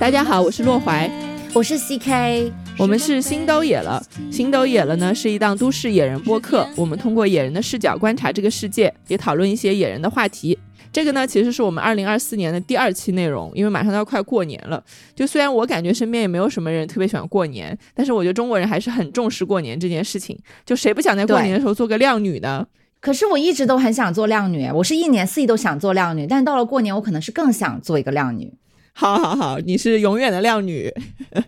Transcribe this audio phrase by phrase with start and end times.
[0.00, 1.08] 大家好，我是洛怀，
[1.54, 4.02] 我是 CK，我们是星都野了。
[4.32, 10.58] 星都野了呢是一档都市野人播客，我们通过野人的视角观察这个世界，也讨论一些野人的话题。
[10.90, 14.82] 这个呢其实是我们二零二四年的第二期内容，因为马上都要快过年了。
[15.14, 20.36] 就虽然我感觉身边也没有什么人特别喜欢过年，但是我觉得中国人还是很重视过年这件事情。
[20.66, 22.66] 就谁不想在过年的时候做个靓女呢？
[23.00, 28.52] 可是我一直都很想做靓女，我是一年四季都想做靓女，但是到了过年，我可能是更想做一个靓女。
[28.92, 30.92] 好好好，你是永远的靓女。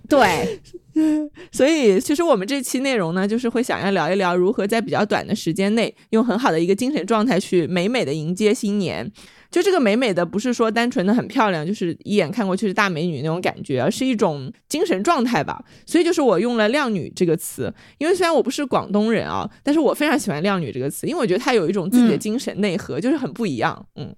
[0.08, 0.60] 对，
[1.50, 9.10] 所以其实我们这期内容呢，就是会想要聊一聊如何在比较短的时间内，用很好的一个精神状态去美美的迎接新年。
[9.50, 15.60] 就这个美美的，不是说单纯的很漂亮，就是一眼看过去是大美女那种感觉，而是一种精神状态吧。
[15.84, 23.86] 所以就是我用了“靓女”这个词，因为虽然我不是广东人啊，但是我非常喜欢“靓女”这个词，因为我觉得它有一种自己的精神内核，就是很不一样。
[23.96, 24.14] 嗯，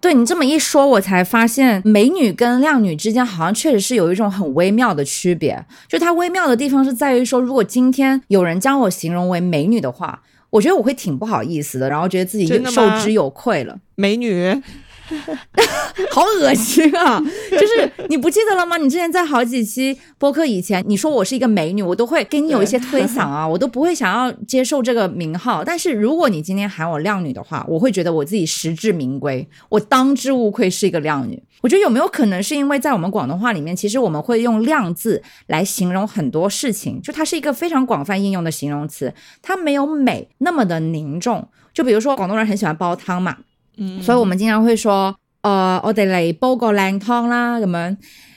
[0.00, 5.62] 对你这么一说，我才发现美女跟靓女之间好像确实是有一种很微妙的区别。
[5.86, 10.22] 就它微妙的地方是在于说，如果今天有人将我形容为美女的话。
[10.52, 13.80] 我觉得我会挺不好意思的，然后觉得自己受之有愧了。
[13.94, 14.54] 美女，
[16.10, 17.20] 好恶心啊！
[17.50, 18.76] 就是你不记得了吗？
[18.76, 25.64] 你之前在好几期播客以前，你说我是一个美女，我都会给你有一些推搡啊，我都不会想要接受这个名号。
[25.64, 31.42] 但是如果你今天喊我靓女的话，我会觉得我自己实至名归，我当之无愧是一个靓女。
[31.60, 41.46] 我觉得有没有可能是因为在我们广东话里面，其实我们会用“靓”字来形容很多事情，就它是一个非常广泛应用的形容词，它没有美那么的凝重。
[41.72, 43.36] 就比如说广东人很喜欢煲汤嘛，
[43.76, 47.96] 嗯，所以我们经常会说，呃，我哋嚟煲个靓汤啦，咁样。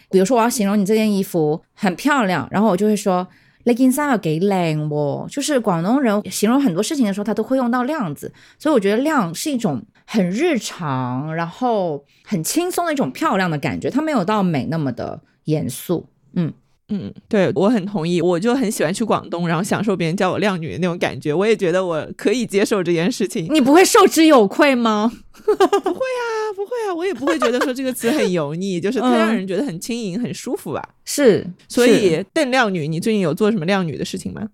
[0.09, 3.27] 比如说我要形容你这件衣服很漂亮，然后我就会说，
[3.63, 5.29] 你件衫有几靓喎。
[5.29, 9.83] 就是广东人形容很多事情的时候，他都会用到“靓”字，所以我觉得“靓”是一种。
[10.07, 16.07] 很日常，然后很轻松的一种漂亮的感觉，它没有到美那么的严肃。
[16.35, 16.53] 嗯
[16.89, 21.33] 嗯，对我很同意，我就很喜欢去广东，然后享受别人叫我靓女的那种感觉。
[21.33, 23.47] 我也觉得我可以接受这件事情。
[23.51, 25.11] 你不会受之有愧吗？
[25.33, 30.81] 不会啊，不会啊，我也不会觉得说这个词很油腻，就是它让人觉得很轻盈、很舒服吧。
[31.03, 34.49] 是，所以邓靓女，你最近有做什么靓女的事情吗？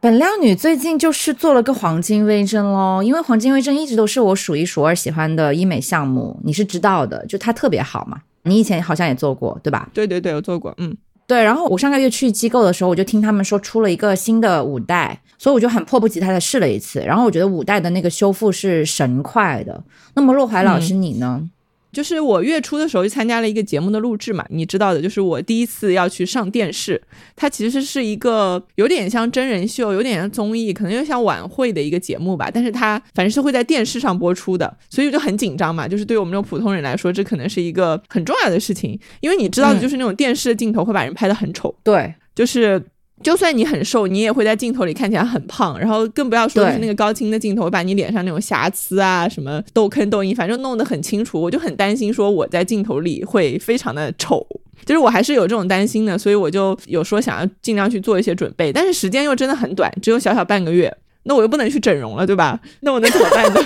[0.00, 8.20] 本靓女最近就是做了个黄金微针喽，因为黄金微针一直都是我数一数二喜欢的医美项目，你是知道的，就它特别好嘛。
[8.44, 9.90] 你以前好像也做过，对吧？
[9.92, 10.96] 对对对，我做过，嗯，
[11.30, 11.44] 对。
[11.44, 16.98] 然后我上个月去机构的时候，我就听他们说出了一个新的五代，所以我就很迫不及待的试了一次。
[17.00, 19.80] 然后我觉得五代的那个修复是神快的。
[20.14, 21.48] 那么洛怀老师你呢？
[21.92, 27.00] 就是我月初的时候就参加了一个节目的录制嘛，你知道的，就是我第一次要去上电视，
[27.34, 35.88] 它其实是一个有点像真人秀，有点像综艺，可能又像晚会的一个节目吧，但是它反正是会在电视上播出的，所以就很紧张嘛。
[35.88, 42.82] 就是对我们这种普通人来说，这可能是一个很重要的事情，因为你知道的，就是那种电视的镜头会把人拍得很丑，对，就是。
[43.22, 51.40] 就算你很瘦，你也会在镜头里看起来很胖，然后更不要说是那个高清的镜头，把你脸上那种瑕疵啊、什么痘坑痘印，反正弄得很清楚。
[51.40, 54.46] 我就很担心说我在镜头里会非常的丑，
[54.86, 60.94] 就是我还是有这种担心的，所以我就有说想要尽量去做一些准备，但是时间又真的很短，只有小小半个月，
[61.24, 62.58] 那我又不能去整容了，对吧？
[62.80, 63.60] 那我能怎么办呢？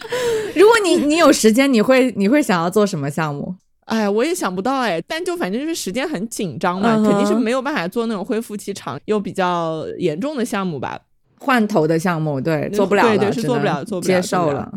[0.56, 3.54] 如果你你有时间，你会你会想要做什么项目？
[3.84, 10.98] 哎，我也想不到哎，但就反正就是时间很紧张嘛，肯定是没有办法做那种恢复期长又比较严重的项目吧，
[11.38, 14.72] 换头的项目，对，做不了了，对对，是做不了，做不了，接受了。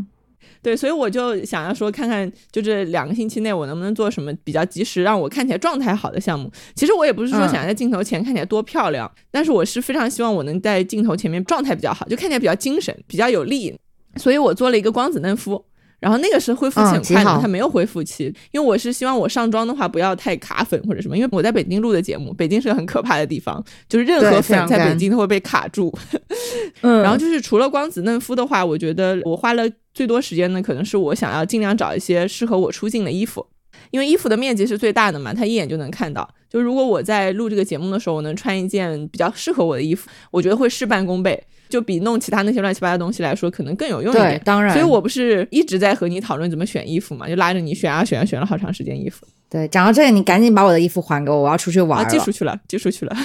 [0.62, 6.52] 对，所以我就想要说，看看就这两个星期内我能不能做什么比较及时，让我看起来状态好的项目。
[6.76, 13.74] 其实我也不是说想在镜头前看起来多漂亮，但是我是非常希望我能在镜头前面状态比较好，就看起来比较精神，比较有力。
[14.18, 15.64] 所以我做了一个光子嫩肤。
[16.00, 25.92] 然后那个是恢复期很快的，它没有恢复期，因为我是希望我上妆的话不要太卡粉或者什么，因为我在北京录的节目，北京是个很可怕的地方，就是任何粉在北京都会被卡住。
[26.82, 29.64] 嗯，然后就是除了光子嫩肤的话，我觉得我花了
[29.94, 33.46] 最多时间呢，可能是我想要尽量找一些适合我出镜的衣服，
[33.90, 36.30] 因为衣服的面积是最大的嘛，它一眼就能看到。
[36.50, 41.44] 就如果我在录这个节目的时候，我能穿一件比较适合我的衣服，我觉得会事半功倍。
[41.70, 44.42] 就比弄其他那些乱七八糟东西来说，可能更有用一点。
[44.44, 44.74] 当然。
[44.74, 49.26] 所以我不是一直在和你讨论怎么选衣服嘛，就拉着你选啊选啊选了好长时间衣服。
[49.50, 52.10] 对，讲到这个，你赶紧把我的衣服还给我，我要出去玩了。
[52.10, 53.16] 寄出去了，寄出去了。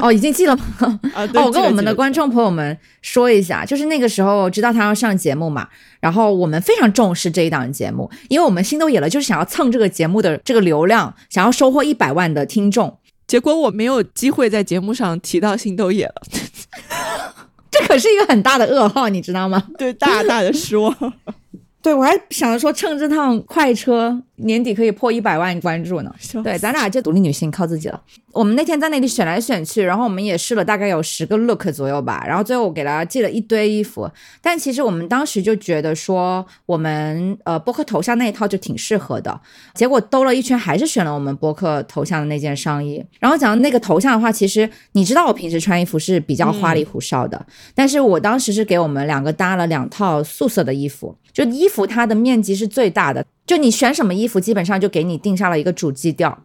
[0.00, 0.64] 哦，已经寄了吗？
[1.14, 5.68] 啊，哦，我跟我们的观众朋友们说一下，就是那个时候知道他要上节目嘛，
[6.00, 12.98] 然后我们非常重视这一档节目，因为我们心都野了，就是想要蹭这个节目的这个流量，想要收获一百万的听众。
[13.26, 16.14] 结果我没有机会在节目上提到心都野了。
[17.78, 19.62] 这可是一个很大的噩耗，你知道吗？
[19.78, 20.94] 对，大大的失望。
[21.82, 26.14] 对我还想着说，趁这趟快车年底可以破一百万关注呢。
[26.42, 28.00] 对，咱俩就独立女性靠自己了。
[28.32, 34.10] 我们那天在那里选来选去，然后我们也试了大概有十个 look 左右吧，然后最后我给大家寄了一堆衣服。
[34.42, 39.40] 但其实我们当时就觉得说，我们呃播客头像那一套就挺适合的。
[39.74, 43.02] 结果兜了一圈，还是选了我们播客头像的那件上衣。
[43.18, 56.38] 然后讲到那个头像的话，其实你知道我平时穿衣服是比较花里胡哨的，但是我当时是给我们两个搭了两套素色的衣服，就衣服它的面积是最大的，就你选什么衣服，基本上就给你定下了一个主基调。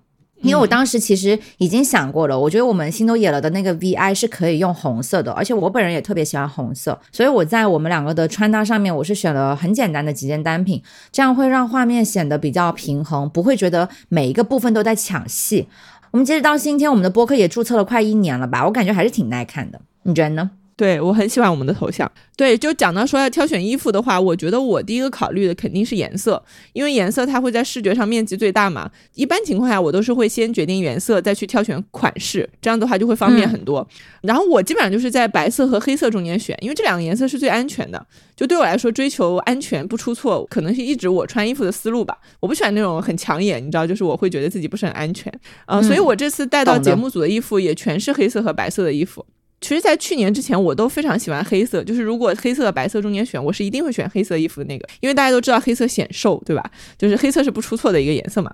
[0.43, 10.81] 因为我当时其实已经想过了，我觉得我们心都野了的那个 VI 是可以用红色的，而且我本人也特别喜欢红色，所以我在我们两个的穿搭上面，我是选了很简单的几件单品，
[11.11, 15.67] 这样会让画面显得比较平衡，不会觉得每一个部分都在抢戏。
[16.09, 18.65] 我们截止到今天，我们的播客也注册了快一年了吧？
[18.65, 20.49] 我感觉还是挺耐看的，你觉得呢？
[20.75, 22.09] 对我很喜欢我们的头像。
[22.35, 28.89] 对，就讲到说要挑选衣服的话，我觉得我第一个考虑的肯定是颜色，因为颜色它会在视觉上面积最大嘛。
[29.13, 33.87] 一般情况下，我都是会先决定颜色，再去挑选款式，这样的话就会方便很多。
[34.21, 38.03] 然后我基本上就是在白色和黑色中间选，因为这两个颜色是最安全的。
[38.35, 42.17] 就对我来说，追求安全不出错，可能是一直我穿衣服的思路吧。
[42.39, 45.31] 我不喜欢那种很抢眼，你知道，就是我会觉得自己不是很安全
[45.65, 45.79] 啊。
[45.79, 49.23] 所以我这次带到节目组的衣服也全是黑色和白色的衣服。
[49.61, 51.83] 其实，在去年之前，我都非常喜欢黑色。
[51.83, 56.71] 就是如果黑色和白色中间选，我是一定会选黑色衣服的那个，因为大家都知道黑色显瘦，对吧？
[56.97, 58.51] 就是黑色是不出错的一个颜色嘛。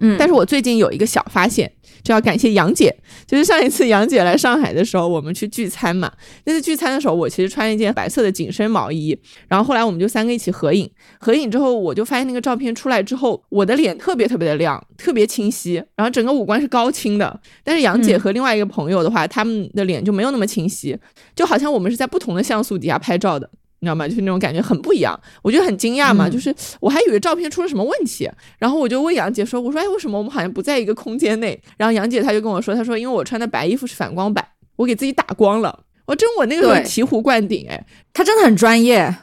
[0.00, 1.70] 嗯，但是我最近有一个小发现，
[2.02, 2.94] 就要感谢杨姐。
[3.26, 6.10] 就是上一次杨姐来上海的时候，我们去聚餐嘛。
[6.44, 9.18] 那次聚餐的时候，我其实穿一件白色的紧身毛衣。
[9.48, 10.88] 然后后来我们就三个一起合影，
[11.20, 17.40] 合影之后，我就发现那个照片出来之后，我的脸特别特别的亮，特别清晰，然后整个五官是高清的。
[17.64, 20.96] 但是杨姐和另外一个朋友的话，他们的脸就没有那么清晰，
[21.34, 23.50] 就好像我们是在不同的像素底下拍照的。
[23.80, 24.08] 你知道吗？
[24.08, 26.28] 就是那种感觉很不一样，我就很惊讶嘛。
[26.28, 28.28] 就是我还以为照片出了什么问题，
[28.58, 34.44] 然后我就问杨姐说：“我说哎，为什么我们好像不在一个空间内？”然后杨姐她就跟我说：“她说因为我穿的白衣服是反光板，
[34.76, 39.14] 我给自己打光了。”我真我那个时候醍醐灌顶，哎，她真的很专业。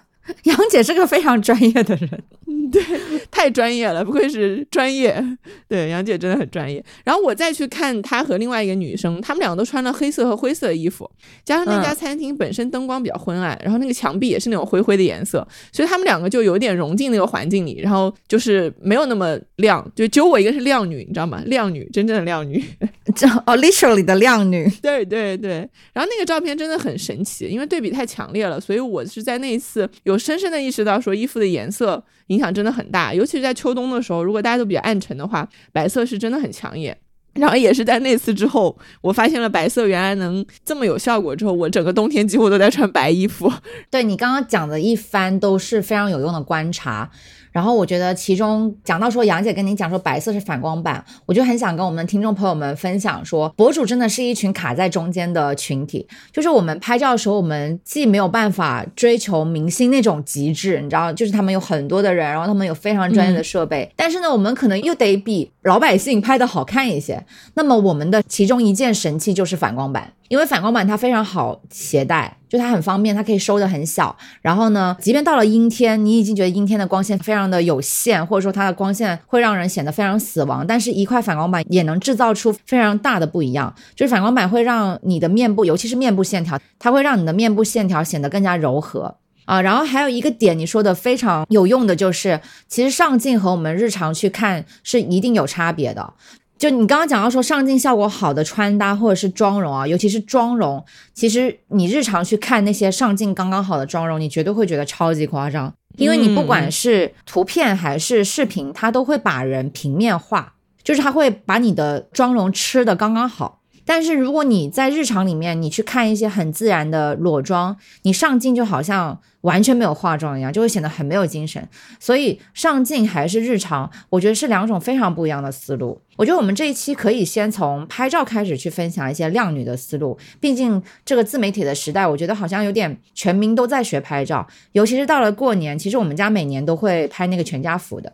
[0.44, 2.24] 杨姐是个非常专业的人，
[2.72, 2.82] 对，
[3.30, 5.24] 太专业了，不愧是专业。
[5.68, 6.84] 对，杨姐真的很专业。
[7.04, 11.10] 然后我再去看她和另外一个女生，她们两个都穿了黑色和灰色的衣服，
[11.46, 21.42] 加上那家餐厅本身灯光比较昏暗，然后那个墙壁也是那种灰灰的颜色，所以她们两个就有点融进那个环境里，然后就是没有那么亮，就只有我一个是靓女，你知道吗？
[21.46, 22.62] 靓女，真正的靓女，
[23.16, 24.70] 这哦，literally 的靓女。
[24.82, 25.70] 对对对。
[25.94, 30.18] 然后那个照片真的很神奇，因为对比太强烈了，所以我是在那一次有。
[30.26, 36.98] 深深的意识到，说衣服的颜色影响真的很大，尤其是在秋冬的时候，如果大家都比较暗沉的话，白色是真的很抢眼。
[37.34, 43.52] 然后也是在那次之后，我发现了白色原来能这么有效果之后，我整个冬天几乎都在穿白衣服。
[43.92, 47.12] 对你刚刚讲的一番都是非常有用的观察。
[47.56, 56.06] 然后我觉得其中讲到说杨姐跟你讲说白色是反光板，我就很想跟我们的听众朋友们分享说，博主真的是一群卡在中间的群体。
[56.34, 67.26] 就是我们拍照的时候，我们既没有办法追求明星那种极致，你知道，就是他们有很多的人，然后他们有非常专业的设备，但是呢，我们可能又得比老百姓拍的好看一些。
[67.54, 70.12] 那么我们的其中一件神器就是反光板。
[70.28, 74.16] 因为反光板它非常好携带，就它很方便，它可以收的很小。
[74.42, 80.66] 然后呢，即便到了阴天，你已经觉得阴天的光线非常的有限，或者说它的光线会让人显得非常死亡。
[80.66, 83.74] 但是，一块反光板也能制造出非常大的不一样。
[83.96, 89.62] 就是反光板会让你的面部，尤其是面部线条，它会让你的面部线条显得更加柔和啊。
[89.62, 96.14] 然后还有一个点，你说的非常有用的就是，其实上镜和我们日常去看是一定有差别的。
[96.58, 100.84] 就你刚刚讲到说上镜效果好的穿搭或者是妆容啊，尤其是妆容，
[101.14, 113.60] 其实你日常去看那些上镜刚刚好的妆容，你绝对会觉得超级夸张，因为你不管是图片还是视频，它都会把人平面化，就是它会把你的妆容吃的刚刚好。
[113.86, 121.68] 但是如果你在日常里面，你去看一些很自然的裸妆，你上镜就好像完全没有化妆一样，就会显得很没有精神。
[122.00, 126.02] 所以上镜还是日常，我觉得是两种非常不一样的思路。
[126.18, 130.18] 我觉得我们这一期可以先从拍照开始去分享一些靓女的思路。
[130.40, 138.14] 毕竟这个自媒体的时代，我觉得好像有点全民都在学拍照，尤其是到了过年，其实我们家每年都会拍那个全家福的。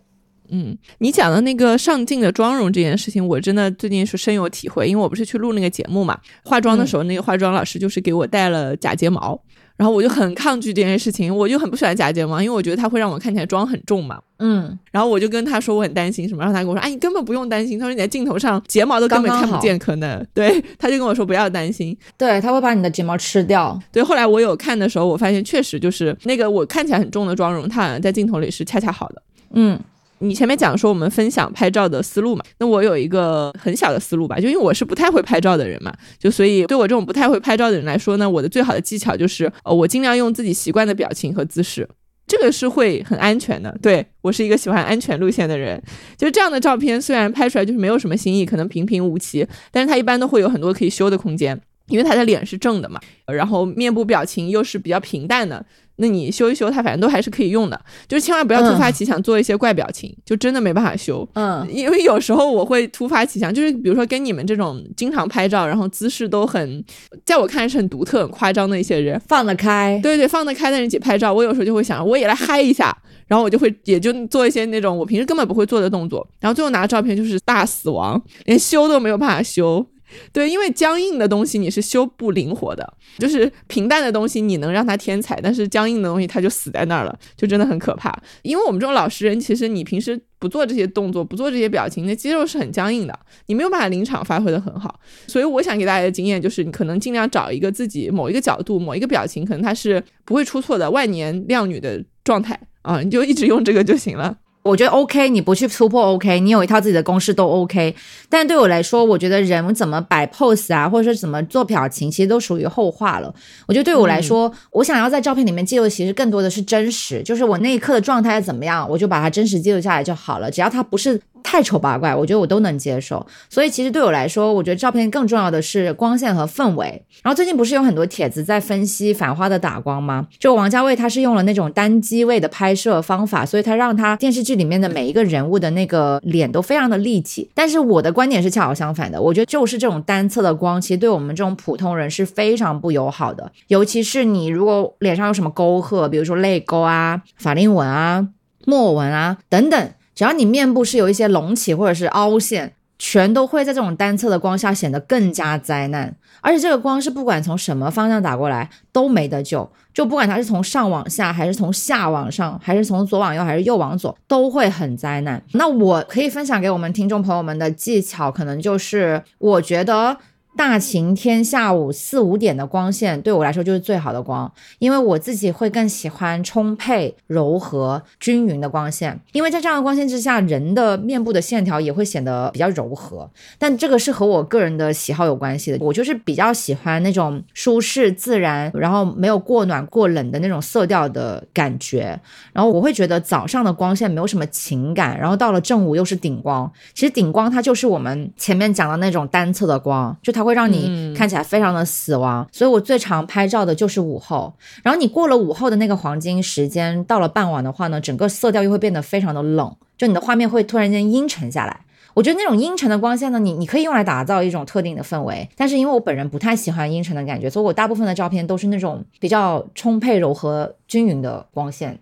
[0.51, 4.87] 嗯，你讲的那个上镜的妆容这件事情，我真的最近是深有体会。
[4.87, 9.39] 因为我不是去录那个节目嘛，化妆的时候，那个化妆老师就是给我戴了假睫毛，
[9.77, 14.19] 然后我就很抗拒这件事情，我就很不喜欢假睫毛，因为我觉得它会让我看起来妆很重嘛。
[14.39, 23.79] 嗯，然后我就跟他说我很担心什么，然后他跟我说，哎，你根本不用担心，他说你在镜头上睫毛都根本看不见，可能对，他就跟我说不要担心，对，他会把你的睫毛吃掉。
[23.91, 29.21] 对，后来我有看的时候，我发现确实就是那个我看起来很重的妆容，它好像在镜头里是恰恰好的。
[29.53, 29.79] 嗯。
[30.21, 41.87] 你前面讲说我们分享拍照的思路嘛，那我有一个很小的思路吧，就因为我是不太会拍照的人嘛，就所以对我这种不太会拍照的人来说呢，我的最好的技巧就是呃，我尽量用自己习惯的表情和姿势。
[42.27, 45.81] 这个是会很安全的，对我是一个喜欢安全路线的人。
[46.15, 51.59] 就这样的照片，虽然拍出来就是没有什么新意，可能平平无奇，但是它一般都会有很多可以修的空间，
[51.91, 55.63] 因为他的脸是正的嘛，然后面部表情又是比较平淡的。
[55.97, 61.27] 那你修一修，它反正都还是可以用的，就是千万不要突发奇想做一些怪表情，就真的没办法修。
[61.35, 66.83] 嗯，因为有时候我会突发奇想，就是比如说跟你们这种经常拍照，然后姿势都很，
[67.23, 79.85] 在我看来是很独特、很夸张的一些人，放得开，对对，放得开的人一起拍照，我有时候就会想，我也来嗨一下，然后我就会也就做一些那种我平时根本不会做的动作，然后最后拿照片就是大死亡，连修都没有办法修。
[80.33, 88.11] 对，因为僵硬的东西你是修不灵活的，就是平淡的东西你能让它添彩，但是僵硬的东西它就死在那儿了，就真的很可怕。
[88.41, 94.99] 因为我们这种老实人，其实你平时不做这些动作，不做这些表情，那肌肉是很僵硬的，你没有办法临场发挥的很好。
[95.27, 104.37] 所以我想给大家的经验就是，你可能尽量找一个自己某一个角度、某一个表情，可能它是不会出错的万年靓女的状态啊，你就一直用这个就行了。
[104.63, 107.95] 我觉得 OK，你不去突破 OK，你有一套自己的公式都 OK。
[108.29, 113.33] 但对我来说，我觉得人怎么摆 pose 啊，或者说怎么做表情，其实都属于后话了。
[113.67, 120.51] 我觉得对我来说，我想要在照片里面记录，其实更多的是真实，就是我那一刻的状态怎么样，我就把它真实记录下来就好了。
[120.51, 121.19] 只要它不是。
[121.43, 123.25] 太丑八怪，我觉得我都能接受。
[123.49, 127.03] 所以其实对我来说，我觉得照片更重要的是光线和氛围。
[127.21, 130.27] 然后最近不是有很多帖子在分析《繁花》的打光吗？
[130.39, 137.49] 就王家卫他是用了那种单机位的拍摄方法，所以他让他电视剧里面的每一个人物的那个脸都非常的立体。
[137.53, 143.51] 但是我的观点是恰好相反的，我觉得就是这种单侧的光，其实对我们这种普通人是非常不友好的。
[143.67, 148.27] 尤其是你如果脸上有什么沟壑，比如说泪沟啊、法令纹啊、
[148.65, 149.91] 墨纹啊等等。
[150.21, 156.15] 只要你面部是有一些隆起或者是凹陷，全都会在这种单侧的光下显得更加灾难。
[156.41, 165.43] 而且这个光是不管从什么方向打过来都没得救，就不管它是从上往下，还是从下往上，还是从左往右，还是右往左，都会很灾难。
[165.53, 170.15] 那我可以分享给我们听众朋友们的技巧，可能就是我觉得。
[170.57, 179.19] 大晴天下午四五点的光线对我来说就是最好的光，因为我自己会更喜欢充沛、柔和、均匀的光线。
[179.31, 183.29] 因为在这样的光线之下，人的面部的线条也会显得比较柔和。
[183.57, 192.19] 但这个是和我个人的喜好有关系的，我就是比较喜欢那种舒适自然，然后没有过暖过冷的那种色调的感觉。
[192.51, 196.71] 然后我会觉得早上的光线没有什么情感，然后到了正午又是顶光。
[196.93, 200.40] 其实顶光它就是我们前面讲的那种单侧的光，就它。
[200.43, 204.53] 会让你看起来非常的死亡，所以我最常拍照的就是午后。
[204.83, 211.81] 然后你过了午后的那个黄金时间，到了傍晚的话呢，整个色调又会变得非常的冷，就你的画面会突然间阴沉下来。
[212.13, 221.97] 我觉得那种阴沉的光线呢，你你可以用来打造一种特定的氛围，但是因为我本人不太喜欢阴沉的感觉，所以我大部分的照片都是那种比较充沛、柔和、均匀的光线。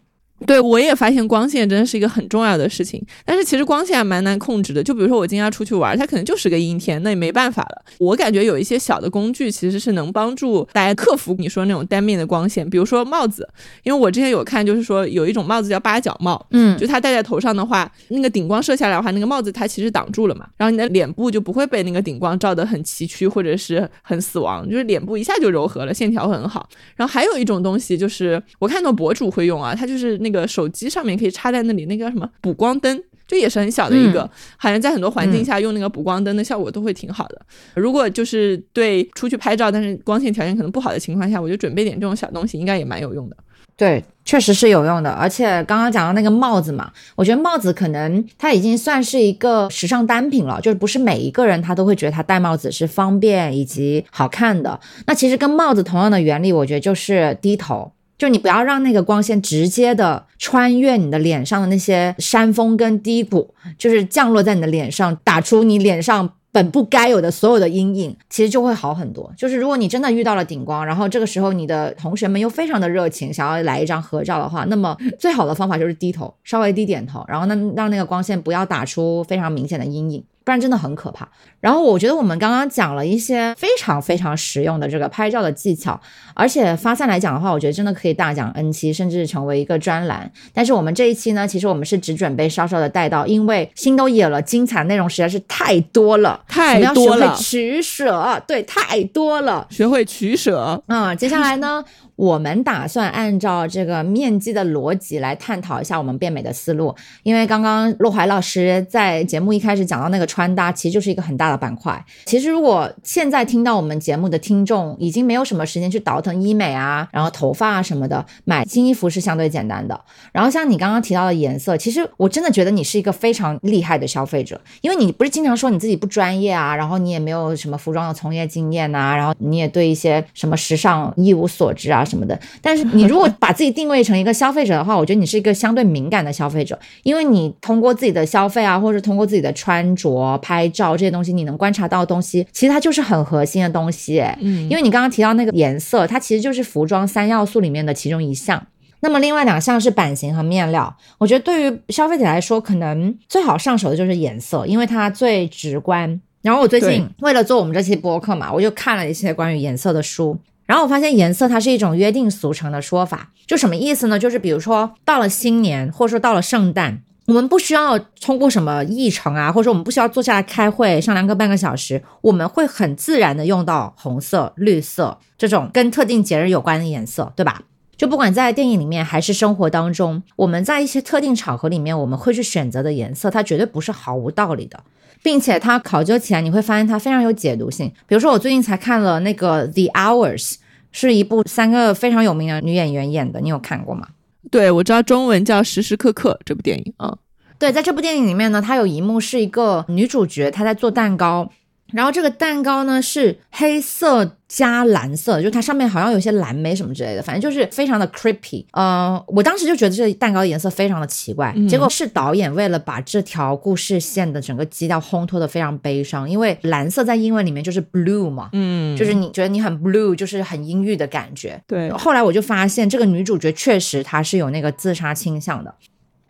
[0.45, 4.83] 对，我也发现光线真的是一个很重要的事情，但是其实光线还蛮难控制的。
[4.83, 7.83] 就比如说我今天出去玩，它可能就是个阴天，那也没办法了。
[7.99, 13.47] 我感觉有一些小的工具其实是能帮助大家克服你说那种单面的光线，比如说帽子，
[13.83, 26.67] 因为我之前有看，就是说有一种帽子叫八角帽，嗯，就它戴在头上的话，那个顶光射下来的话，那个帽子它其实挡住了嘛，然后你的脸部就不会被那个顶光照得很崎岖或者是很死亡，就是脸部一下就柔和了，线条很好。
[26.95, 31.19] 然后还有一种东西就是我看到博主会用啊，它就是那个手机上面。
[31.19, 34.21] 可以插在那里，那个叫什么补光灯，就也是很小的一个，
[34.55, 37.41] 好像在很多环境下用那个补光灯的效果都会挺好的。
[37.73, 43.35] 如果就是对出去拍照，但是光线条件可能不好的情况下，我就准备点这种小东西，应该也蛮有用的。
[43.75, 45.09] 对，确实是有用的。
[45.09, 54.79] 而且刚刚讲到那个帽子嘛，我觉得帽子可能它已经算是一个时尚单品了，就是不是每一个人他都会觉得他戴帽子是方便以及好看的。
[55.05, 57.91] 那其实跟帽子同样的原理，我觉得就是低头。
[58.19, 69.31] 就你不要让那个光线直接的穿越你的脸上的那些山峰跟低谷，就是降落在你的脸上，打出你脸上本不该有的所有的阴影，其实就会好很多。
[69.37, 80.21] 就是如果你真的遇到了顶光，然后这个时候你的同学们又非常的热情，想要来一张合照的话，那么最好的方法就是低头，稍微低点头，然后呢让那个光线不要打出非常明显的阴影。
[80.49, 81.29] 不然真的很可怕。
[81.59, 85.99] 然后我觉得我们刚刚讲了一些非常非常实用的这个拍照的技巧，
[86.33, 90.31] 而且发散来讲的话，我觉得真的可以大讲 N 期，甚至成为一个专栏。
[90.51, 100.81] 但是我们这一期呢，其实我们是只准备稍稍的带到，因为心都野了，精彩内容实在是太多了，太多了，取舍，对，太多了，学会取舍。
[100.87, 101.85] 嗯，接下来呢？
[102.19, 112.05] 我们打算按照这个面积的逻辑来探讨一下我们变美的思路，因为刚刚洛怀老师在节目一开始讲到那个穿搭，其实就是一个很大的板块。
[112.25, 119.97] 其实如果现在听到我们节目的听众已经没有什么时间去倒腾医美啊，然后头发啊什么的，买新衣服是相对简单的。
[120.33, 132.03] 然后像你刚刚提到的颜色，其实我真的觉得你是一个非常厉害的消费者，因为你不是经常说你自己不专业啊，然后你也没有什么服装的从业经验呐，然后你也对一些什么时尚一无所知啊。
[132.09, 144.19] 什么的，但是你如果把自己定位成一个消费者的话，我觉得你是一个相对敏感的消费者，因为你通过自己的消费啊，或者通过自己的穿着、拍照这些东西，你能观察到的东西，其实它就是很核心的东西。
[144.41, 148.65] 嗯，因为你刚刚提到那个颜色，它其实就是服装三要素里面的其中一项。
[149.01, 150.93] 那么另外两项是版型和面料。
[151.19, 156.19] 我觉得对于消费者来说，可能最好上手的就是颜色，因为它最直观。
[156.41, 160.37] 然后我最近为了做我们这期播客嘛，我就看了一些关于颜色的书。
[160.69, 164.19] 然后我发现颜色它是一种约定俗成的说法，就什么意思呢？
[164.19, 177.63] 就是比如说到了新年，或者说到了圣诞，我们不需要通过什么议程啊，或者说我们不需要坐下来开会商量个半个小时，我们会很自然的用到红色、绿色这种跟特定节日有关的颜色，对吧？
[177.99, 184.79] 就不管在电影里面还是生活当中，我们在一些特定场合里面我们会去选择的颜色，它绝对不是毫无道理的。
[185.21, 187.91] 并且它考究起来，你会发现它非常有解读性。
[188.07, 190.53] 比如说，我最近才看了那个《The Hours》，
[190.93, 194.07] 是一部三个非常有名的女演员演的，你有看过吗？
[194.49, 197.17] 对，我知道中文叫《时时刻刻》这部电影啊。
[197.57, 201.51] 对，在这部电影里面呢，它有一幕是一个女主角她在做蛋糕。
[201.91, 208.65] 然后这个蛋糕呢是黑色加蓝色，就它上面好像有些蓝莓什么之类的，反正就是非常的 creepy。
[208.71, 211.53] 呃，我当时就觉得这蛋糕颜色非常的奇怪。
[211.67, 221.61] 结果是导演为了把这条故事线的整个基调烘托的非常悲伤，因为蓝色在英文里面就是 blue 嘛，嗯，就是你觉得你很 blue，就是很阴郁的感觉。
[221.67, 221.91] 对。
[221.91, 225.73] 后来我就发现这个女主角确实她是有那个自杀倾向的。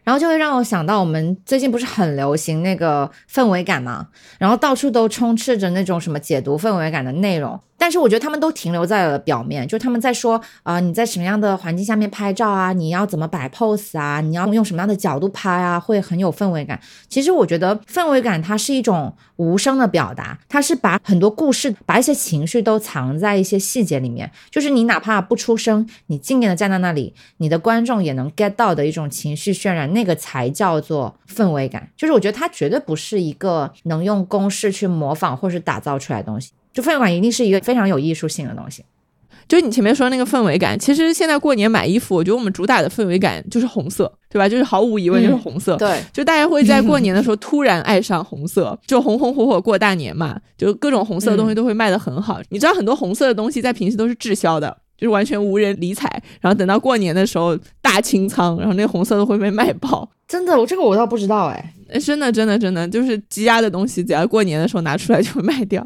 [0.09, 4.07] 然后就会让我想到，我们最近不是很流行那个氛围感嘛，
[4.39, 7.59] 然后到处都充斥着那种什么解读氛围感的内容。
[7.79, 16.79] 但是我觉得他们都停留在了表面，就他们在说啊，你在什么样的环境下面拍照啊，你要怎么摆 pose 啊，你要用什么样的角度拍啊，会很有氛围感。
[17.07, 24.29] 其实我觉得氛围感它是一种无声的表达，它是把很多故事、把一些情绪都藏在一些细节里面。
[24.51, 31.89] 就是你哪怕不出声，你静静的站在那里，你的观众也能 get 到的一种情绪渲染，那个才叫做氛围感。
[31.95, 36.51] 就是我觉得它绝对不是一个能用公式去模仿或是打造出来的东西。
[36.79, 38.83] 就氛围感一定是一个非常有艺术性的东西。
[39.47, 44.47] 就你前面说那个氛围感，其实现在过年买衣服，我觉得我们主打的氛围感就是红色，对吧？
[44.47, 45.75] 就是毫无疑问就是红色。
[45.75, 52.39] 对，就大家会在过年的时候 突然爱上红色，就红红火火过大年嘛，就各种红色的东西都会卖的很好。
[52.49, 56.07] 你知道很多红色的东西在平时都是滞销的，就是完全无人理睬，
[56.39, 60.07] 然后等到过年的时候大清仓，然后那红色都会被卖爆。
[60.27, 65.83] 真的，我这个我倒不知道哎，真的真的真的就是积压的东西，只要过年的时候拿出来就会卖掉。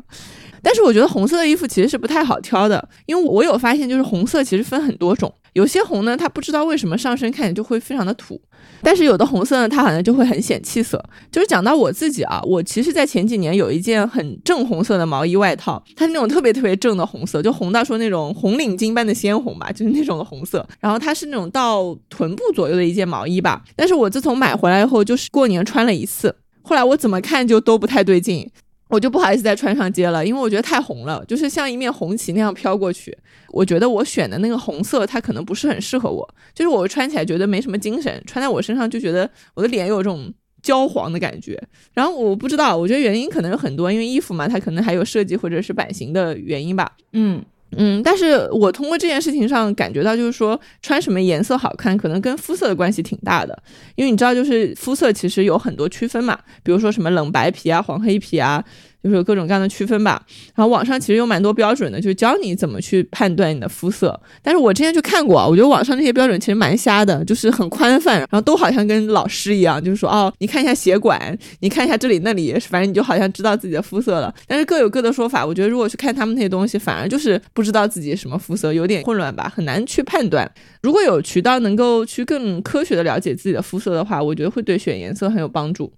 [0.64, 8.40] 但是我觉得红色的衣服其实是不太好挑的，因为我有发现，就是红色其实分很多种，有些红呢，它不知道为什么上身看起来就会非常的土，
[8.82, 11.04] 但是有的红色呢，它好像就会很显气色。
[11.30, 20.66] 就是讲到我自己啊，我其实，在前几年有一件很正红色的毛衣外套，它是那种特别特别正的红色，就红到说那种红领巾般的鲜红吧，就是那种的红色。
[20.80, 28.50] 然后它是那种到臀部左右的一件毛衣吧，但是我自从买回来以后，就是过年穿了一次，后来我怎么看就都不太对劲。
[28.94, 33.18] 我就不好意思再穿上街了，因为我觉得太红了，就是像一面红旗那样飘过去。
[33.50, 41.60] 我觉得我选的那个红色，它可能不是很适合我，就是我穿起来觉得没什么精神，穿在我身上就觉得我的脸有种焦黄的感觉。
[41.94, 46.92] 然后我不知道，我觉得原因可能有很多，因为衣服嘛，它可能还有设计或者是版型的原因吧。
[47.14, 47.44] 嗯。
[47.78, 53.58] 嗯，但是我通过这件事情上感觉到，就是说穿什么颜色好看，可能跟肤色的关系挺大的。
[53.96, 58.64] 因为你知道，就是肤色其实有很多区分嘛，比如说什么冷白皮啊、黄黑皮啊。
[59.04, 60.24] 就是有各种各样的区分吧，
[60.56, 64.18] 然后网上其实有蛮多标准的，就教你怎么去判断你的肤色。
[64.42, 74.34] 但是我之前去看过，我觉得网上那些标准其实蛮瞎的，就是很宽泛，然后都好像跟老师一样，就是说哦，你看一下血管，你看一下这里那里，反正你就好像知道自己的肤色了。
[74.48, 80.50] 但是各有各的说法，我觉得如果去看他们那些东西，反而就是不知道自己什么肤色，有点混乱吧，很难去判断。
[80.82, 85.92] 如果有渠道能够去更科学的了解自己的肤色的话，我觉得会对选颜色很有帮助。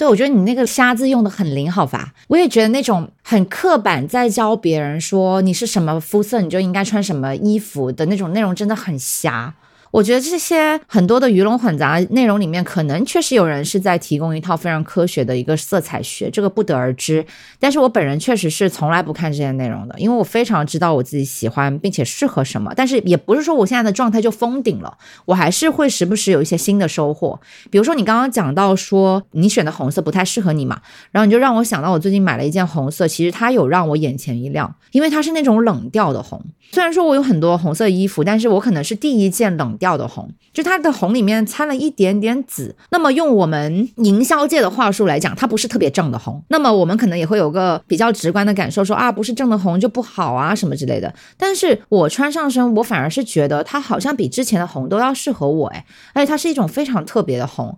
[0.00, 2.14] 对，我觉得你那个“瞎”字用的很灵，好吧？
[2.28, 9.52] 我也觉得那种很刻板，在教别人说你是什么肤色，你就应该穿什么衣服的那种内容，真的很瞎。
[9.90, 17.24] 我觉得这些很多的鱼龙混杂内容里面，可能确实有人是在提供一套非常科学的一个色彩学，这个不得而知。
[17.58, 22.72] 但是我本人确实是从来不看这些内容的，因为我非常知道我自己喜欢并且适合什么。
[22.76, 27.40] 但是也不是说我现在的状态就封顶了，我还是会时不时有一些新的收获。
[27.68, 36.40] 比如说你刚刚讲到说你选的红色不太适合你嘛，然后你就让我想到我最近买了一件红色，其实它有让我眼前一亮，因为它是那种冷调的红。
[36.72, 42.76] 虽然说我有很多红色衣服，但是我可能是第一件冷调的红，就它的红里面掺了一点点紫。
[42.90, 46.40] 那么用我们营销界的话术来讲，它不是特别正的红。
[46.48, 51.12] 那么我们可能也会有个比较直观的感受，说啊，不是正的红就不好啊什么之类的。
[51.36, 57.76] 但是我穿上身，我反而是觉得它好像比之前的红都要适合我，哎，而且它是一种非常特别的红。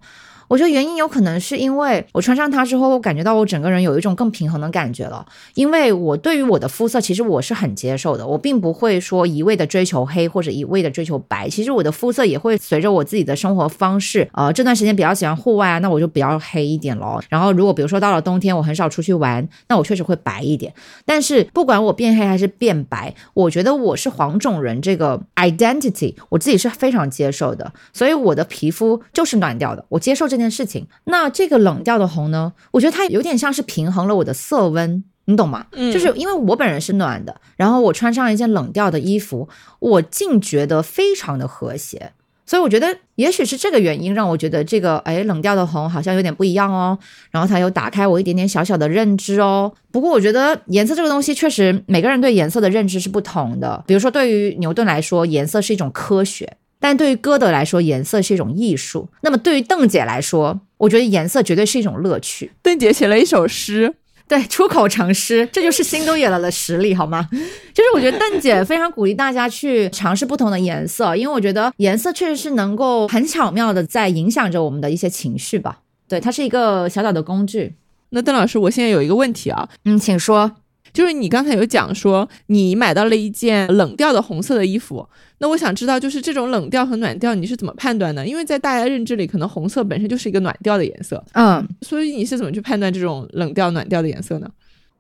[0.52, 5.24] 我觉得原因有可能是因为我穿上它之后，我感觉到我整个人有一种更平衡的感觉了。
[5.54, 11.48] 因为我对于我的肤色，其实我是很接受的，我并不会说一味的追求黑或者一味的追求白。
[11.48, 17.24] 其实我的肤色也会随着我自己的生活方式，呃，这段时间比较喜欢户外啊，那我就比较黑一点咯。
[17.30, 20.74] 然后如果比如说到了冬天，我很少出去玩，那我确实会白一点。
[21.06, 27.72] 但是不管我变黑还是变白，我觉得我是黄种人这个 identity，我自己是非常接受的。
[27.94, 30.41] 所以我的皮肤就是暖调的，我接受这件。
[30.42, 32.52] 件事情，那这个冷调的红呢？
[32.72, 35.66] 我觉得它有点像是平衡了我的色温，你懂吗？
[35.72, 42.12] 嗯，就是因为我本人是暖的，然后我穿上一件冷调的衣服，我竟觉得非常的和谐。
[42.44, 46.98] 所以我觉得，也许是这个原因让我觉得这个哎冷调的红好像有点不一样哦。
[47.30, 49.72] 然后它又打开我一点点小小的认知哦。
[49.90, 53.82] 不过我觉得颜色这个东西确实每个人对颜色的认知是不同的。
[53.86, 56.56] 比如说对于牛顿来说，颜色是一种科学。
[56.82, 59.08] 但对于歌德来说，颜色是一种艺术。
[59.22, 62.50] 那么对于邓姐来说，我觉得颜色绝对是一种乐趣。
[62.60, 63.94] 邓姐写了一首诗，
[64.26, 67.28] 对，出口成诗，这就是新都野了的实力，好吗？
[67.72, 75.80] 就是我觉得邓姐非常鼓励大家去尝试不同的颜色，因为我觉得颜色确实是能够很巧妙的在影响着我们的一些情绪吧。
[76.08, 77.74] 对，它是一个小小的工具。
[78.10, 80.56] 那邓老师，我现在有一个问题啊，嗯，请说。
[80.92, 88.26] 就是你刚才有讲说你买到了一件冷调的红色的衣服，那我想知道就是这种冷调和暖调你是怎么判断的？
[88.26, 94.48] 因为在大家认知里，可能红色本身就是一个暖调的颜色，嗯，所以你是怎么去判断这种冷调暖调的颜色呢？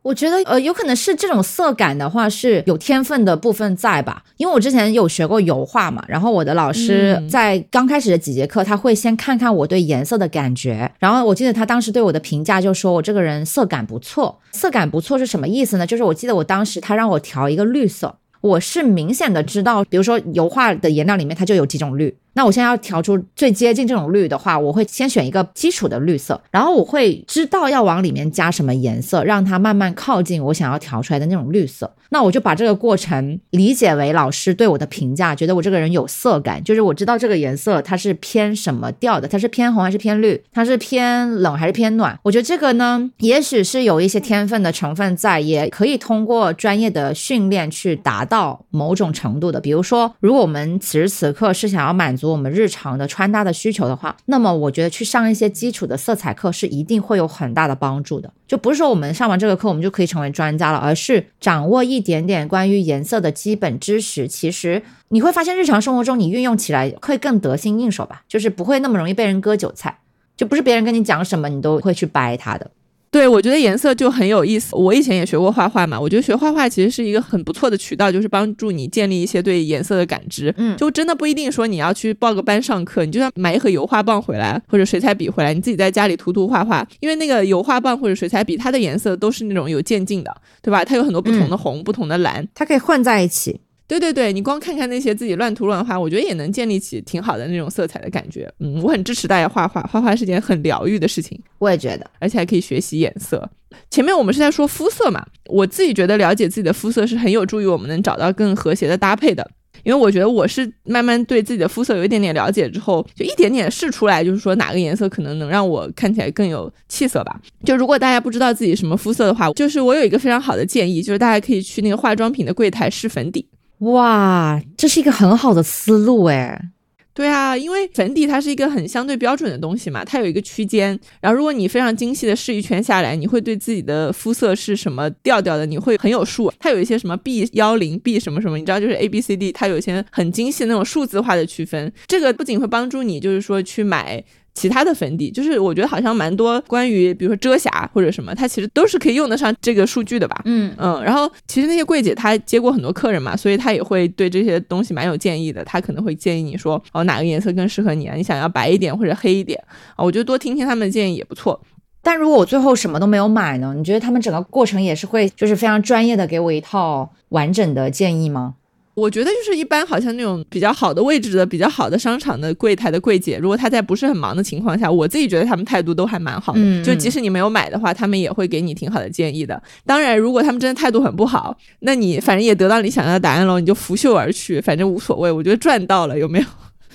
[0.02, 4.24] 我觉得呃，有可能是这种色感的话是有天分的部分在吧？
[4.36, 14.40] 因为我之前有学过油画嘛，然后我的老师在刚开始的几节课，他会先看看我对颜色的感觉，然后我记得他当时对我的评价就说我这个人色感不错。
[14.50, 15.86] 色感不错是什么意思呢？
[15.86, 22.12] 就是我记得我当时他让我调一个绿色，我是明显的知道，比如说油画的颜料里面它就有几种绿。
[22.34, 31.94] 那我现在要调出最接近这种绿的话，我会先选一个基础的绿色，然后我会知道要往里面加什么颜色，让它慢慢靠近我想要调出来的那种绿色。
[32.08, 42.18] 那我就把这个过程理解为老师对我的评价，觉得我这个人有色感，就是我知道这个颜色它是偏什么调的，它是偏红还是偏绿，它是偏冷还是偏暖。
[42.22, 49.60] 我觉得这个呢，也许是有一些天分的成分在，也可以通过专业的训练去达到某种程度的。
[49.60, 52.21] 比如说，如果我们此时此刻是想要满足。
[52.22, 58.32] 足我们日常的穿搭的需求的话，那么我觉得去上一些基础的色彩课是一定会有很大的帮助的。
[58.46, 64.28] 就不是说我们上完这个课我们就可以成为专家了，而是掌握一点点关于颜色的基本知识。
[64.28, 69.98] 其实你会发现日常生活中你运用起来会更得心应手吧，就是不会那么容易被人割韭菜。
[70.36, 72.70] 就不是别人跟你讲什么你都会去掰他的。
[73.12, 74.74] 对，我觉得颜色就很有意思。
[74.74, 80.52] 我以前也学过画画嘛，我觉得学画画其实是一个很不错的渠道，就是帮助你建立一些对颜色的感知。
[80.56, 86.88] 嗯，就真的不一定说你要去报个班上课，你就算买一盒油画棒回来或者水彩笔回来，你自己在家里涂涂画画。
[87.00, 90.82] 因为那个油画棒或者水彩笔，它的颜色都是那种有渐进的，对吧？
[90.82, 93.60] 它有很多不同的红、不同的蓝，它可以混在一起。
[93.92, 98.50] 对对对，你光看看那些自己乱涂乱画，我觉得也能建立起挺好的那种色彩的感觉。
[98.60, 101.38] 嗯，我很支持大家画画，画画是件很疗愈的事情。
[101.58, 103.46] 我也觉得，而且还可以学习颜色。
[103.90, 109.50] 前面我们是在说肤色嘛，我自己觉得了解自己的肤色是很有助于我们能找到更和谐的搭配的。
[109.84, 117.40] 因为我觉得我是慢慢对自己的肤色有一点点了解之后，就一点点试出来，就是说哪个颜色可能能让我看起来更有气色吧。
[117.64, 123.44] 就如果大家不知道自己什么肤色的话，就是我有一个非常好的建议，就是大家可以去那个化妆品的柜台试粉底。
[123.82, 126.70] 哇，这是一个很好的思路哎。
[127.14, 130.98] 对啊，因为粉底它是一个很相对标准的东西嘛，它有一个区间。
[131.20, 136.50] 然后如果你非常精细的试一圈下来，你会对自己的肤色是什么调调的，你会很有数。
[136.58, 141.92] 它有一些什么 B 幺零 B 什么什么，你知道就是 A B C D，它有一些很精细的那种数字化的区分。
[142.06, 144.24] 这个不仅会帮助你，就是说去买。
[144.54, 150.40] 其他的粉底，就是我觉得好像蛮多关于比如说遮瑕或者什么，它其实都是可以用得上这个数据的吧。
[150.44, 155.64] 嗯嗯，然后其实那些柜姐她接过很多客人嘛，所以她也会对这些东西蛮有建议的。
[155.64, 158.14] 她可能会建议你说，哦，哪个颜色更适合你啊？
[158.14, 159.58] 你想要白一点或者黑一点
[159.96, 160.04] 啊？
[160.04, 161.60] 我觉得多听听他们的建议也不错。
[162.02, 163.72] 但如果我最后什么都没有买呢？
[163.76, 168.54] 你觉得他们整个过程也是会就是非常专业的给我一套完整的建议吗？
[168.94, 176.60] 我觉得就是一般，好像那种比较好的位置的、比较好的商场的柜台的柜姐，如果她在不是很忙的情况下，我自己觉得他们态度都还蛮好的。
[176.60, 179.60] 嗯就即使你没有买的话，他们也会给你挺好的建议的。
[179.86, 185.32] 当然，如果他们真的态度很不好，那你反正也得到你想要的答案喽，你就拂袖而去，反正无所谓。
[185.32, 186.44] 我觉得赚到了，有没有？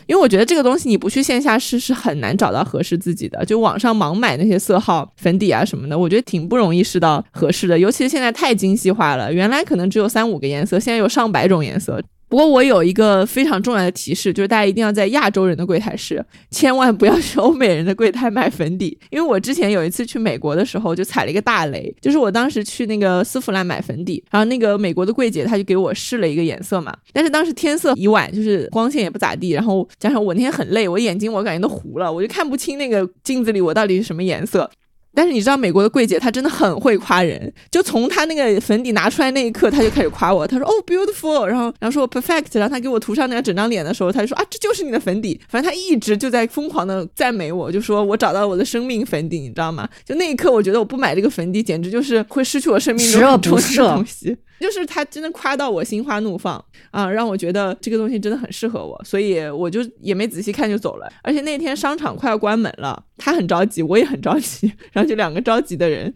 [0.08, 3.46] 因为我觉得这个东西你不去线下试是很难找到合适自己的。
[3.46, 7.78] 就网上盲买那些色号、粉底啊什么的，我觉得挺不容易试到合适的。
[7.78, 12.02] 尤其是现在太精细化了，原来可能只有三五个颜色，现在有上百种颜色。
[12.30, 18.98] 不过我有一个非常重要的提示，就是大家一定要在亚洲人的柜台试，千万不要去欧美人的柜台买粉底。
[19.10, 34.70] 因为我之前有一次去美国的时候，就踩了一个大雷，就是我当时去那个丝芙兰买粉底，然后那个美国的柜姐她就给我试了一个颜色嘛，但是当时天色已晚，就是光线也不咋地，然后加上我那天很累，我眼睛我感觉都糊了，我就看不清那个镜子里我到底是什么颜色。
[35.17, 49.89] 但是你知道美国的柜姐她真的很会夸人，就从她那个粉底拿出来那一刻，她就开始夸我，她说哦 beautiful，然后然后说我 perfect，然后她给我涂上那个整张脸的时候，她就说啊这就是你的粉底，反正她一直就在疯狂的赞美我，就说我找到了我的生命粉底，你知道吗？
[50.06, 54.38] 就那一刻我觉得我不买这个粉底，简直就是会失去我生命中很重要的东西。
[54.60, 61.08] 就是他真的夸到我心花怒放啊，让我觉得这个东西真的很适合我，所以我就也没仔细看就走了。
[61.22, 66.13] 而且那天商场快要关门了，他很着急，我也很着急，然后就两个着急的人。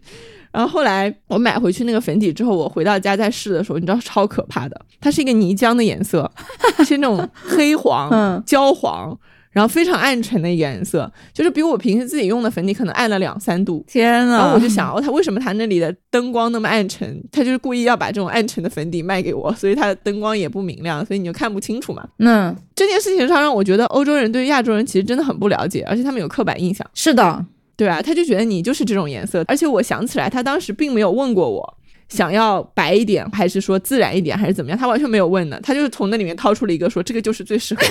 [0.50, 6.30] 然后后来我买回去那个粉底之后，我回到家再试的时候，你知道超可怕的，它是一个泥浆的颜色，
[6.84, 9.18] 是那种黑黄、焦黄。
[9.52, 13.84] 然后非常暗沉的颜色，就是比我平时自己用的粉底可能暗了两三度。
[13.86, 17.22] 天然后呐我就想，哦，他为什么他那里的灯光那么暗沉？
[17.30, 22.08] 他就是故意要把这种暗沉的粉底卖给我，所以他的灯光也不明亮，所以你就看不清楚嘛。
[22.18, 27.44] 嗯，这件事情上让我觉得欧洲人对亚洲人其实真的很不了解，而且他们有刻板印象，是的，
[27.76, 28.00] 对啊？
[28.00, 31.78] 他就觉得你就是这种颜色，而且我想起来，他当时并没有问过我。
[32.12, 34.78] 想要白一点，还是说自然一点，还是怎么样？
[34.78, 37.82] 他完全没有问的，他就是从那里面掏出了一个说这个就是最适合，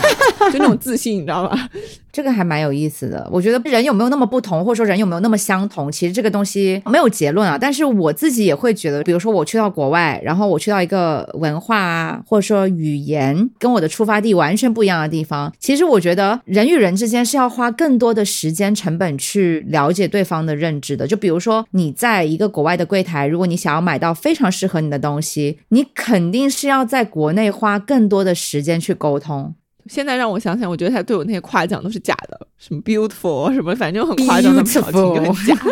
[0.51, 1.69] 就那种自信，你知道吗？
[2.11, 3.27] 这个还蛮有意思的。
[3.31, 7.57] 我觉得人有没有那么不同，或者说人有没有那么相同，其实这个东西没有结论啊。
[7.57, 21.07] 但是我自己也会觉得，比如说我去到国外，然后我去到一个文化啊，或者说语言跟我的出发地完全不一样的地方，其实我觉得人与人之间是要花更多的时间成本去了解对方的认知的。
[21.07, 29.53] 就比如说你在一个国外的柜台，如果你想要买到非常适合你的东西，你肯定是要在国内花更多的时间去沟通。
[29.87, 35.55] 现在让我想想，我觉得他对我那些夸奖都是假的，什么 beautiful 什么，反正很夸张的表情就很假。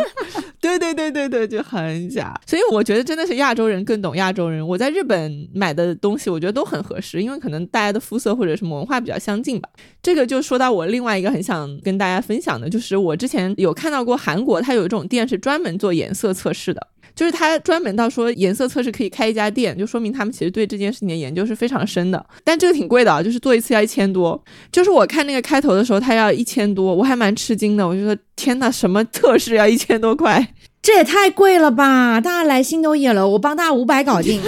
[0.62, 2.38] 对对对对对，就很假。
[2.46, 4.66] 所以我觉得真的是亚洲人更懂亚洲人。
[4.68, 9.70] 我在日本买的东西，我觉得都很合适，因为可能大家的肤色或者什么文化比较相近吧。
[10.04, 16.88] 这个就说到我另外一个很想跟大家分享的，就是我之前有看到过韩国，它有一种店是专门做颜色测试的。
[17.16, 22.26] 就是他专门到说颜色测试可以开一家店，就说明他们其实对这件事情的研究是非常深的。
[22.44, 24.42] 但这个挺贵的啊，就是做一次要一千多。
[24.72, 27.88] 就是我看那个开头的时候，他要一千多，我还蛮吃惊的。
[27.88, 30.54] 我就说天哪，什么测试要一千多块？
[30.82, 32.22] 这也太贵了吧！
[32.22, 34.42] 大家来心都野了，我帮大家五百搞定。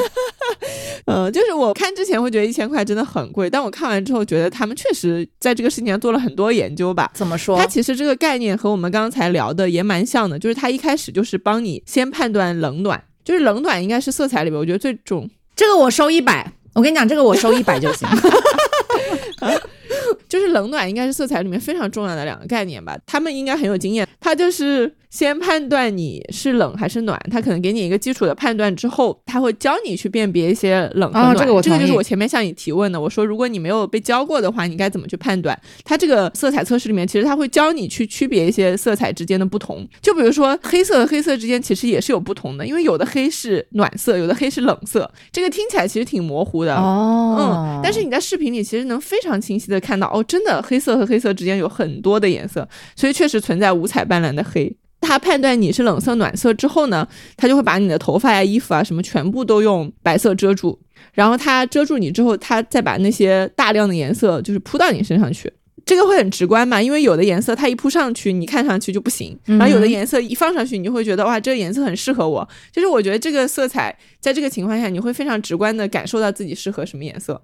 [1.05, 7.11] 呃，就是我看之前会觉得一千块真的很贵，但我看完之后觉得他们确实在这个事情上做了很多研究吧。
[7.13, 7.57] 怎么说？
[7.57, 18.07] 它其实这个概念和我们刚才聊的也蛮像的，就是它一开始就是帮你先判断冷暖，就是冷暖应该是色彩里面我觉得最重这个我收一百，我跟你讲，这个我收一百就行。
[20.29, 24.07] 就是冷暖应该是色彩里面非常重要的两个概念吧，他们应该很有经验。
[24.19, 31.31] 他就是先判断你是冷还是暖，他可能给你一个基础的判断之后，他会教你去辨别一些冷和暖。
[31.31, 35.59] 啊这个我同意就是我前面向你提问的，我说如果你没有被教过的话，你该怎么去判断？
[35.83, 39.85] 它这个色彩测试里面，其实它会教你去区别一些色彩之间的不同。
[40.01, 46.73] 就比如说黑色和黑色之间其实也是有不同的，因为有的黑是暖色，有的黑是冷色，这个听起来其实挺模糊的。
[46.77, 54.73] 哦嗯，但是你在视频里其实能非常清晰的看到，哦，真的黑色和黑色之间有很多的颜色，所以确实存在五彩斑斓的黑。
[55.01, 60.79] 它判断你是冷色暖色之后呢，他就会把你的头发呀、衣服啊什么全部都用白色遮住，
[61.13, 65.51] 然后他遮住你之后，他再把那些大量的颜色就是铺到你身上去。
[65.83, 72.47] 这个会很直观嘛，因为有的颜色它一铺上去，你看上去就不行；然后有的颜色一放上去，你就会觉得哇，这个颜色很适合我。
[72.71, 77.41] 就是我觉得这个色彩在这个情况下，你会非常直观的感受到自己适合什么颜色。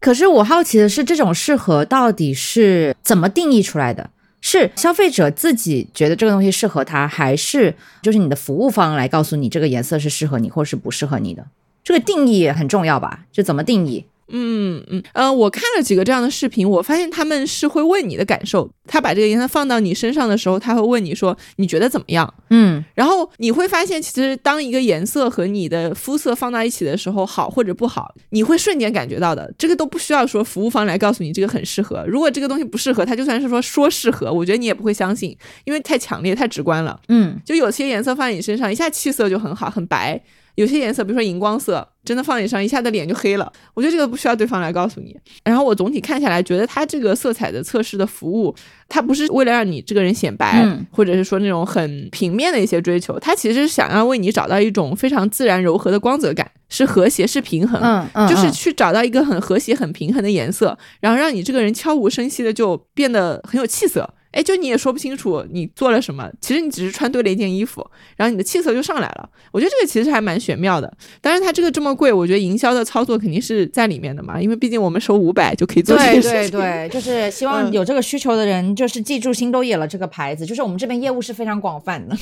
[0.00, 4.10] 可是我好奇的是，这种适合到底是怎么定义出来的？
[4.40, 11.46] 是消费者自己觉得这个东西适合他，还是就是你的服务方来告诉你这个颜色是适合你或是不适合你的？
[11.82, 13.24] 这个定义也很重要吧？
[13.32, 14.04] 这怎么定义？
[14.30, 18.70] 嗯嗯呃，我看了几个这样的视频，我发现他们是会问你的感受。
[18.90, 22.32] 他把这个颜色放到你身上的时候，他会问你说你觉得怎么样？
[22.48, 29.52] 嗯，然后你会发现，其实当一个颜色和你的肤色放到一起的时候，好或者不好，你会瞬间感觉到的。
[29.58, 32.02] 这个都不需要说服务方来告诉你这个很适合。
[32.06, 36.98] 如果这个东西不适合，他就算是说说适合，我觉得你也不会相信，因为太强烈、太直观了。
[37.08, 40.18] 嗯，就有些颜色放在你身上，一下气色就很好，很白。
[40.58, 43.50] 有些颜色，比如说荧光色，真的放脸上，一下子脸就黑了。
[43.74, 45.16] 我觉得这个不需要对方来告诉你。
[45.44, 48.52] 然后我总体看下来，觉得它这个色彩的测试的服务，
[48.88, 57.80] 它不是为了让你这个人显白，嗯或者是说那种很平面的一些追求，它其实是想要为你找到一种非常自然柔和的光泽感，是和谐，是平衡。
[57.80, 64.12] 嗯嗯，就是嗯去找到一个很和谐、很平衡的颜色，然后让你这个人悄无声息的就变得很有气色。
[64.30, 67.84] 哎，就你也说不清楚你做了什么，其实你只是穿对了一件衣服，
[68.16, 69.28] 然后你的气色就上来了。
[69.52, 70.92] 我觉得这个其实还蛮玄妙的。
[71.20, 76.58] 当然，它这个这么贵，我觉得营销的操作肯定是在里面的嘛，因为毕竟我们收五百就可以做这对件事情。
[76.58, 82.16] 对对，就是希望嗯有这个需求的人，就是记住新都野了这个牌子，就是我们这边业务是非常广泛的。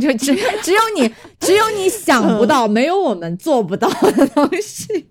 [0.00, 0.32] 就只
[0.62, 5.08] 只有你，只有你想不到，没有我们做不到的东西。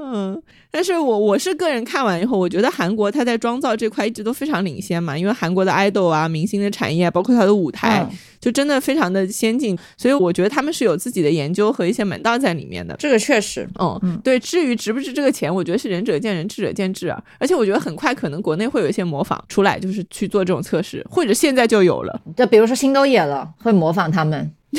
[0.00, 12.94] 嗯，但是我我是个人看完以后，我觉得韩国它在妆造这块一直都非常领先嘛，因为韩国的爱豆啊、明星的产业，包括它的舞台，嗯就真的非常的先进，所以我觉得他们是有自己的研究和一些门道在里面的。
[12.96, 14.38] 这个确实，嗯，对。
[14.38, 17.20] 至于值不值这个钱，我觉得是仁者见仁，智者见智啊。
[17.38, 22.22] 而且我觉得很快可能国内会有一些模仿出来，就是去做这种测试，或者现在就有了。
[22.36, 24.48] 就比如说新都野了，会模仿他们。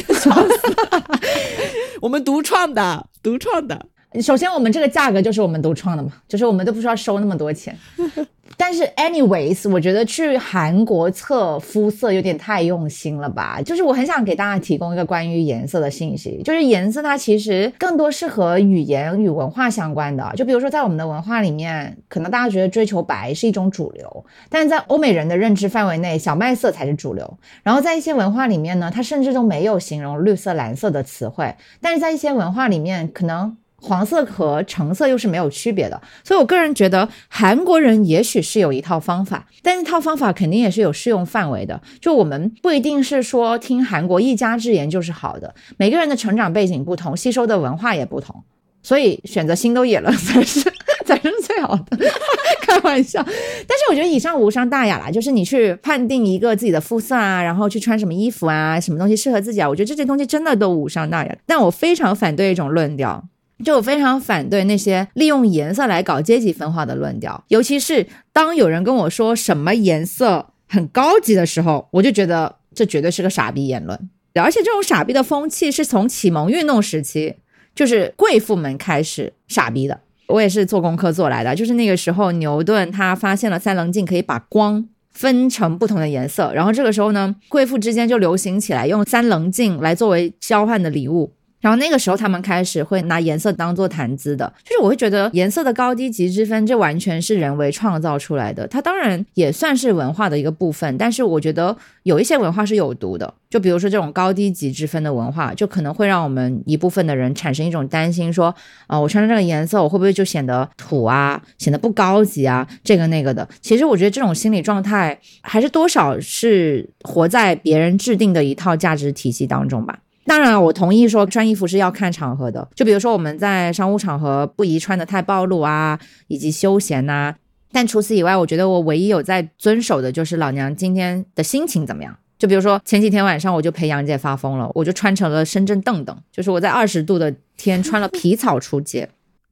[2.01, 3.88] 我们独创的，独创的。
[4.22, 7.78] 首先，我们这个价格就是我们独创的嘛，就是我们都不需要收那么多钱。
[8.58, 13.62] 但是，anyways，我觉得去韩国测肤色有点太用心了吧？
[13.63, 20.34] 就是我很想给大家提供一个关于颜色的信息，就是颜色它其实更多是和语言与文化相关的。
[20.36, 27.38] 就比如说，在我们的文化里面，可能大家觉得追求白是一种主流，但是在欧美人的认知范围内，小麦色才是主流。
[27.62, 41.81] 然后在一些文化里面呢，它甚至都没有形容绿色、蓝色的词汇，但是在一些文化里面，可能黄色和橙色又是没有区别的，所以我个人觉得韩国人也许是有一套方法，但那套方法肯定也是有适用范围的。
[41.99, 48.43] 就我们不一定是说听韩国一家之言就是好的，每个人的成长背景不同，吸收的文化也不同，
[48.83, 50.61] 所以选择心都野了才是
[51.05, 51.97] 才是最好的。
[52.61, 61.35] 开玩笑，但是我觉得以上无伤大雅啦，就是你去判定一个自己的肤色啊，然后去穿什么衣服啊，什么东西适合自己啊，我觉得这些东西真的都无伤大雅。
[61.47, 63.23] 但我非常反对一种论调。
[63.63, 74.10] 就我非常反对那些利用颜色来搞阶级分化的论调，尤其是当有人跟我说什么颜色很高级的时候，我就觉得这绝对是个傻逼言论。
[74.36, 77.36] 而且这种傻逼的风气是从启蒙运动时期，
[77.76, 80.00] 就是贵妇们开始傻逼的。
[80.28, 91.34] 我也是做功课做来的，就是那个时候牛顿他发现了三棱镜可以把光分成不同的颜色，然后这个时候呢，贵妇之间就流行起来用三棱镜来作为交换的礼物。
[91.60, 98.67] 然后那个时候，他们开始会拿颜色当做谈资的，就是我会觉得颜色的高低级之分，这完全是人为创造出来的。
[98.67, 103.34] 它当然也算是文化的一个部分，但是我觉得有一些文化是有毒的。
[103.50, 108.54] 就比如说这种高低级之分的文化，就可能会让我们一部分的人产生一种担心，说，
[108.86, 113.48] 啊、我穿着这个颜色，我会不会就显得土啊，显得不高级啊，这个那个的。
[113.60, 119.98] 其实我觉得这种心理状态，还是多少是活在别人制定的一套价值体系当中吧。
[120.29, 122.67] 当然，我同意说穿衣服是要看场合的。
[122.75, 127.33] 就比如说我们在商务场合不宜穿的太暴露啊，以及休闲呐、
[127.71, 132.15] 但除此以外，我觉得我唯一有在遵守的就是老娘今天的心情怎么样。
[132.37, 139.09] 就比如说前几天晚上我就陪杨姐发疯了，我就穿成了深圳邓邓，就是我在二十度的天穿了皮草出街。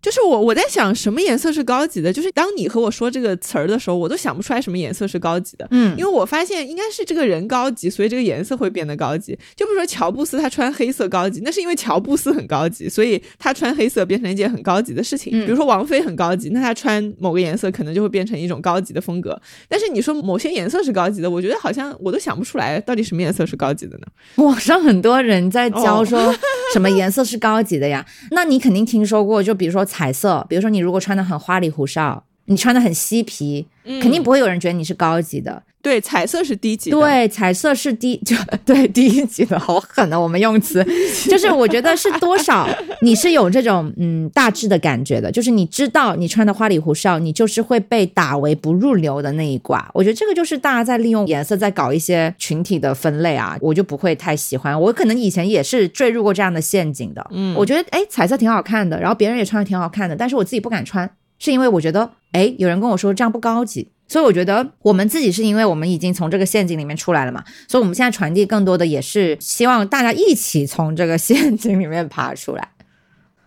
[0.07, 5.67] 就是我我在想什么颜色是高级的，就是当你和我说这个词儿的时候，我都想不出来什么颜色是高级的。
[5.71, 9.37] 嗯因为我发现应该是这个人高级，所以这个颜色会变得高级。
[9.53, 15.33] 就比如说乔布斯他穿黑色高级，那是因为乔布斯很高级，所以他穿黑色变成一件很高级的事情。
[15.33, 19.37] 嗯比如说王菲很高级，那她穿某个颜色可能就会变成一种高级的风格。
[19.67, 24.07] 但是你说某些颜色是高级的，我觉得好像我都想不出来到底什么颜色是高级的呢？
[24.35, 26.33] 网上很多人在教哦说
[26.71, 28.05] 什么颜色是高级的呀？
[28.31, 35.63] 那你肯定听说过，就比如说彩色，比如说你如果穿的很花里胡哨，你穿的很嬉皮，嗯肯定不会有人觉得你是高级的。
[35.79, 36.97] 对，彩色是低级的。
[36.97, 38.35] 对，彩色是低，就
[38.65, 40.19] 对低级的，好狠啊！
[40.19, 40.85] 我们用词
[41.29, 42.67] 就是，我觉得是多少
[43.01, 49.89] 你是有这种嗯大致的感觉的，就是你知道你穿的花里胡哨，你就是会被打为不入流的那一挂。
[49.93, 54.77] 我觉得这个就是大家在利用颜色在搞一些群体的分类啊，我就不会太喜欢。
[54.81, 57.25] 我可能以前也是坠入过这样的陷阱的。
[57.31, 63.89] 嗯我觉得哎彩色挺好看的，然后别人也穿的挺好看的，但是我自己不敢穿，是因为我觉得哎有人跟我说这样不高级。
[64.09, 72.69] 所以我觉得我们自己是因为我们已经从这个陷阱里面出来了嘛，所以我们现在传递更多的也是希望大家一起从这个陷阱里面爬出来。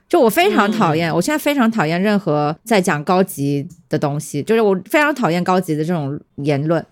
[0.07, 6.85] 就我非常讨厌，我现在非常讨厌任何在讲高级的东西，就是我非常讨厌高级的这种言论。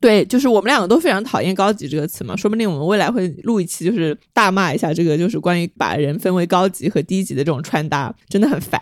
[0.00, 8.80] 对，就是我们两个都非常讨厌“高级”这个词嘛，说不定我们未来会录一期，就是大骂一下这个，就是关于把人分为高级和低级的这种穿搭，真的很烦。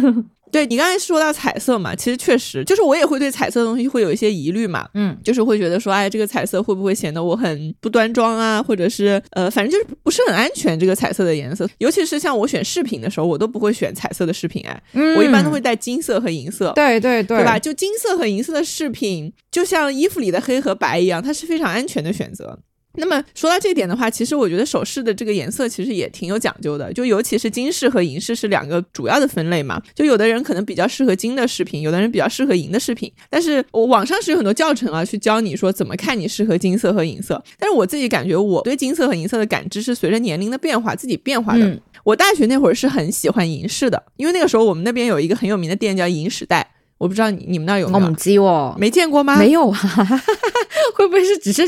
[0.50, 14.82] 对你刚才说到彩色嘛，其实确实就是我也会对彩色的东西会有一些疑虑嘛，嗯，就是会觉得说，哎，这个彩色会不会显得我很不端庄啊，或者是呃，反正就是不是很安全这个彩色的颜色，尤其是像我选饰品的时候，我都不会选彩色的饰品，哎，
[15.16, 16.70] 我一般都会带金色和银色。
[16.70, 17.58] 嗯对对对对吧？？
[17.58, 22.58] 就金色和银色的饰品，就像衣服里的黑和白一样，它是非常安全的选择。
[22.98, 29.80] 那么说到这一点的话，其实我觉得首饰的这个颜色其实也挺有讲究的，就尤其是金饰和银饰是两个主要的分类嘛。
[29.94, 33.10] 就有的人可能比较适合金的饰品，有的人比较适合银的饰品。
[33.30, 37.42] 但是我网上是有很多教程啊，去教你说怎么看你适合金色和银色。
[37.58, 41.64] 但是我自己感觉我对金色和银色的感知是随着年龄的变化自己变化的。
[41.64, 46.66] 嗯我大学那会儿是很喜欢银饰的，因为那个时候我们那边有一个很有名的店叫银时代，
[46.98, 49.38] 我不知道你你们那有没有没见过吗？
[49.38, 49.78] 没有啊，
[50.94, 51.62] 会不会是只是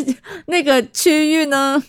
[0.46, 1.82] 那个区域呢？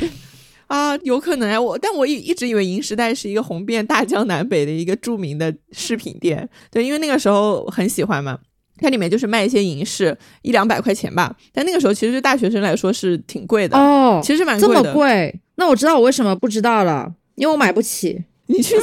[0.66, 8.38] 啊，有可能啊，我但我一一直以为银时代是一个红遍大江南北的一个著名的饰品店，对，因为那个时候很喜欢嘛。
[8.82, 14.82] 它里面就是卖一些银饰，一两百块钱吧，但那个时候其实对大学生来说是挺贵的，哦，其实蛮这么。
[14.94, 18.24] 贵，那我知道我为什么不知道了，因为我买不起。
[18.46, 18.82] 你去死！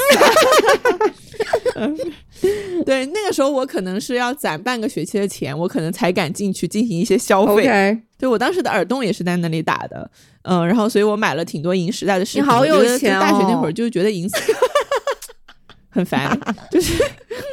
[2.86, 8.00] 对，那个时候我可能是要攒半个学期的钱，我可能才敢进去进行一些消费。
[8.18, 10.10] 对我当时的耳洞也是在那里打的，
[10.44, 12.44] 嗯，然后所以我买了挺多银时代的饰品。
[12.44, 14.28] 你好有钱就大学那哦会儿就觉得银
[15.90, 16.40] 很烦，
[16.72, 16.94] 就是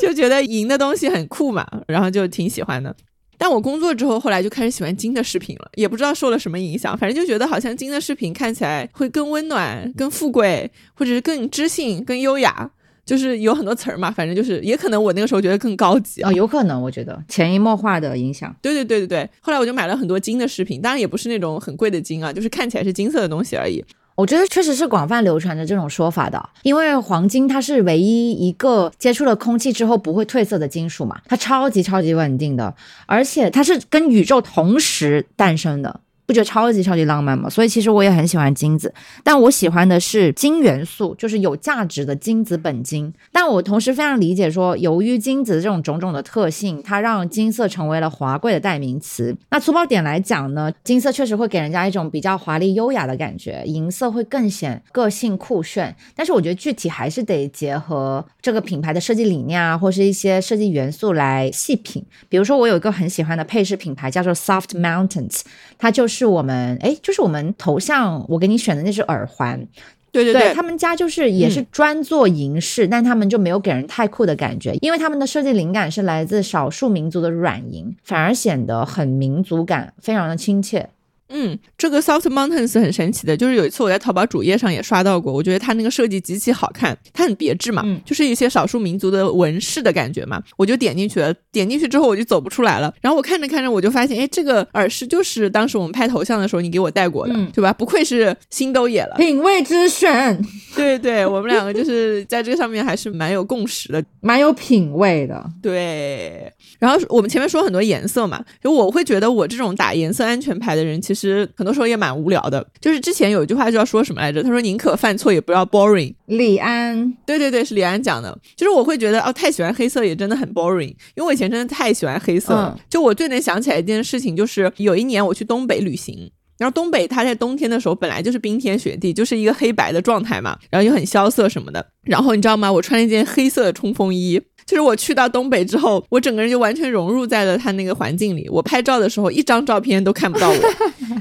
[0.01, 2.95] 就觉得银的东西很酷嘛，然后就挺喜欢的。
[3.37, 12.71] 但我工作之后，后来就开始喜欢金的饰品了，也不知道受了什么影响，反正就觉得好像金的饰品看起来会更温暖、更富贵，或者是更知性、更优雅，
[13.05, 16.33] 就是有很多词儿嘛，反正就是也可能我那个时候觉得更高级啊哦，。
[16.33, 18.55] 有可能，我觉得潜移默化的影响。
[18.63, 23.85] 对对对对对，后来我就买了很多金的饰品，当然也不是那种很贵的金啊，就是看起来是金色的东西而已。
[24.17, 32.73] 我觉得确实是广泛流传着这种说法的，因为黄金它是唯一一个接触了空气之后不会褪色的金属嘛，它超级超级稳定的，
[33.07, 36.01] 而且它是跟宇宙同时诞生的。
[36.27, 37.51] 不觉得超级超级浪漫吗？
[37.51, 43.13] 所以其实我也很喜欢金子，但我喜欢的是金元素，就是有价值的金子本金。
[43.31, 49.37] 但我同时非常理解说，由于金子这种种种的特性，它让金色成为了华贵的代名词。
[49.51, 55.95] 那粗暴点来讲呢，金色确实会给人家一种比较华丽优雅的感觉，银色会更显个性酷炫。
[56.15, 62.03] 但是我觉得具体还是得结合这个品牌的设计理念啊，或是一些设计元素来细品。
[62.29, 65.41] 比如说，我有一个很喜欢的配饰品牌叫做 Soft Mountains，
[65.77, 69.67] 它就是我们哎，就是我们头像我给你选的那只耳环，
[70.13, 80.91] 对对对，他们家就是也是专做银饰，但他们就没有给人太酷的感觉，因为他们的设计灵感是来自少数民族的软银，反而显得很民族感，非常的亲切。
[81.29, 97.73] 嗯，这个 Soft Mountains 很神奇的，就是有一次我在淘宝主页上也刷到过，我觉得它那个设计极其好看，它很别致嘛，嗯就是一些少数民族的纹饰的感觉嘛，我就点进去了，点进去之后我就走不出来了，然后我看着看着我就发现，哎，这个耳饰就是当时我们拍头像的时候你给我戴过的，嗯对吧？
[97.73, 100.41] 不愧是新都野了，品味之选，
[100.77, 105.45] 对对，我们两个就是在这个上面还是蛮有共识的，蛮有品味的。
[105.63, 111.24] 对，然后我们前面说很多颜色嘛，就我会觉得我这种打颜色安全牌的人，其实
[111.57, 112.67] 很多时候也蛮无聊的。
[112.81, 114.43] 就是之前有一句话就要说什么来着？
[114.43, 116.15] 他说宁可犯错也不要 boring。
[116.27, 118.37] 李安，对对对，是李安讲的。
[118.57, 122.75] 就是我会觉得哦，太喜欢黑色也真的很 boring，因为我以前真的太喜欢黑色了。
[122.77, 126.31] 嗯就我最能想起来一件事情，就是有一年我去东北旅行。
[126.57, 131.85] 然后东北它在冬天的时候本来就是冰天雪地，就是一个黑白的状态嘛，然后又很萧瑟什么的。
[132.05, 132.71] 然后你知道吗？
[132.71, 138.49] 我穿了一件黑色的冲锋衣，就是我去到东北之后，我整个人就完全融入在了他那个环境里。
[138.49, 140.57] 我拍照的时候，一张照片都看不到我，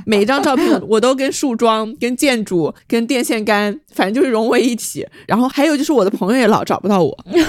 [0.06, 5.06] 每一张照片我都跟树桩、跟建筑、跟电线杆，反正就是融为一体。
[5.28, 7.46] 然后还有就是我的朋友也老找不到我， 因为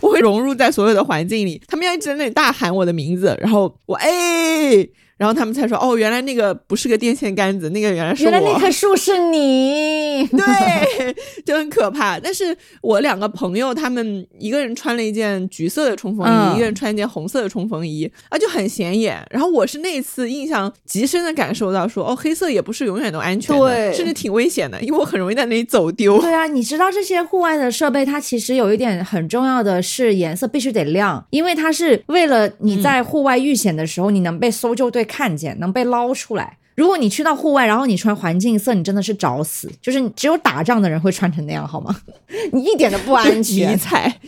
[0.00, 4.88] 我会融入在所有的环境里，他们要一直在那里大喊我的名字，然后我哎。
[5.20, 8.30] 然后他们才说，哦，原来那个不是个电线杆子，那个原来是我。
[8.30, 11.14] 原来那棵树是你， 对，
[11.44, 12.18] 就很可怕。
[12.18, 19.22] 但是我两个朋友，他们一个人穿了一件橘色的冲锋衣，一个人穿一件红色的冲锋衣，啊，就很显眼。
[19.30, 26.18] 然后我是那次印象极深的感受到，说，哦，黑色也不是永远都安全的，甚至挺危险的，因为我很容易在那里走丢。
[26.18, 35.58] 对啊，你知道这些户外的设备，它其实有一点很重要的是颜色必须得亮，因为它是为了你在户外遇险的时候，你能被搜救队看见。
[35.58, 36.58] 能被捞出来。
[36.76, 39.70] 如果你去到户外，然后你穿环境色，你真的是找死。
[39.82, 41.94] 就是只有打仗的人会穿成那样，好吗？
[42.54, 43.70] 你一点都不安全。
[43.70, 44.20] 迷彩，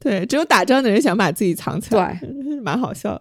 [0.00, 3.20] 对，只有打仗的人想把自己藏起来，对， 蛮好笑。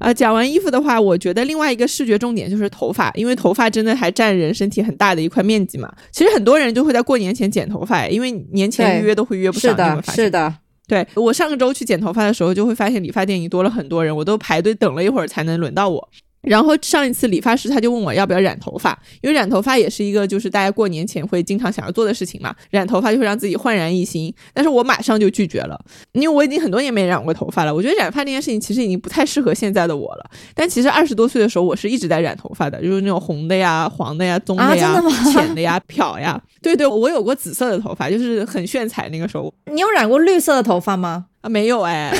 [0.00, 5.90] 啊，讲完衣服的话，我觉得另外一个视觉重点就是头发，因为头发真的还占人身体很大的一块面积嘛。
[6.10, 9.70] 其实很多人就会在过年前剪头发，因为年前预约都会约不上。
[9.70, 10.54] 是的，是的。
[10.88, 16.08] 对我上个周去剪头发的时候，就会发现理发店已经多了很多人，我都排队等了一会儿才能轮到我。
[16.42, 22.54] 然后上一次理发师他就问我要不要染头发，因为染头发也是一个就是大家过年前会经常想要做的事情嘛。
[22.70, 25.80] 染头发就会让自己焕然一新，但是我马上就拒绝了，
[26.12, 27.74] 因为我已经很多年没染过头发了。
[27.74, 30.30] 我觉得染发这件事情其实已经不太适合现在的我了。
[30.54, 35.00] 但其实二十多岁的时候，我是一直在染头发的，就是那种红的呀、黄的呀、棕的呀、
[35.32, 36.42] 浅的呀、漂呀。
[36.60, 39.52] 对对，我有过紫色的头发，就是很炫彩那个时候。
[39.72, 41.26] 你有染过绿色的头发吗？
[41.42, 42.12] 啊，没有哎，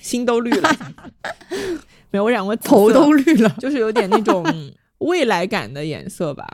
[0.00, 0.70] 心都绿了。
[2.16, 4.44] 没有，我染过头都绿了， 就是有点那种
[4.98, 6.46] 未来感的颜色吧。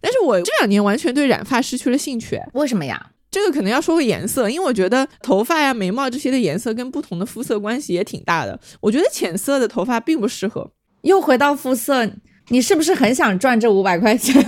[0.00, 2.40] 但是我这两年完全对染发失去了兴趣。
[2.54, 3.10] 为什么呀？
[3.30, 8.58] 这个可能要说个颜色，因为我觉得头发呀、眉毛这些的颜色跟不同的肤色关系也挺大的。
[8.80, 10.70] 我觉得浅色的头发并不适合。
[11.02, 12.08] 又回到肤色，
[12.48, 14.34] 你是不是很想赚这五百块钱？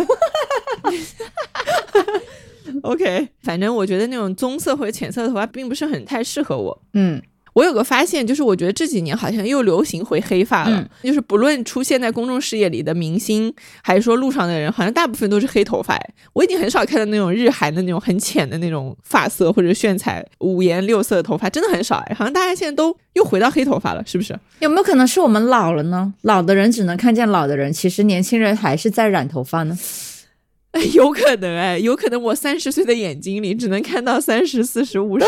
[2.82, 6.82] OK，反正我觉得那种棕色或者浅色的头发并不是很太适合我。
[6.94, 7.20] 嗯。
[7.54, 10.86] 我有个发现，就是我觉得这几年好像又流行回黑发了。
[11.02, 15.98] 就是不论出现在公众视野里的明星，还是说路上的人，好像大部分都是黑头发。
[16.32, 22.14] 我已经很少看到那种日韩的那种很浅的那种发色，或者炫彩五颜六色的头发，真的很少哎。
[22.14, 24.38] 好像大家现在都又回到黑头发了，是不是？
[24.58, 26.12] 有没有可能是我们老了呢？
[26.22, 29.78] 老的人只能看见老的人，其实年轻人还是在染头发呢？
[30.72, 35.24] 哎，有可能哎，有可能我三十岁的眼睛里只能看到三十四十五十，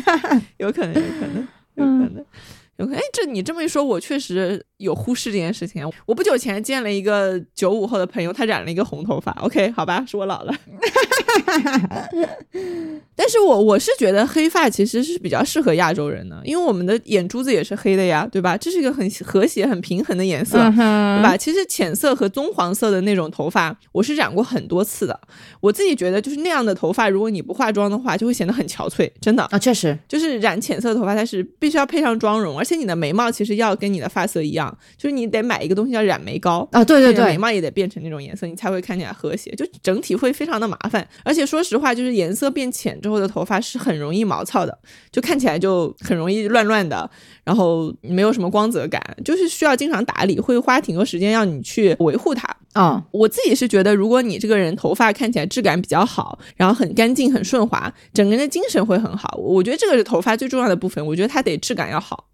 [0.56, 1.46] 有可能，有可能。
[1.76, 2.24] 有可能，
[2.76, 2.94] 有可能。
[2.98, 5.88] 哎，这你这么一说，我确实有忽视这件事情。
[6.04, 9.32] 我不久前见了一个九五后的朋友，他染了一个红头发。
[9.42, 10.54] OK，好吧，是我老了。
[13.18, 18.56] 但是我我是觉得黑发其实是比较适合亚洲人的，因为我们的眼珠子也是黑的呀，对吧？
[18.56, 21.34] 这是一个很和谐、很平衡的颜色，对吧？
[21.36, 25.18] 其实浅色和棕黄色的那种头发，我是染过很多次的。
[25.60, 29.10] 我自己觉得，就是那样的头发，如果你不化妆的话，就会显得很憔悴。
[29.20, 34.65] 真的啊，确实，就是染浅色的头发，它是必须要配上妆容，而且你的眉毛其实要跟你的发色一样，
[34.96, 41.06] 就是你得买一个东西叫染眉膏啊，对对对，眉毛也得变成那种颜色，你才会看起来和谐，就整体会非常的麻烦。
[41.24, 44.78] 而且说实话，就是颜色变浅之后的头发是很容易毛糙的，
[45.10, 47.08] 就看起来就很容易乱乱的，
[47.44, 52.48] 然后没有什么光泽感，就是需要经常打理，会花挺多时间让你去维护它。
[52.72, 59.34] 啊，我自己是觉得，如果你这个人头发看起来质感比较好，然后很干净、很顺滑，整个人的精神会很好。
[59.38, 62.26] 我觉得这个是头发最重要的部分，我觉得它得质感要好。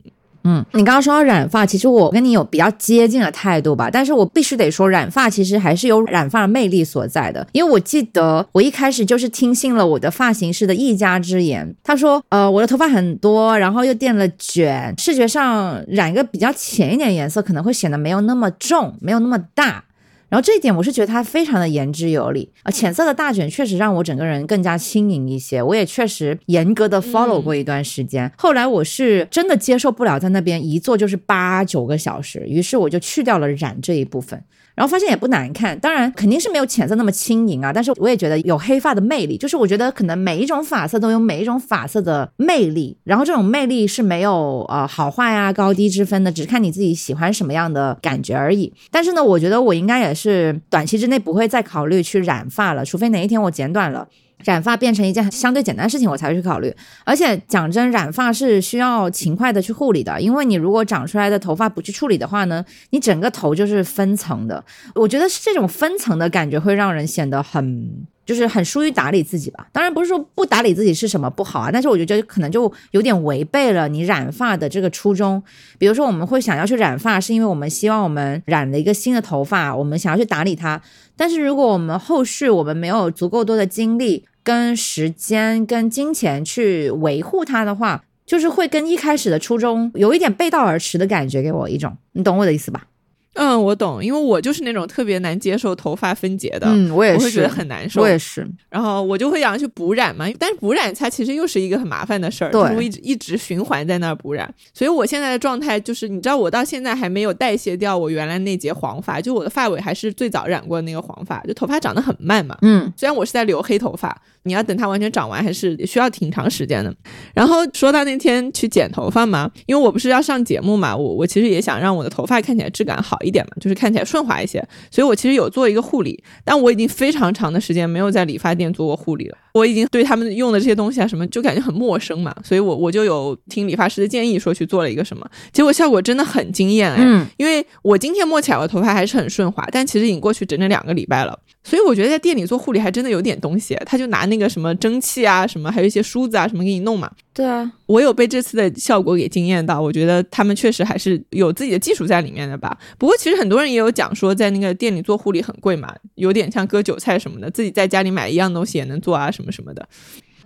[0.45, 7.47] 嗯，你刚刚说到染发，其实我跟你有比较接近的态度吧，但是我必须得说，染发其实还是有染发的魅力所在的。
[7.53, 19.85] 因为我记得我一开始就是听信了我的发型师的一家之言，他说，呃，我的头发很多，然后又垫了卷，视觉上染一个比较浅一点颜色，可能会显得没有那么重，没有那么大。
[20.33, 22.51] 然后这一点我是觉得它非常的言之有理。
[22.63, 34.43] 啊，浅色的大卷确实让我整个人更加轻盈一些，我也确实严格的 follow 过一段时间，后来我是真的接受不了在那边一坐就是八九个小时，于是我就去掉了染这一部分。
[34.83, 37.73] 然后发现也不难看，当然肯定是没有浅色那么轻盈啊。
[37.73, 48.73] 但是我也觉得有黑发的魅力，就是我觉得可能每一种发色都有每一种发色的魅力，然后这种魅力是没有呃好坏啊高低之分的，只是看你自己喜欢什么样的感觉而已。
[48.91, 54.09] 但是呢，我觉得我应该也是短期之内不会再考虑去染发了，除非哪一天我剪短了。
[54.45, 56.75] 染发变成一件相对简单的事情，我才会去考虑。
[57.05, 64.65] 而且讲真，染发是需要勤快的去护理的，因为你如果长出来的头发不去处理的话呢，你整个头就是分层的。
[64.95, 69.67] 我觉得是这种分层的感觉会让人显得很就是很疏于打理自己吧。
[69.73, 75.43] 当然不是说不打理自己是什么不好啊，但是我觉得可能就有点违背了你染发的这个初衷。
[75.79, 80.81] 比如说我们会想要去染发，是因为我们希望我们染了一个新的头发，我们想要去打理它。
[81.17, 92.87] 但是如果我们后续我们没有足够多的精力、跟时间、跟金钱去维护它的话，就是会跟一开始的初衷有一点背道而驰的感觉，给我一种，你懂我的意思吧？
[93.35, 98.47] 嗯，我懂，因为我就是那种特别难接受头发分解的，嗯，我也是，我会觉得很难受，我也是。
[98.69, 116.95] 然后我就会想去补染嘛，但是补染它其实又是一个很麻烦的事儿，对一直一直循环在那儿补染，所以我现在的状态就是，你知道我到现在还没有代谢掉我原来那节黄发，就我的发尾还是最早染过的那个黄发，就头发长得很慢嘛，嗯，虽然我是在留黑头发，你要等它完全长完还是需要挺长时间的。
[117.35, 143.79] 然后说到那天去剪头发嘛，因为我不是要上节目嘛，我我其实也想让我的头发看起来质感好一点嘛，就是看起来顺滑一些，所以我其实有做一个护理，但我已经非常长的时间没有在理发店做过护理了，我已经对他们用的这些东西啊什么就感觉很陌生嘛，所以我我就有听理发师的建议说去做了一个什么，结果效果真的很惊艳哎，嗯，因为我今天摸起来我的头发还是很顺滑，但其实已经过去整整两个礼拜了，所以我觉得在店里做护理还真的有点东西。
[143.87, 147.11] 他就拿那个什么蒸汽啊，什么还有一些梳子啊什么给你弄嘛。
[147.35, 152.77] 对啊，我有被这次的效果给惊艳到，我觉得他们确实还是有自己的技术在里面的吧。
[152.99, 159.89] 不过其实很多人也有讲说，在那个店里做护理很贵嘛，有点像割韭菜什么的，自己在家里买一样东西也能做啊什么什么的。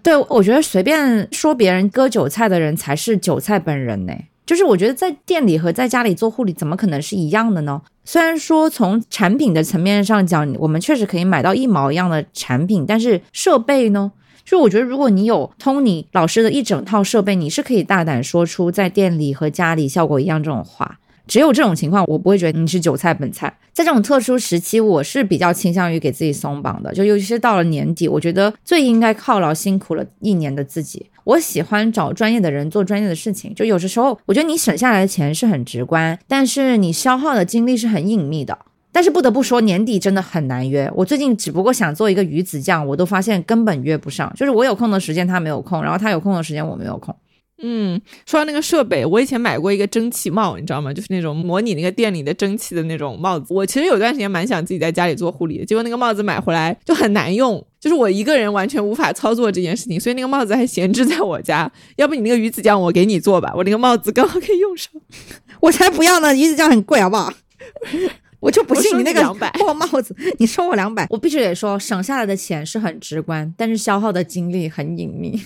[0.03, 4.13] 对，我觉得随便说别人割韭菜的人才是韭菜本人呢。
[4.47, 7.83] 就是我觉得在店里和在家里做护理，怎么可能是一样的呢？
[8.05, 14.13] 虽然说从产品的层面上讲，我们确实可以买到一毛一样的产品，但是设备呢？
[14.47, 21.01] 就我觉得，如果你有 Tony 老师的一整套设备，你是可以大胆说出在店里和家里效果一样这种话。
[21.27, 23.53] 只有这种情况，我不会觉得你是韭菜本菜。
[23.73, 31.07] 在这种特殊时期，我是比较倾向于给自己松绑的，就尤其是到了年底，我觉得最应该犒劳辛苦了一年的自己。
[31.25, 38.57] 我喜欢找专业的人做专业的事情，就有的时候，我觉得你省下来的钱是很直观，但是你消耗的精力是很隐秘的。
[38.97, 40.91] 但是不得不说，年底真的很难约。
[40.95, 44.33] 我最近只不过想做一个鱼子酱，我都发现根本约不上。
[44.35, 47.15] 就是我有空的时间他没有空，然后他有空的时间我没有空。
[47.63, 50.95] 嗯，说到那个设备，我以前买过一个蒸汽帽，你知道吗？
[50.95, 53.53] 就是那种模拟那个店里的蒸汽的那种帽子。
[53.53, 61.71] 我其实有段时间蛮想自己在家里做护理的，结果那个帽子买回来就很难用，就是我一个人完全无法操作这件事情，所以那个帽子还闲置在我家。
[61.97, 64.91] 要不你那个鱼子酱我给你做吧，我那个帽子刚好可以用上。
[65.61, 66.35] 我才不要呢！
[66.35, 67.31] 鱼子酱很贵，好不好？
[68.41, 69.23] 我就不信你那个
[69.59, 71.07] 破帽子，你收我两百。
[71.11, 75.43] 我必须得说，省下来的钱是很直观，但是消耗的精力很隐秘。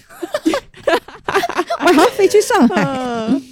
[1.81, 2.83] 我还要飞去上海。
[2.85, 3.43] 嗯，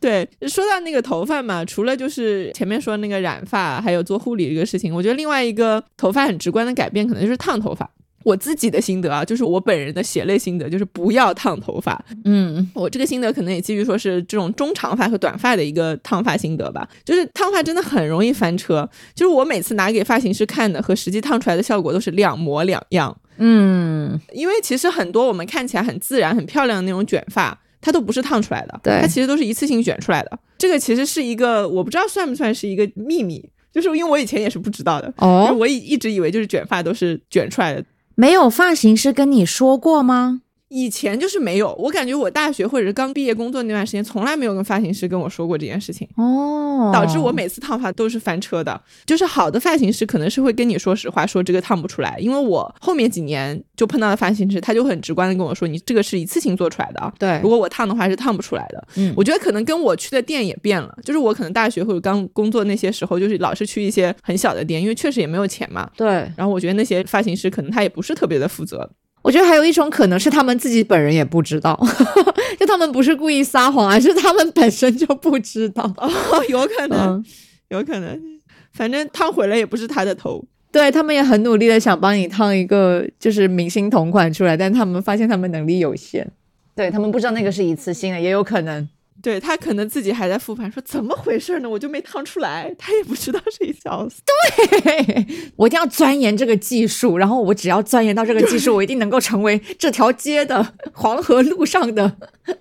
[0.00, 7.88] 对，说到那个头发嘛，除了就是前面说那个染发，还有做护理这个事情，我觉得另外一个头发很直观的改变，可能就是烫头发。
[8.22, 12.02] 我自己的心得啊，就是我本人的血泪心得，就是不要烫头发。
[12.24, 16.88] 嗯，我这个心得可能也基于说是这种中长发和短发的一个烫发心得吧。
[17.04, 23.16] 就是烫发真的很容易翻车，就是我每次拿给发型师看的和实际烫出来的效果都是两模两样。
[23.38, 30.38] 嗯，因为其实很多我们看起来很自然、很漂亮的那种卷发，它都不是烫出来的，对它其实都是一次性卷出来的。
[30.58, 33.42] 这个其实是一个我不知道算不算是一个秘密，
[33.72, 37.82] 就是因为我以前也是不知道的，就是哦，我以一直以为就是卷发都是卷出来的。
[38.20, 40.42] 没有发型师跟你说过吗？
[40.70, 48.80] 以前就是没有，我感觉我大学或者是刚毕业工作那段时间，从来没有跟发型师跟我说过这件事情，哦，导致我每次烫发都是翻车的。
[49.04, 58.86] 就是好的发型师可能是会跟你说实话，说这个烫不出来，因为我后面几年就碰到的发型师，他就很直观的跟我说，你这个是一次性做出来的啊，对如，果我烫的话是烫不出来的。
[58.96, 65.90] 嗯我觉得可能跟我去的店也变了，就是我可能大学或者刚工作那些时候，就是老是去一些很小的店，因为确实也没有钱嘛。
[65.96, 66.06] 对，
[66.36, 68.88] 然后我觉得那些发型师可能他也不是特别的负责，
[69.22, 71.78] 我觉得还有一种可能是他们自己本人也不知道，
[72.58, 75.82] 就他们不是故意撒谎，而是他们本身就不知道。
[75.98, 76.10] 哦，
[76.48, 77.24] 有可能，嗯，
[77.68, 78.20] 有可能，
[78.72, 80.44] 反正烫毁了也不是他的头。
[80.72, 86.26] 对他们也很努力的想帮你烫一个就是明星同款出来，但他们发现他们能力有限，
[86.74, 88.88] 对他们不知道那个是一次性的，也有可能。
[89.22, 91.68] 对他可能自己还在复盘，说怎么回事呢？
[91.68, 94.22] 我就没烫出来，他也不知道是一小死。
[95.56, 102.16] 我一定要钻研这个技术，然后我只要钻研到这个技术，我一定能够成为这条街的黄河路上的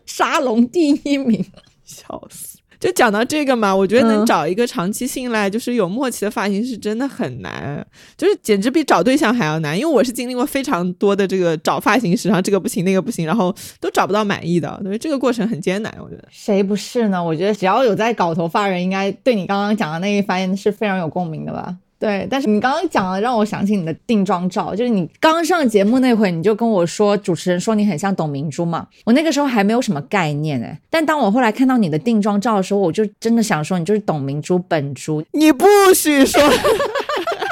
[0.06, 1.46] 沙龙第一名。
[1.84, 2.59] 笑死！
[2.80, 9.78] 就讲到这个嘛，我觉得能嗯找一个长期信赖、就是有默契的发型师真的很难，就是简直比找对象还要难。
[9.78, 15.94] 因为我是经历过非常多的这个找发型师，然后这个不行那个不行，然后都找不到满意的，所以这个过程很艰难。
[16.02, 17.22] 我觉得，谁不是呢？
[17.22, 21.76] 我觉得只要有在搞头发人，应该对你刚刚讲的那一番是非常有共鸣的吧？
[22.00, 28.88] 对，但是你刚刚讲了，让我想起你的定妆照，就是你刚上节目那会，你就跟我说，主持人说你很像董明珠嘛。
[29.04, 35.22] 我那个时候还没有什么概念哎，但当我后来看到你的定妆照的时候，我就真的想说，你就是董明珠本珠。
[35.34, 36.42] 你不许说，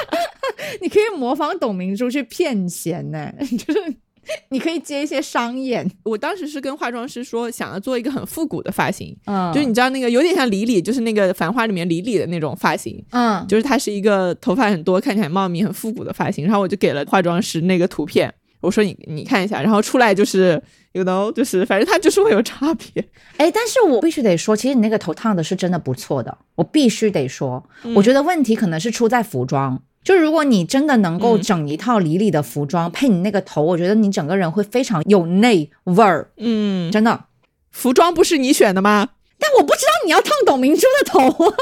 [0.80, 3.94] 你可以模仿董明珠去骗钱呢， 就是。
[4.50, 5.88] 你可以接一些商演。
[6.02, 16.44] 我当时是跟化妆师说，想要做一个很复古的发型，嗯，就是你知道那个有点像李李，就是那个《繁花》里面李李的那种发型，嗯，就是它是一个头发很多，看起来茂密、很复古的发型。
[16.44, 20.60] 然后我就给了化妆师那个图片，我说你你看一下，然后出来就是
[20.92, 23.04] ，you know，就是反正它就是会有差别。
[23.36, 27.64] 哎，但是我必须得说，其实你那个头烫的是真的不错的，我必须得说，
[27.94, 29.80] 我觉得问题可能是出在服装。
[30.04, 36.30] 就如果你真的能够整一套李李的服装配你那个头，我觉得你整个人会非常有内味儿。
[36.38, 37.24] 嗯，真的，
[37.70, 39.08] 服装不是你选的吗？
[39.38, 41.52] 但我不知道你要烫董明珠的头。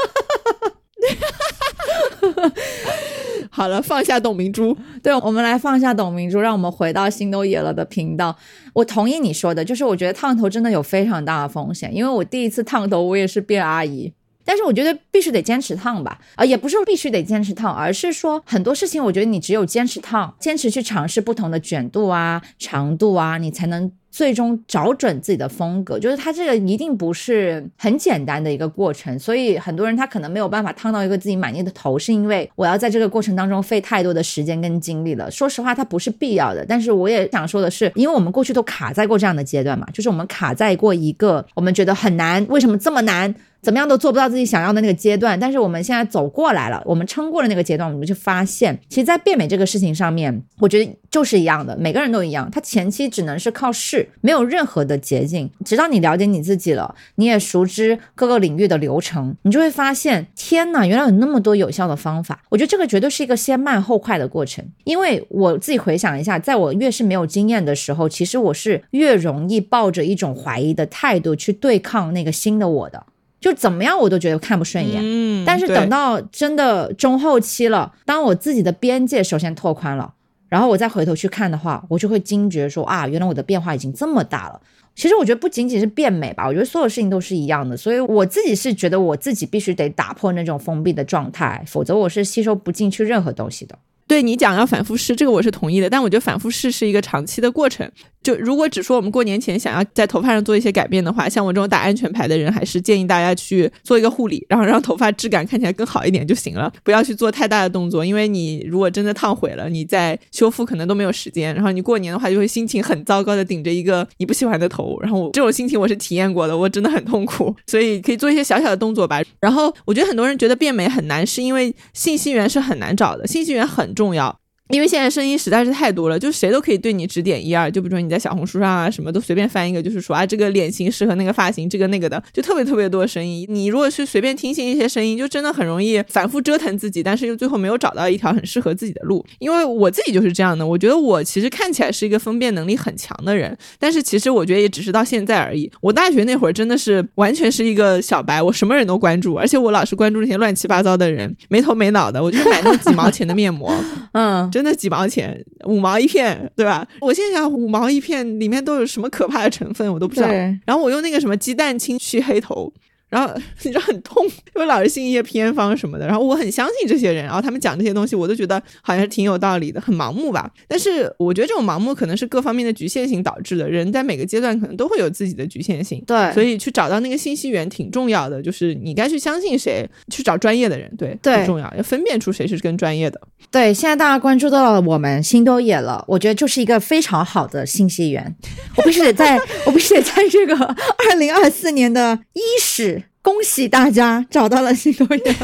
[3.51, 4.77] 好了，放下董明珠。
[5.01, 8.37] 对，我们来放下董明珠，让我们回到心都野了的频道。
[8.73, 14.13] 我同意你说的，就是我觉得烫头真的有非常大的风险，因为我第一次烫头，我也是变阿姨。
[14.47, 25.99] 但是我觉得必须得坚持烫吧，啊，也不是必须得坚持烫，而是说很多事情，我觉得你只有坚持烫，坚持去尝试不同的卷度啊、长度啊，你才能最终找准自己的风格。
[25.99, 35.29] 就是它这个一定不是很简单的一个过程，所以很多人他可能没有办法烫到一个自己满意的头，是因为我要在这个过程当中费太多的时间跟精力了。
[35.29, 36.65] 说实话，它不是必要的。
[36.65, 43.35] 但是我也想说的是，因为我们过去都卡在过这样的阶段嘛，就是我们卡在过一个我们觉得很难，为什么这么难？
[43.61, 62.43] 怎么样都做不到自己想要的那个阶段，但是我们现在走过来了，我们撑过了那个阶段，我们就发现，其实，在变美这个事情上面，我觉得就是一样的，每个人都一样，他前期只能是靠试，没有任何的捷径，直到你了解你自己了，你也熟知各个领域的流程，你就会发现，天哪，原来有那么多有效的方法。
[62.49, 73.05] 我觉得这个绝对是一个先慢后快的过程，因为我自己回想一下，在我越是没有经验的时候，其实我是越容易抱着一种怀疑的态度去对抗那个新的我的。
[73.39, 80.13] 就怎么样我都觉得看不顺眼，嗯，但是等到真的中后期了，当我自己的边界首先拓宽了，
[80.49, 84.59] 然后我再回头去看的话，我就会惊觉说啊，原来我的变化已经这么大了。
[84.95, 93.77] 其实我觉得不仅仅是变美吧，我觉得所有事情都是一样的，所以我自己是觉得我自己必须得打破那种封闭的状态，否则我是吸收不进去任何东西的。
[94.07, 97.89] 对你讲要反复试，这个我是同意的，但我觉得反复试是一个长期的过程。
[98.23, 111.55] 就如果只说我们过年前想要在头发上做一些改变的话，像我这种打安全牌的人，还是建议大家去做一个护理，然后让头发质感看起来更好一点就行了，不要去做太大的动作，因为你如果真的烫毁了，你在修复可能都没有时间。
[111.55, 117.55] 然后你过年的话就会心情很糟糕的顶着一个你不喜欢的头，然后这种心情我是体验过的，我真的很痛苦。
[117.67, 119.21] 所以可以做一些小小的动作吧。
[119.39, 124.39] 然后我觉得很多人觉得变美很难，是因为信息源是很难找的，信息源很重要。
[124.69, 127.71] 因为现在声音实在是太多了，就谁都可以对你指点一二。
[127.71, 133.45] 就比如说你在小红书上啊，什么都随便翻一个，就是说啊，这个脸型适合那个发型，这个那个的，就特别特别多的声音。
[133.49, 139.25] 你如果是随便听信一些声音，就真的很容易反复折腾自己，但是又最后没有找到一条很适合自己的路。
[139.39, 145.71] 因为我自己就是这样的，我觉得我其实看起来是一个分辨能力很强的人，但是其实我觉得也只是到现在而已。
[145.81, 153.73] 我大学那会儿真的是完全是一个小白，我什么人都关注，而且我老是关注那些乱七八糟的人，没头没脑的，我就买那种几毛钱的面膜，
[154.13, 155.39] 嗯，真的几毛钱。
[155.65, 156.87] 五毛一片，对吧？
[156.99, 160.27] 我现在想，五毛一片里面都有什么可怕的成分，我都不知道。
[160.65, 162.73] 然后我用那个什么鸡蛋清去黑头。
[163.09, 163.33] 然后
[163.63, 166.07] 你就很痛，因为老是信一些偏方什么的。
[166.07, 170.51] 然后我很相信这些人，然后他们讲这些东西，我都觉得好像是挺有道理的，很盲目吧。
[170.67, 173.67] 但是我觉得这种盲目可能是各方面的局限性导致的。
[173.67, 176.31] 人在每个阶段可能都会有自己的局限性，对。
[176.33, 183.19] 所以去找到那个信息源挺重要的，就是你该去相信谁，去找专业的人，对，对，很重要，要分辨出谁是更专业的。
[183.51, 188.35] 对，现在大家关注到了我们心都野了，我觉得就是一个非常好的信息源。
[188.77, 189.37] 我必须得在，
[189.67, 192.96] 我必须得在这个二零二四年的伊始。
[193.27, 195.35] 恭喜大家找到了新导演，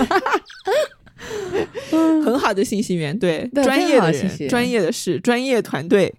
[2.23, 6.13] 很好的信息源，对专业的人、专业的事、专业团队。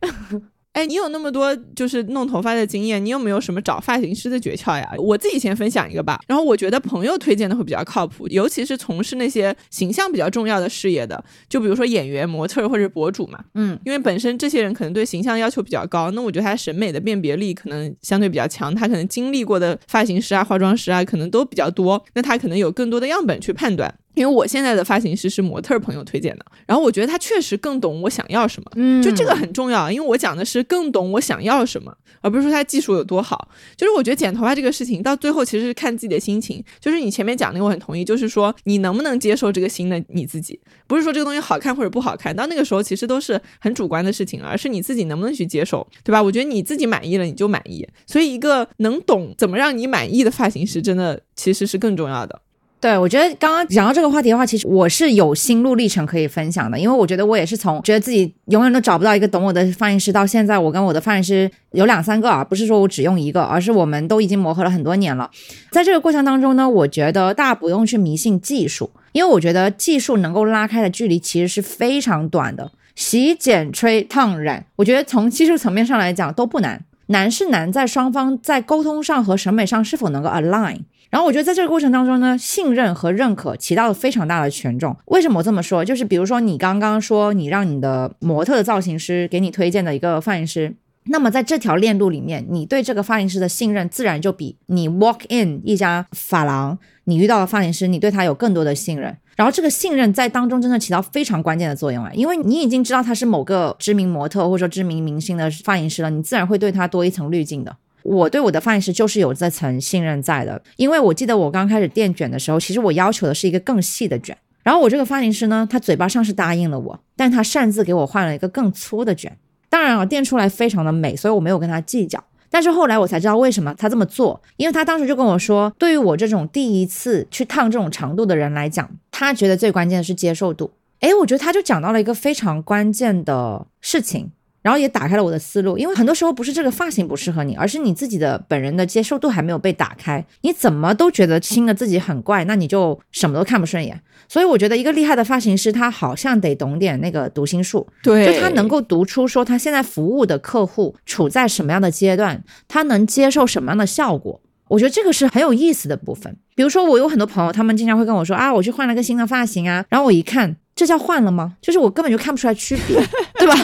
[0.74, 4.92] 哎，你有那么多就是弄头发的经验，你有没有什么找发型师的诀窍呀？
[4.98, 6.18] 我自己先分享一个吧。
[6.26, 13.38] 然后我觉得朋友推荐的会比较靠谱，尤其是从事那些形象比较重要的事业的，就比如说演员、模特或者博主嘛。
[13.54, 23.94] 嗯，因为本身这些人可能对形象要求比较高，那我觉得他审美的辨别力可能相对比较强，他可能经历过的发型师啊、化妆师啊可能都比较多，那他可能有更多的样本去判断。
[24.14, 33.48] 因为我现在的发型师是模特朋友推荐的，然后我觉得他确实更懂我想要什么，嗯就这个很重要，因为我讲的是更懂我想要什么，而不是说他技术有多好。
[33.76, 46.22] 就是我觉得剪头发这个事情到最后其实是看自己的心情，就是你前面讲那个我很同意，就是说你能不能接受这个新的你自己，不是说这个东西好看或者不好看，到那个时候其实都是很主观的事情，而是你自己能不能去接受，对吧？
[46.22, 52.40] 我觉得你自己满意了你就满意，所以一个能懂怎么让你满意的发型师，真的其实是更重要的。
[52.84, 65.30] 对，我觉得刚刚讲到这个话题的话，其实我是有心路历程可以分享的，因为我觉得我也是从觉得自己永远都找不到一个懂我的发型师，到现在我跟我的发型师有两三个啊，不是说我只用一个，而是我们都已经磨合了很多年了。
[65.70, 72.70] 在这个过程当中呢，我觉得大家不用去迷信技术，因为我觉得技术能够拉开的距离其实是非常短的。
[72.94, 80.80] 洗、剪、吹、烫、染，我觉得从技术层面上来讲都不难，难是难在双方在沟通上和审美上是否能够 align。
[81.14, 84.96] 然后我觉得在这个过程当中呢，信任和认可起到了非常大的权重。
[85.04, 85.84] 为什么这么说？
[85.84, 99.16] 就是比如说你刚刚说你让你的模特的造型师给你推荐的一个发型师，那么在这条链路里面，你对这个发型师的信任自然就比你 walk in 一家发廊，你遇到的发型师，你对他有更多的信任。
[99.36, 107.76] 然后这个信任在当中真的起到非常关键的作用啊，因为你已经知道他是某个知名模特或者说知名明星的发型师了，你自然会对他多一层滤镜的。
[108.04, 119.36] 我对我的发型师就是有这层信任在的，因为我记得我刚开始电卷的时候，其实我要求的是一个更细的卷，然后我这个发型师呢，他嘴巴上是答应了我，但他擅自给我换了一个更粗的卷。
[119.70, 122.22] 当然啊，电出来非常的美，所以我没有跟他计较。
[122.50, 130.70] 但是后来我才知道为什么他这么做，因为他当时就跟我说，对于我这种第一次去烫这种长度的人来讲，他觉得最关键的是接受度。
[131.00, 134.30] 诶，我觉得他就讲到了一个非常关键的事情。
[134.64, 140.24] 然后也打开了我的思路，因为很多时候不是这个发型不适合你，而是你自己的本人的接受度还没有被打开。
[140.40, 144.00] 你怎么都觉得新的自己很怪，那你就什么都看不顺眼。
[144.26, 154.40] 所以我觉得一个厉害的发型师，他好像得懂点那个读心术，就他能够读出说他现在服务的客户处在什么样的阶段，他能接受什么样的效果。
[154.68, 156.34] 我觉得这个是很有意思的部分。
[156.54, 161.56] 比如说，我有很多朋友，他们经常会跟我说啊，我去换了个新的发型啊，然后我一看，这叫换了吗？
[161.60, 162.96] 就是我根本就看不出来区别，
[163.38, 163.54] 对吧？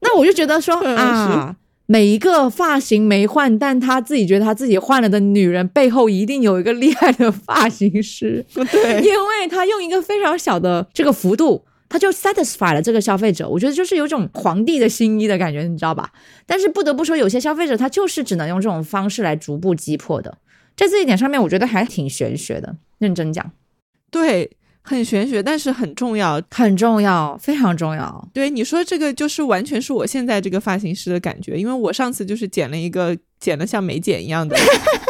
[0.00, 11.64] 那我就觉得说 啊，每一个发型没换，但他自己觉得他自己换了的女人背后一定有一个厉害的发型师，对因为他用一个非常小的这个幅度。
[11.88, 16.10] 他就 satisfy 了这个消费者，我觉得就是有种皇帝的新衣的感觉，你知道吧？
[16.46, 20.38] 但是不得不说，有些消费者他就是只能用这种方式来逐步击破的，
[20.74, 22.76] 在这一点上面，我觉得还挺玄学的。
[22.96, 23.50] 认真讲，
[24.10, 24.50] 对，
[24.82, 26.42] 很玄学，但是很重要。
[26.50, 28.28] 很重要，非常重要。
[28.34, 34.56] 对你说这个，就是完全是我现在这个发型师的感觉，因为我上次就是剪了一个剪了像美剪一样的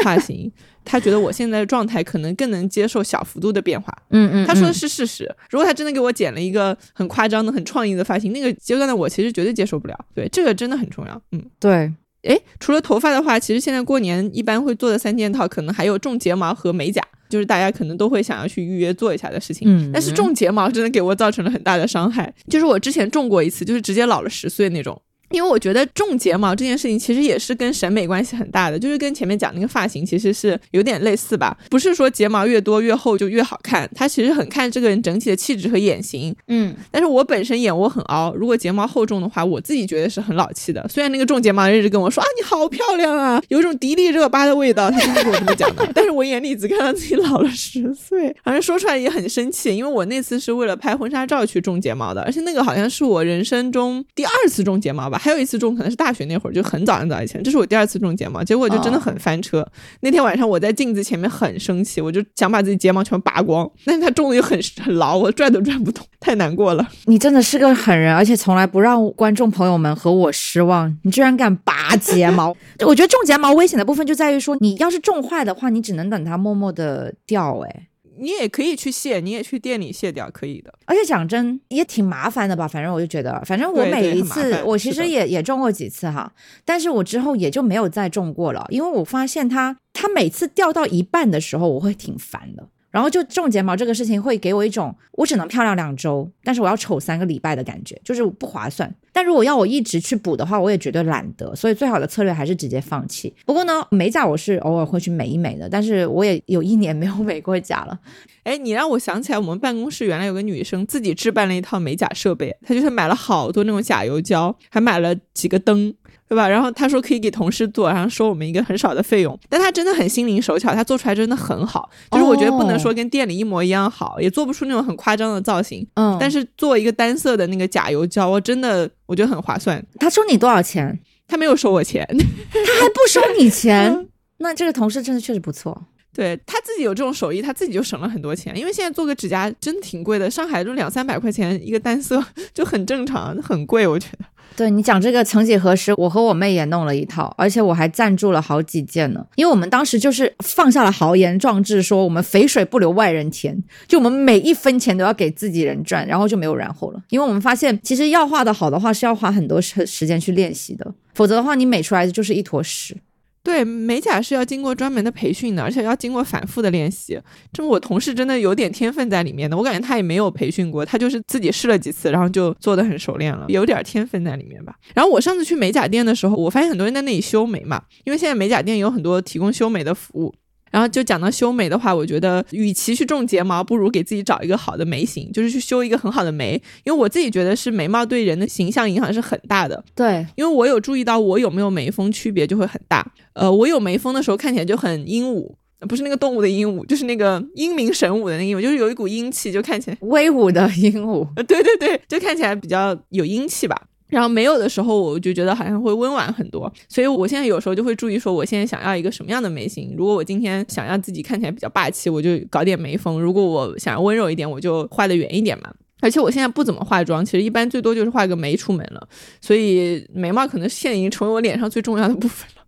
[0.04, 0.50] 发型，
[0.84, 3.96] 他觉得我现在的状态可能更能接受小幅度的变化。
[4.10, 9.98] 嗯嗯，他说的嗯是事实，如果他真的给我剪了一个很夸张的、很创意的发型，那个阶段的我其实绝对接受不了。
[10.14, 11.22] 对，这个真的很重要。
[11.32, 11.42] 嗯。
[11.58, 11.92] 对，
[12.22, 17.02] 诶，除了头发的话，其实现在过年一般会做的三件套，可能还有种睫毛和美甲，
[17.32, 19.66] 就是大家可能都会想要去预约做一下的事情。
[19.66, 25.00] 嗯但是种睫毛真的给我造成了很大的伤害，就是我之前种过一次，就是直接老了十岁那种。
[25.32, 31.56] 因为我觉得种睫毛这件事情其实也是跟审美关系很大的，就是跟前面讲那个发型其实是有点类似吧。
[31.70, 36.34] 不是说睫毛越多越厚就越好看，它其实很看这个人整体的气质和眼型。
[36.48, 40.86] 嗯，但是我本身眼窝很凹，如果睫毛厚重的话，我自己觉得是很老气的。
[40.88, 45.88] 虽然那个种睫毛的人一直跟我说啊，你好漂亮啊，有一种迪丽热巴的味道，他真的跟我这么讲的。
[45.94, 59.64] 但是我眼里只看到自己老了十岁，反正说出来也很生气，因为我那次是为了拍婚纱照去种睫毛的，而且那个好像是我人生中第二次种睫毛吧，还有一次种可能是大学那会儿，就很早很早以前，这是我第二次种睫毛，结果就真的很翻车。
[60.00, 66.84] 那天晚上我在镜子前面很生气，我就想把自己睫毛全拔光，但是它种的又很很牢，我拽都拽不动，太难过了。
[67.04, 70.92] 你真的是个狠人，而且从来不让观众朋友们和我失望。
[71.04, 72.48] 你居然敢拔睫毛！
[72.84, 77.60] 我觉得种睫毛危险的部分就在于说，你要是种坏的话，你只能等它默默的掉。
[77.60, 77.86] 哎，
[78.22, 80.72] 你也可以去卸，你也去店里卸掉，可以的。
[80.86, 82.68] 而且讲真也挺麻烦的吧？
[82.68, 86.32] 反正我就觉得，反正我每一次我其实也也中过几次哈，
[86.64, 92.68] 但是我之后也就没有再中过了，因为我发现它它每次掉到一半的时候，我会挺烦的。
[92.92, 98.94] 然后就种睫毛这个事情会给我一种我只能漂亮两周，但是我要丑三个礼拜的感觉，就是不划算。
[99.14, 103.34] 但如果要我一直去补的话，我也绝对懒得，所以最好的策略还是直接放弃。
[103.44, 107.98] 不过呢，美甲我是偶尔会去美一美的，但是我也有一年没有美过甲了。
[108.44, 115.94] 哎，你让我想起来，我们办公室原来有个女生自己置办了一套美甲设备，她就是买了好多那种甲油胶，还买了几个灯。
[116.32, 116.48] 对吧？
[116.48, 121.90] 然后他说可以给同事做，然后收我们一个很少的费用，但他真的很心灵手巧，他做出来真的很好。
[122.10, 125.86] 就是我觉得不能说跟店里一模一样好，也做不出那种很夸张的造型。
[125.96, 129.84] 嗯，但是做一个单色的那个假油胶，我真的我觉得很划算。
[130.00, 130.98] 他收你多少钱？
[131.28, 132.06] 他没有收我钱，
[132.50, 134.08] 他还不收你钱？
[134.38, 135.84] 那这个同事真的确实不错。
[136.14, 138.56] 对他自己有这种手艺，他自己就省了很多钱。
[138.56, 142.22] 因为现在做个指甲真挺贵的，上海就两三百块钱一个单色
[142.54, 144.24] 就很正常，很贵，我觉得。
[144.56, 149.24] 对你讲这个，曾几何时，我和我妹也弄了一套，而且我还赞助了好几件呢。
[149.36, 157.02] 因为我们当时就是放下了豪言壮志，说我们肥水不流外人田，就我们每一分钱都要给自己人赚，然后就没有然后了。
[157.08, 162.96] 因为我们发现，其实要画的好的话，是要花很多时时间去练习的，否则的话，你美出来的就是一坨屎。
[163.42, 167.20] 对美甲是要经过专门的培训的，而且要经过反复的练习。
[167.52, 174.74] 这我同事真的有点天分在里面的，我感觉他也没有培训过，他就是自己试了几次，然后就做的很熟练了，有点天分在里面吧。
[174.94, 180.34] 然后我上次去美甲店的时候，我发现很多人在那里修眉嘛，因为现在美甲店有很多提供修眉的服务。
[180.72, 186.60] 然后就讲到修眉的话，我觉得与其去种睫毛，不如给自己找一个好的眉形，就是去修一个很好的眉。
[186.84, 189.84] 因为我自己觉得是眉毛对人的形象影响是很大的。
[189.94, 193.06] 对，因为我有注意到我有没有眉峰区别就会很大。
[193.34, 195.54] 呃，我有眉峰的时候看起来就很鹦鹉，
[195.86, 201.28] 不是那个动物的鹦鹉，就是那个英明神武的那个鹦鹉，就是有一股英气，就看起来威武的鹦鹉。
[201.36, 203.76] 呃，对对对，就看起来比较有英气吧。
[204.12, 209.94] 然后没有的时候，我就觉得好像会温婉很多，所以我现在有时候就会注意说，我现在想要一个什么样的眉形。
[209.96, 215.72] 如果我今天想要自己看起来比较霸气，我就搞点眉峰；如果我想要温柔一点，我就画的圆一点嘛。
[216.02, 219.08] 而且我现在不怎么化妆，其实一般最多就是画个眉出门了，
[219.40, 222.61] 所以眉毛可能现在已经成为我脸上最重要的部分了。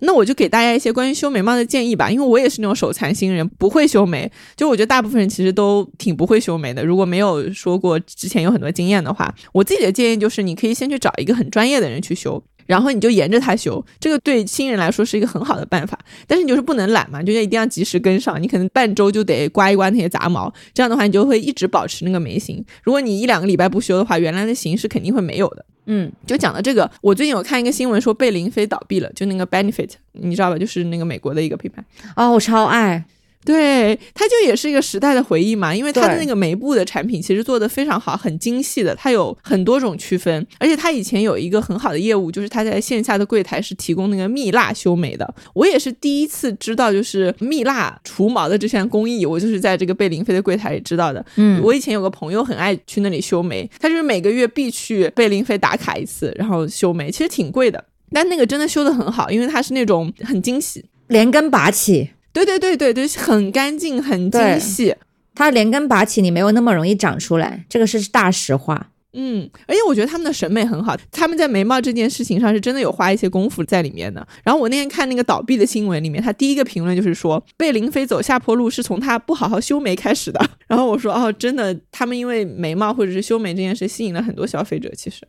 [0.00, 4.30] 那我就给大家一些关于修眉毛的建议吧，因为我也是那种手残新人，不会修眉。
[4.56, 6.84] 就我觉得大部分人其实都挺不会修眉的。
[6.84, 13.84] 如果没有说过之前有很多经验的话，我自己的建议就是，你可以先去找一个很专业的人去修，然后你就沿着它修。
[13.98, 15.98] 这个对新人来说是一个很好的办法。
[16.26, 18.40] 但是你就是不能懒嘛，就是一定要及时跟上。
[18.42, 22.64] 你可能半周就得刮一刮那些杂毛，这样的话你就会一直保持那个眉形。
[22.82, 25.64] 如果你一两个礼拜不修的话，原来的形是肯定会没有的。
[25.86, 30.58] 嗯，就讲到这个，我最近有看一个新闻说贝玲妃倒闭了，就那个 Benefit，你知道吧？
[30.58, 31.84] 就是那个美国的一个品牌。
[32.16, 33.04] 哦，我超爱。
[33.44, 45.34] 对，它就也是一个时代的回忆嘛，因为它的那个眉部的产品其实做的非常好，很精细的，它有很多种区分，而且它以前有一个很好的业务，就是它在线下的柜台是提供那个蜜蜡修眉的。
[45.52, 51.24] 我也是第一次知道，就是蜜蜡除毛的这项工艺，我就是在这个贝玲妃的柜台里知道的。
[51.36, 62.10] 嗯，我以前有个朋友很爱去那里修眉，他就是每个月必去贝玲妃打卡一次，然后修眉，其实挺贵的，但那个真的修的很好，因为它是那种很精细，连根拔起。
[62.34, 64.94] 对对对对对，很干净，很精细。
[65.34, 68.90] 它连根拔起，你没有那么容易长出来，这个是大实话。
[69.16, 74.26] 嗯，而且我觉得他们的审美很好，他们在眉毛这件事情上是真的有花一些功夫在里面的。
[74.42, 80.44] 然后我那天看那个倒闭的新闻里面，他第一个评论就是说，贝玲妃走下坡路是从他不好好修眉开始的。
[80.66, 85.20] 然后我说，哦，真的，他们因为眉毛或者是修眉这件事吸引了很多消费者，其实。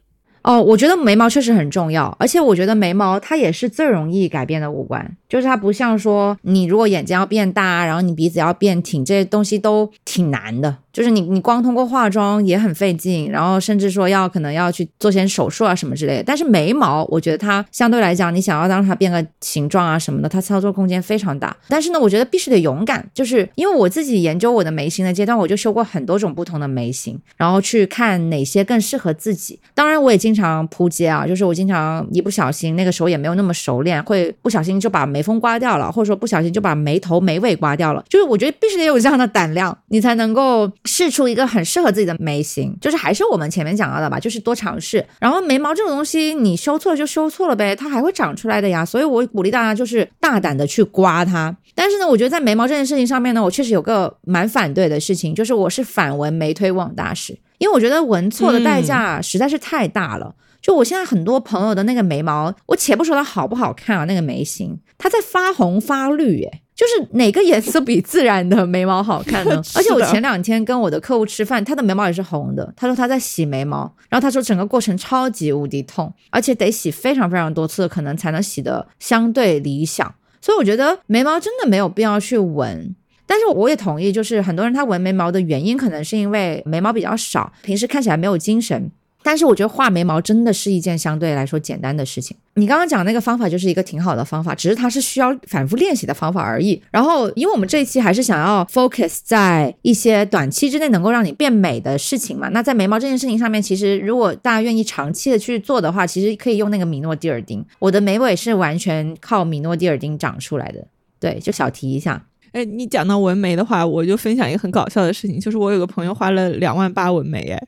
[0.45, 10.77] 哦，我觉得眉毛确实很重要，而且我觉得眉毛它也是最容易改变的五官，就是它不像说你如果眼睛要变大，然后你鼻子要变挺，这些东西都挺难的。
[10.93, 16.23] 就是你，你光通过化妆也很费劲，然后甚至说要可能要去做些手术啊什么之类的。
[16.23, 21.53] 但是眉毛，我觉得它相对来讲，你想要让它变个形状啊什么的，它操作空间非常大。
[21.67, 29.59] 但是呢，我觉得必须得勇敢，就是因为我自己研究我的眉形的阶段，我就修过很多种不同的眉形，然后去看哪些更适合自己。
[29.73, 38.03] 当然，我也经经常扑街啊，就是我经常一不小心，那个时候也没有那么熟练，会不小心就把眉峰刮掉了，或者说不小心就把眉头眉尾刮掉了。
[38.09, 40.69] 就是我觉得必须得有这样的胆量，你才能够。
[40.83, 45.05] 试出一个很适合自己的眉形，就是还是我们前面讲到的吧，就是多尝试。
[45.19, 48.83] 然后眉毛这种东西，你修错了就修错了呗，它还会长出来的呀。
[48.83, 51.55] 所以我鼓励大家就是大胆的去刮它。
[51.73, 60.35] 但是呢，我觉得在眉毛这件事情上面呢，我确实有个蛮反对的事情，就是我是反纹眉推网大师，因为我觉得纹错的代价实在是太大了。
[60.61, 69.61] 就我现在很多朋友的那个眉毛，我且不说它好不好看啊，那个眉形它在发红发绿，诶，就是哪个颜色比自然的眉毛好看呢？
[69.77, 72.73] 而且我前两天跟我的客户吃饭，他的眉毛也是红的。
[72.75, 80.15] 他说他在洗眉毛，然后他说整个过程超级无敌痛，而且得洗非常非常多次，可能才能洗得相对理想。
[80.41, 82.95] 所以我觉得眉毛真的没有必要去纹。
[83.27, 88.91] 但是我也同意，就是很多人他纹眉毛的原因，可能是因为眉毛比较少，平时看起来没有精神。
[89.23, 92.37] 但是我觉得画眉毛真的是一件相对来说简单的事情。
[92.53, 96.79] 你刚刚讲那个方法就是一个挺好的方法，只是它是需要反复练习的方法而已。
[96.91, 102.49] 然后，因为我们这一期还是想要 focus 在一些短期之内能够让你变美的事情嘛。
[102.49, 107.65] 那在眉毛这件事情上面，其实如果大家愿意长期的去做的话，其实可以用那个米诺地尔丁。
[107.79, 110.85] 我的眉尾是完全靠米诺地尔丁长出来的。
[111.19, 112.23] 对，就小提一下。
[112.55, 117.61] 哎，你讲到纹眉的话，我就分享一个很搞笑的事情，就是我有个朋友花了两万八纹眉，哎，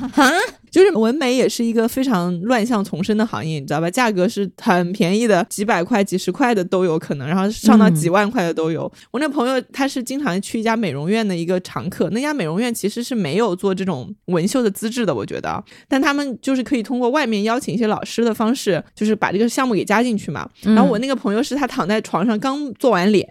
[0.72, 3.90] 就是纹眉也是一个非常乱象丛生的行业，你知道吧？
[3.90, 8.90] 价格是很便宜的，几百块、几十块的都有可能，然后上到几万块的都有。
[9.10, 20.48] 我那朋友他是经常去一家美容院的一个常客，那家美容院其实是没有做这种纹绣的资质的，我觉得，但他们就是可以通过外面邀请一些老师的方式，就是把这个项目给加进去嘛。
[20.62, 23.28] 然后我那个朋友是他躺在床上刚做完脸。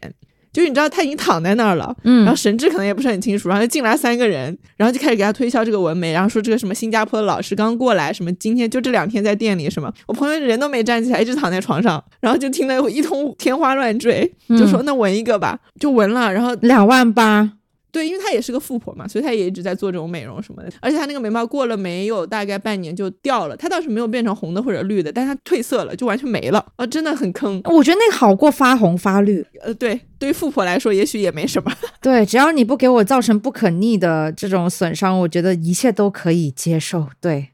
[0.53, 17.51] 就是你知道他已经躺在那儿了，嗯，然后神志可能也不是很清楚，然后就进来三个人，然后就开始给他推销这个纹眉，然后说这个什么新加坡的老师刚过来，什么今天就这两天在店里什么，我朋友人都没站起来，一直躺在床上，然后就听得一通天花乱坠，就说那纹一个吧，就纹了，然后两万八。
[17.91, 20.71] 对，因为她也是个富婆嘛，所以她也一直在做这种美容什么的。
[20.79, 26.87] 而且她那个眉毛过了没有大概半年就掉了，她倒是没有变成红的或者绿的，但她褪色了，就完全没了啊！
[26.87, 27.61] 真的很坑。
[27.65, 29.45] 我觉得那个好过发红发绿。
[29.61, 31.71] 呃，对，对于富婆来说，也许也没什么。
[32.01, 37.07] 对，只要你不给我造成不可逆的这种损伤，我觉得一切都可以接受。
[37.21, 37.50] 对。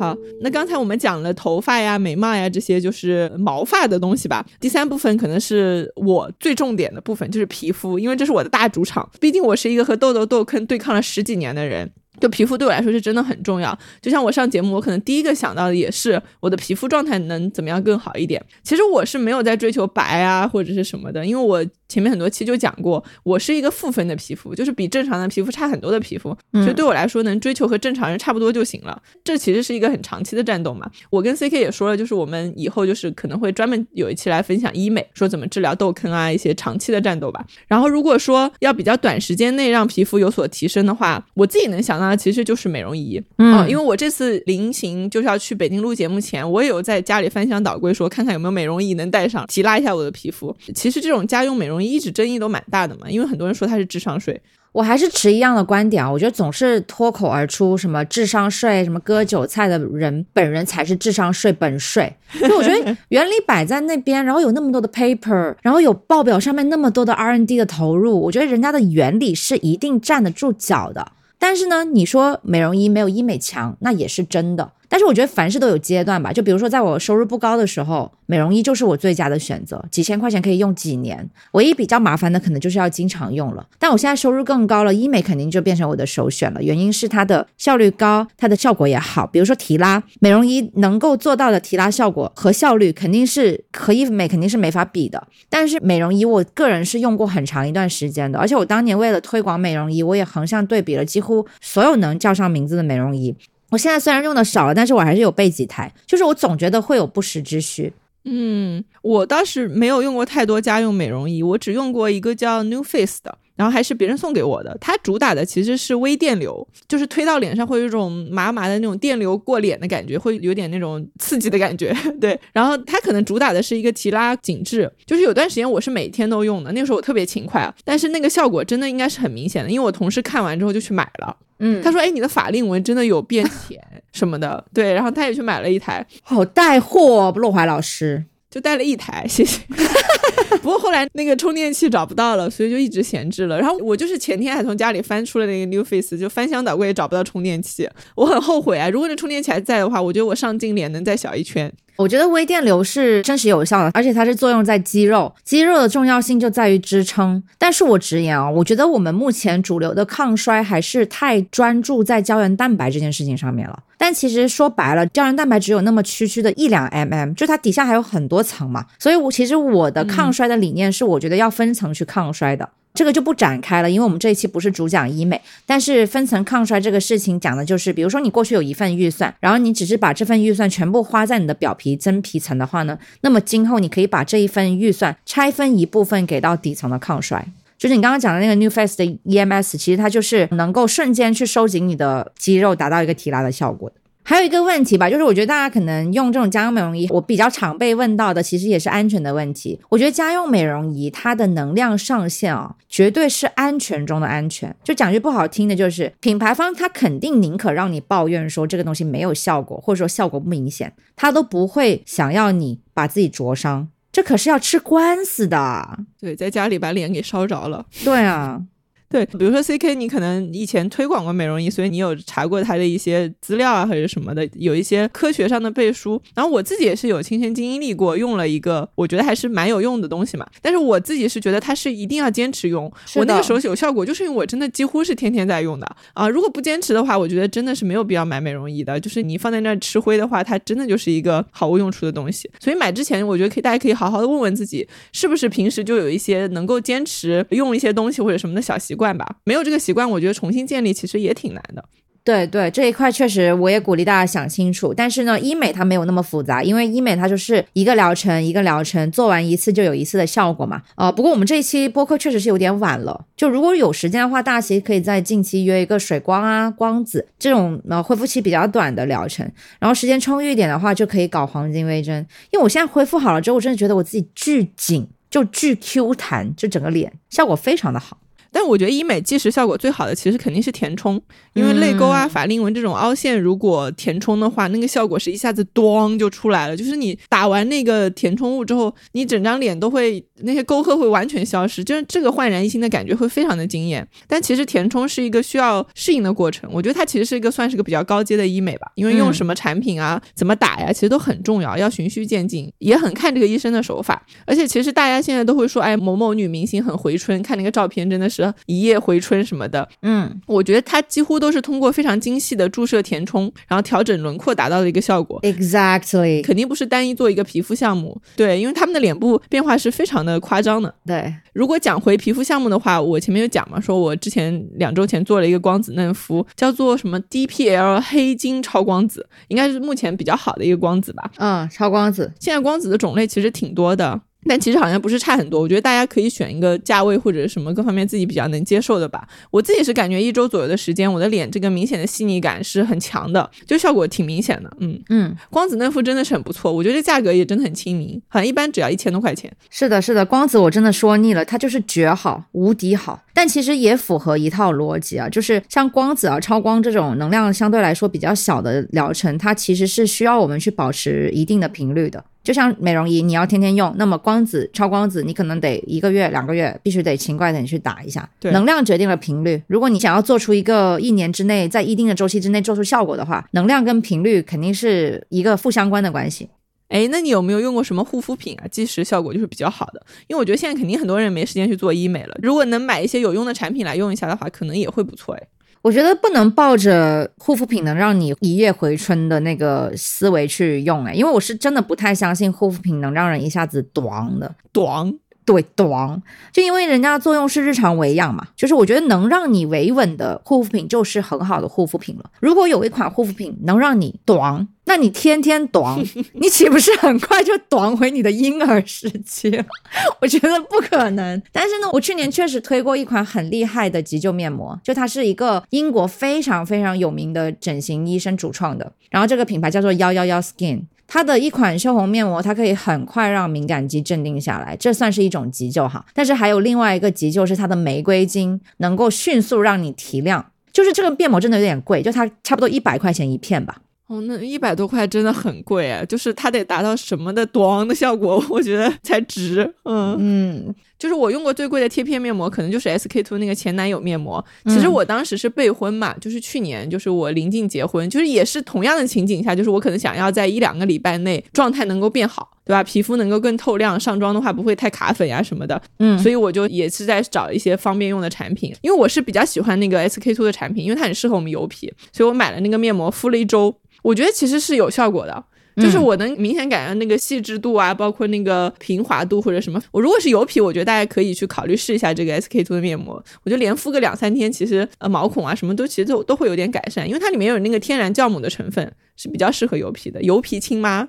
[0.00, 4.42] 好，那刚才我们讲了头发呀、眉毛呀这些就是毛发的东西吧。
[4.58, 9.06] 第三部分可能是我最重点的部分，就是皮肤，因为这是我的大主场。
[9.20, 11.90] 毕竟我是一个和痘痘痘坑对抗了十几年的人。
[12.18, 18.42] 就皮肤对我来说是真的很重要，就像我上节目，我可能第一个想到的也是我的皮肤状态能怎么样更好一点。
[18.62, 29.02] 其实我是没有在追求白啊或者是什么的，因为我前面很多期就讲过，我是一个负分的皮肤，就是比正常的皮肤差很多的皮肤，所以对我来说能追求和正常人差不多就行了。
[29.24, 30.90] 这其实是一个很长期的战斗嘛。
[31.10, 37.42] 我跟 C K 也说了，就是我们以后就是可能会专门有一期来分享医美，说怎么治疗痘坑啊一些长期的战斗吧。
[37.66, 42.90] 然后如果说要比较短时间内让皮肤有所提升的话，我自己能想到的其实就是美容。
[42.90, 50.52] 容仪，嗯，因为我这次临行就是要去北京录节目前，我也有在家里翻箱倒柜，说看看有没有美容仪能带上，提拉一下我的皮肤。
[50.74, 54.40] 其实这种家用美容仪一直争议都蛮大的嘛，因为很多人说它是智商税。
[54.72, 62.14] 我还是持一样的观点啊，我觉得总是脱口而出什么智商税、什么割韭菜的人本人才是智商税本税。
[62.40, 71.10] 就我觉得原理摆在那边，然后有那么多的 paper，然后有报表上面那么多的 R&D 的投入，我觉得人家的原理是一定站得住脚的。
[71.36, 74.70] 但是呢，你说美容仪没有医美强，那也是真的。
[74.90, 81.30] 但是我觉得凡事都有阶段吧，就比如说在我收入不高的时候，美容仪就是我最佳的选择，几千块钱可以用几年。
[81.52, 83.64] 唯一比较麻烦的可能就是要经常用了。
[83.78, 86.60] 但我现在收入更高了，医美肯定就变成我的首选了。
[86.60, 89.24] 原因是它的效率高，它的效果也好。
[89.24, 95.24] 比如说提拉，美容仪能够做到的提拉效果和效率，肯定是和医美肯定是没法比的。
[95.48, 103.36] 但是美容仪，我个人是用过很长一段时间的，而且我当年为了推广美容仪，我也横向对比了几乎所有能叫上名字的美容仪。
[103.70, 107.92] 我现在虽然用的少了，但是我还是有备几台，就是我总觉得会有不时之需。
[108.24, 114.76] 嗯，我倒是没有用过太多家用美容仪，我只用过一个叫 New Face 的，然后还是别人送给我的。
[114.78, 121.96] 它主打的其实是微电流，就是推到脸上会有一种麻麻的那种电流过脸的感觉，会有点那种刺激的感觉。
[122.20, 131.34] 对，然后它可能主打的是一个提拉紧致，就是有段时间我是每天都用的，那个时候我特别勤快，但是那个效果真的应该是很明显的，因为我同事看完之后就去买了。
[131.60, 133.78] 嗯，他说：“哎，你的法令纹真的有变 浅
[134.12, 139.60] 什么的，对。”然后他也去买了一台，好带货，洛怀老师就带了一台，谢谢。
[140.62, 143.58] 不过后来那个充电器找不到了，所以就一直闲置了。
[143.58, 148.90] 然后我就是前天还从家里翻出了那个 New Face，就翻箱倒柜也找不到充电器，我很后悔啊。
[148.90, 151.72] 如果那充电器还在的话，我觉得我上镜脸能再小一圈。
[151.96, 157.42] 我觉得微电流是真实有效的，而且它是作用在肌肉，肌肉的重要性就在于支撑。
[157.58, 163.82] 但是我直言啊，我觉得我们目前主流的抗衰还是太专注在胶原蛋白这件事情上面了。
[163.98, 168.86] 但其实说白了，胶原蛋白只有那么区区的一两 mm，就它底下还有很多层嘛。
[168.98, 172.66] 所以，我其实我的抗衰的理念是，我觉得要分层去抗衰的。
[172.92, 187.46] 这个就不展开了，因为我们这一期不是主讲医美，但是分层抗衰这个事情讲的就是，比如说你过去有一份预算，然后你只是把这份预算全部花在你的表皮真皮层的话呢，那么今后你可以把这一份预算拆分一部分给到底层的抗衰，
[187.78, 193.96] 就是你刚刚讲的那个 New Face 的 EMS，其实它就是能够瞬间去收紧你的肌肉，达到一个提拉的效果的。
[194.22, 199.80] 还有一个问题吧，就是我觉得大家可能用这种家用美容仪，我比较常被问到的，其实也是安全的问题。
[199.88, 204.74] 我觉得家用美容仪它的能量上限啊，绝对是安全中的安全。
[204.84, 213.88] 就讲句不好听的，就是品牌方他肯定宁可让你抱怨说这个东西没有效果，或者说效果不明显，他都不会想要你把自己灼伤。
[214.12, 215.98] 这可是要吃官司的。
[216.20, 217.86] 对，在家里把脸给烧着了。
[218.04, 218.62] 对啊。
[219.10, 226.22] 对，比如说 C K，你可能以前推广过美容仪，所以你有查过它的一些资料啊，或者什么的，有一些科学上的背书。
[226.32, 230.46] 然后我自己也是有亲身经历过，用了一个我觉得还是蛮有用的东西嘛。
[230.62, 232.84] 但是我自己是觉得它是一定要坚持用。
[233.16, 236.28] 我那个时候有效果，就是因为我真的几乎是天天在用的啊。
[236.28, 239.00] 如果不坚持的话，我觉得真的是没有必要买美容仪的。
[239.00, 242.48] 就是你放在那儿吃灰的话，它真的就是一个毫无用处的东西。
[242.60, 248.99] 所以买之前，我觉得可以大家可以好好的问问自己，是不是平时就有一些能够坚持用一些东西或者什么的小习惯。
[249.00, 251.82] 惯吧，没有这个习惯，我觉得重新建立其实也挺难的。
[252.22, 254.92] 对对，这一块确实我也鼓励大家想清楚。
[254.92, 260.82] 但是呢，医美它没有那么复杂，因为医美它就是一个疗程一个疗程，做完一次就有一次的效果嘛。
[260.96, 272.24] 啊，不过我们这一期播客确实是有点晚了，就如果有时间的话，大家可以在近期约一个水光啊、光子这种呃恢复期比较短的疗程，然后时间充裕一点的话，就可以搞黄金微针。
[272.50, 278.18] 因为我现在恢复好了之后，我真的觉得我自己巨紧，就巨 Q 弹，就整个脸效果非常的好。
[278.52, 281.20] 但我觉得医美即时效果最好的其实肯定是填充，
[281.54, 286.76] 因为泪沟啊、法令纹这种凹陷，如果填充的话，那个效果是一下子咣就出来了。
[286.76, 294.06] 就是你打完那个填充物之后，你整张脸都会那些沟壑会完全消失，就是这个焕然一新的感觉会非常的惊艳。
[294.26, 304.20] 但其实填充是一个需要适应的过程，我觉得它其实是一个算是个比较高阶的医美吧，因为用什么产品啊、怎么打呀，其实都很重要，要循序渐进，也很看这个医生的手法。
[304.44, 308.39] 而且其实大家现在都会说，哎，某某女明星很回春，看那个照片真的是。
[308.66, 315.40] 一夜回春什么的，嗯，我觉得它几乎都是通过非常精细的注射填充，然后调整轮廓达到的一个效果。
[315.42, 318.20] Exactly，肯定不是单一做一个皮肤项目。
[318.36, 320.94] 对，因为他们的脸部变化是非常的夸张的。
[321.06, 331.30] 对，如果讲回皮肤项目的话，我前面有讲嘛，说我之前两周前做了一个光子嫩肤，叫做什么 DPL 黑金超光子，应该是目前比较好的一个光子吧。
[331.36, 332.32] 嗯，超光子。
[332.38, 334.20] 现在光子的种类其实挺多的。
[334.46, 339.26] 但其实好像不是差很多，我觉得大家可以选一个价位或者什么各方面自己比较能接受的吧。
[339.50, 344.76] 我自己是感觉一周左右的时间，我的脸这个明显的细腻感是很强的，就效果挺明显的。
[344.80, 349.50] 嗯嗯，光子嫩肤真的是很不错，我觉得这价格也真的很亲民，好像一般只要一千多块钱。
[349.68, 353.22] 是的，是的，光子我真的说腻了，它就是绝好，无敌好。
[353.32, 362.22] 但其实也符合一套逻辑啊，就是像光子啊、超光这种能量相对来说比较小的疗程，它其实是需要我们去保持一定的频率的。
[362.42, 368.28] 就像美容仪，你要天天用，那么光子、超光子，你可能得一个月、两个月，必须得勤快点去打一下。
[368.40, 369.62] 对，能量决定了频率。
[369.66, 376.48] 如果你想要做出一个一年之内，在一定的周期之内做出效果的话，能量跟频率肯定是一个负相关的关系。
[376.88, 378.66] 哎，那你有没有用过什么护肤品啊？
[378.68, 380.02] 即时效果就是比较好的。
[380.26, 385.42] 因为我觉得现在肯定很多人没时间去做医美了，如果能买一些有用的产品来用一下的话，可能也会不错哎。
[385.82, 395.12] 我觉得不能抱着护肤品能让你一夜回春的那个思维去用哎，因为我是真的不太相信护肤品能让人一下子短的短。
[395.50, 396.22] 对，短，
[396.52, 402.30] 就因为人家的作用是日常维养嘛，就是我觉得能让你维稳的护肤品就是很好的护肤品了。
[402.38, 405.98] 如果有一款护肤品能让你短，那你天天短，
[406.34, 409.50] 你岂不是很快就短回你的婴儿时期？
[410.22, 411.42] 我觉得不可能。
[411.50, 420.82] 但是呢，我去年确实推过一款很厉害的急救面膜，就它是一个英国非常非常有名的整形医生主创的，然后这个品牌叫做幺幺幺 Skin。
[421.12, 426.06] 它的一款修红面膜，它可以很快让敏感肌镇定下来，这算是一种急救哈。
[426.14, 430.52] 但是还有另外一个急救是它的玫瑰金，能够迅速让你提亮。
[430.72, 433.78] 就是这个面膜真的有点贵，就它差不多一百块钱一片吧。
[434.10, 436.04] 哦，那一百多块真的很贵啊！
[436.04, 439.72] 就是它得达到什么的咣的效果，我觉得才值。
[439.84, 440.74] 嗯嗯。
[440.98, 444.44] 就是我用过最贵的贴片面膜，可能就是 SK two 那个前男友面膜。
[444.66, 452.84] 其实我当时是备婚嘛，就是去年，就是我临近结婚，就是也是同样的情景下，就是我可能想要在一两个礼拜内状态能够变好，对吧？
[452.84, 455.80] 皮肤能够更透亮，上妆的话不会太卡粉呀什么的。
[456.00, 465.44] 嗯，所以我就也是在找一些方便用的产品，因为我是比较喜欢那个 SK two 的产品，因为它很适合我们油皮，所以我买了那个面膜敷了一周，我觉得其实是有效果的。
[465.76, 469.80] 就是我能明显感觉那个细致度啊，包括那个平滑度或者什么。
[469.92, 473.14] 我如果是油皮，我觉得大家可以去考虑试一下这个 SK two 的面膜。
[473.44, 480.20] 我觉得连敷个两三天，其实呃毛孔啊什么都其实都都会有点改善，因为它里面有那个天然酵母的成分，是比较适合油皮的。
[480.22, 481.08] 油皮亲妈。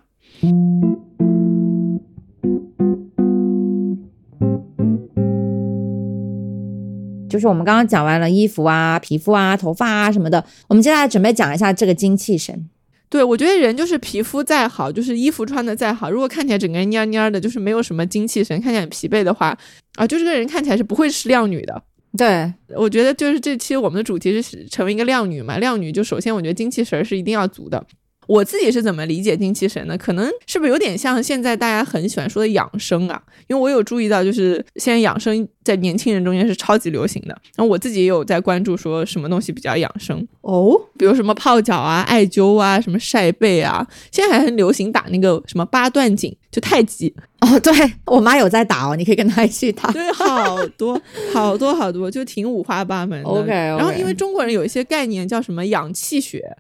[7.30, 12.70] 就是我们刚刚讲完了衣服啊、皮肤啊、头发啊什么的，我们接下来准备讲一下这个精气神。
[13.12, 19.56] 对，我觉得人就是皮肤再好，就是衣服穿的再好，如果看起来整个人蔫蔫的，就是没有什么精气神，看起来很疲惫的话，
[19.96, 21.84] 啊，就这个人看起来是不会是靓女的。
[22.18, 27.86] 对，我觉得就是这期我们的主题是成为一个靓女嘛，靓女就首先我觉得精气神是一定要足的。
[28.32, 29.98] 我自己是怎么理解精气神的？
[29.98, 33.22] 可能是不是有点像现在大家很喜欢说的养生啊？
[33.48, 37.38] 因为我有注意到，就是现在养生在年轻人中间是超级流行的。
[37.58, 43.86] 然后我自己也有在关注，说什么东西比较养生哦，比如什么泡脚啊、艾灸啊、什么晒背啊。
[44.14, 47.14] 现在还很流行打那个什么八段锦，就太极。
[47.42, 47.74] 哦，对
[48.06, 49.92] 我妈有在打哦，你可以跟她一起打。
[49.92, 50.98] 对，好多
[51.34, 53.30] 好多好多，就挺五花八门的。
[53.30, 56.56] OK，然后因为中国人有一些概念叫什么养气血。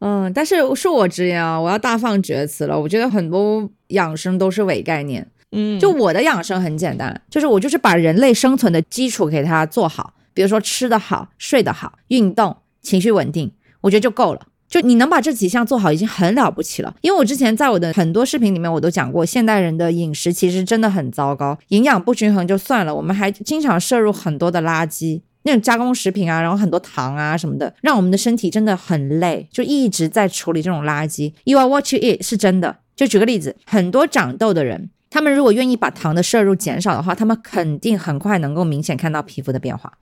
[0.00, 2.78] 嗯，但是恕我直言啊，我要大放厥词了。
[2.78, 5.26] 我觉得很多养生都是伪概念。
[5.52, 13.52] 嗯，就我的养生很简单，就是我就是把人类生存的基础给它做好，比如说吃得好、睡得好、运动、情绪稳定，
[13.82, 14.48] 我觉得就够了。
[14.68, 16.94] 就你能把这几项做好，已经很了不起了。
[17.00, 25.20] 因为我之前在我的很多视频里面，我都讲过，现代人的饮食其实真的很糟糕，营养不均衡就算了，我们还经常摄入很多的垃圾。
[25.46, 31.32] 那种加工食品啊，然后很多糖啊什么的，让我们的身体真的很累，就一直在处理这种垃圾。
[31.44, 32.78] You are what you eat 是真的。
[32.96, 39.92] 就举个例子，很多长痘的人，他们如果愿意把糖的摄入减少的话，他们肯定很快能够明显看到皮肤的变化。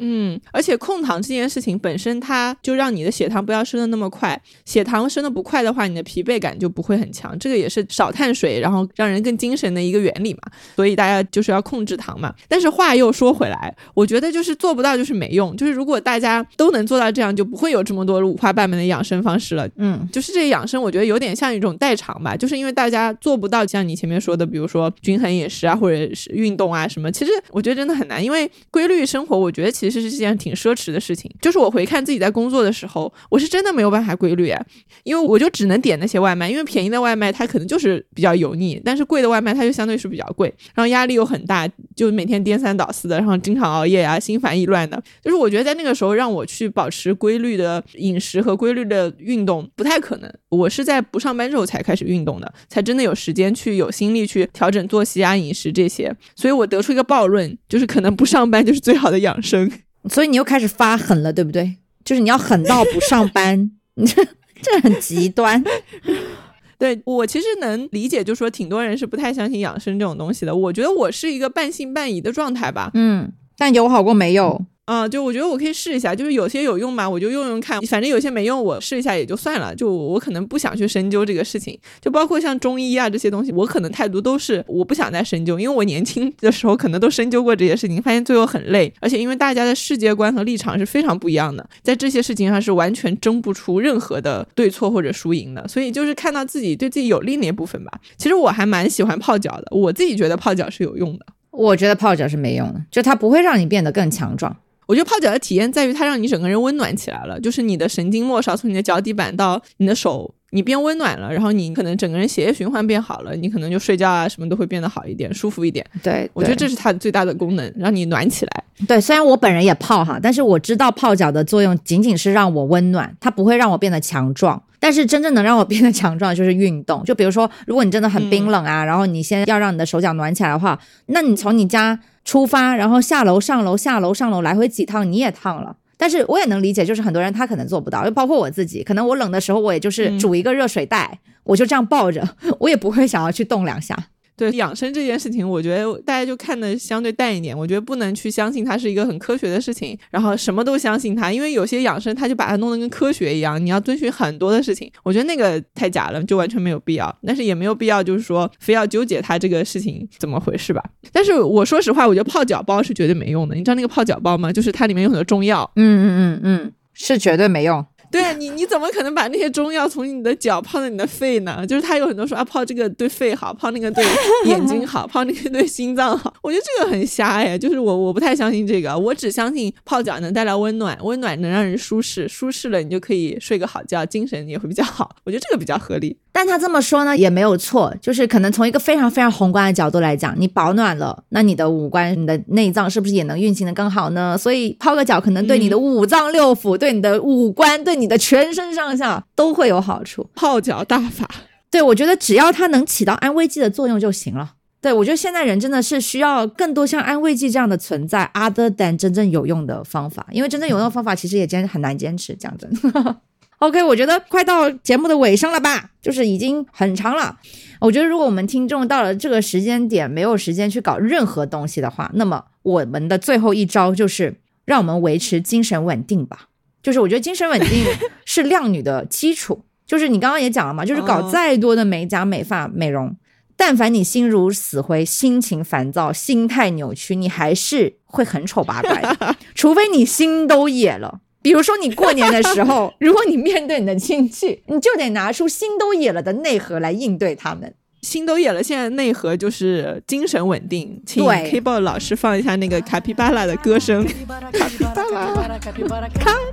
[0.00, 4.40] 嗯，而且控糖这件事情本身，它就让你的血糖不要升的那么快。
[4.64, 7.36] 血糖升的不快的话，你的疲惫感就不会很强。
[7.38, 10.40] 这个也是少碳水，然后让人更精神的一个原理嘛。
[10.76, 12.32] 所以大家就是要控制糖嘛。
[12.48, 15.56] 但是话又说回来，我觉得就是做不到就是没用。
[15.56, 19.68] 就是如果大家都能做到这样，就不会有这么多五花八门的养生方式了。
[19.76, 22.36] 嗯，就是这养生，我觉得有点像一种代偿吧。
[22.36, 27.10] 就是因为大家做不到像你前面说的，比如说均衡饮食啊，或者是运动啊什么。
[27.10, 29.87] 其实我觉得真的很难，因为规律生活，我觉得其实。
[29.90, 31.30] 其实是件挺奢侈的事情。
[31.40, 34.62] 就是我回看自己在工作的时候，我是真的没有办法规律啊，
[35.04, 45.02] 因为我就只能点那些外卖，因为便宜的外卖它可能就是比较油腻，但是贵的外卖它就相对是比较贵，然后压力又很大，就每天颠三倒四的，然后经常熬夜呀，心烦意乱的。
[45.22, 50.32] 就是我觉得在那个时候让我去保持规律的饮食和规律的运动不太可能。
[50.48, 56.14] 我是在不上班之后才开始运动的，才真的有时间去有心力去调整作息啊、饮食这些。
[56.34, 59.70] 所以我得出一个暴论，就是可能不上班就是最好的养生。
[60.08, 61.76] 所以你又开始发狠了，对不对？
[62.04, 64.24] 就是你要狠到不上班，你 这
[64.62, 65.62] 这很极端。
[66.78, 70.54] 对我其实能理解，就是说挺多人是不太相信养生这种东西的。
[70.54, 72.90] 我觉得我是一个半信半疑的状态吧。
[72.94, 74.64] 嗯，但有好过没有。
[74.88, 79.74] 啊，就我觉得我可以试一下，就是有些有用嘛，我就用用看，反正有些没用，我试一下也就算了。
[79.74, 95.68] 就我可能不想去深究这个事情，就包括像中医啊这些东西，我可能态度都是我不想再深究，因为我年轻的时候可能都深究过这些事情，发现最后很累，而且因为大家的世界观和立场是非常不一样的，在这些事情上是完全争不出任何的对错或者输赢的。
[95.68, 97.92] 所以就是看到自己对自己有利那部分吧。
[98.16, 101.26] 其实我还蛮喜欢泡脚的，我自己觉得泡脚是有用的。
[101.50, 104.56] 我觉得泡脚是没用的，就它不会让你变得更强壮。
[104.88, 110.34] 我觉得泡脚的体验在于它让你整个人温暖起来了，就是你的神经末梢从你的脚底板到你的手。
[110.50, 115.84] 你变温暖了，然后你可能整个人血液循环变好了，你可能就睡觉啊什么都会变得好一点，舒服一点。
[116.02, 118.64] 对，我觉得这是它的最大的功能，让你暖起来。
[118.86, 124.62] 对，虽然我本人也泡哈，但是我知道泡脚的作用仅仅是让我温暖，它不会让我变得强壮。
[124.80, 127.02] 但是真正能让我变得强壮就是运动。
[127.04, 135.74] 就比如说，如果你真的很冰冷啊，然后你先要让你的手脚暖起来的话，那你从你家出发，然后下楼上楼下楼上楼来回几趟，你也烫了。
[135.98, 142.26] 但是我也能理解，就是很多人他可能做不到，就包括我自己，可能我冷的时候，我也就是煮一个热水袋，我就这样抱着，
[142.60, 143.96] 我也不会想要去动两下。
[144.38, 147.56] 对养生这件事情，我觉得大家就看的相对淡一点。
[147.58, 154.90] 我觉得不能去相信它是一个很科学的事情，然后什么都相信它，因为有些养生他就把它弄得跟科学一样，你要遵循很多的事情。
[155.02, 157.14] 我觉得那个太假了，就完全没有必要。
[157.26, 160.82] 但是也没有必要就是说非要纠结它这个事情怎么回事吧。
[161.12, 163.56] 但是我说实话，我觉得泡脚包是绝对没用的。
[163.56, 164.52] 你知道那个泡脚包吗？
[164.52, 165.68] 就是它里面有很多中药。
[165.74, 167.84] 嗯嗯嗯嗯，是绝对没用。
[168.12, 171.66] 对啊，你你怎么可能把那些中药从你的脚泡到你的肺呢？
[171.66, 174.04] 就是他有很多说啊，泡这个对肺好，泡那个对
[174.46, 176.32] 眼睛好， 泡那个对心脏好。
[176.42, 185.14] 我觉得这个很瞎哎，就是我我不太相信这个，我只相信泡脚能带来温暖，温暖能让人舒适，舒适了你就可以睡个好觉，精神也会比较好。
[185.24, 186.16] 我觉得这个比较合理。
[186.38, 194.38] 但他这么说呢也没有错，就是可能从一个非常非常宏观的角度来讲，你保暖了，那你的五官、你的内脏是不是也能运行的更好呢？
[194.38, 200.30] 所以泡个脚可能对你的五脏六腑、对你的五官、对你的全身上下都会有好处。
[200.36, 201.28] 泡脚大法，
[201.72, 204.52] 对我觉得只要它能起到安慰剂的作用就行了。
[204.80, 213.16] 对我觉得现在人真的是需要更多像安慰剂这样的存在，other than 真正有用的方法，因为真正有用的方法其实也坚很难坚持，讲真的。
[213.58, 217.38] OK，我觉得快到节目的尾声了吧，就是已经很长了。
[217.80, 226.48] 我觉得如果我们听众到了这个时间点没有时间去搞任何东西的话，那么我们的最后一招就是让我们维持精神稳定吧。
[226.82, 227.84] 就是我觉得精神稳定
[228.24, 229.64] 是靓女的基础。
[229.86, 233.16] 就是你刚刚也讲了嘛，就是搞再多的美甲、美发、美容，
[233.56, 239.36] 但凡你心如死灰、心情烦躁、心态扭曲，你还是会很丑八怪的。
[239.54, 241.20] 除非你心都野了。
[241.40, 247.74] 比如说你过年的时候， 如果你面对你的亲戚，你就得拿出心都野了的内核来应对他们。
[248.02, 251.02] 心都野了，现在内核就是精神稳定。
[251.04, 254.06] 请 K 宝老师放一下那个 卡皮巴拉的歌声。
[254.52, 255.72] 卡皮巴拉，卡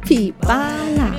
[0.03, 0.57] 皮巴
[0.97, 1.11] 拉。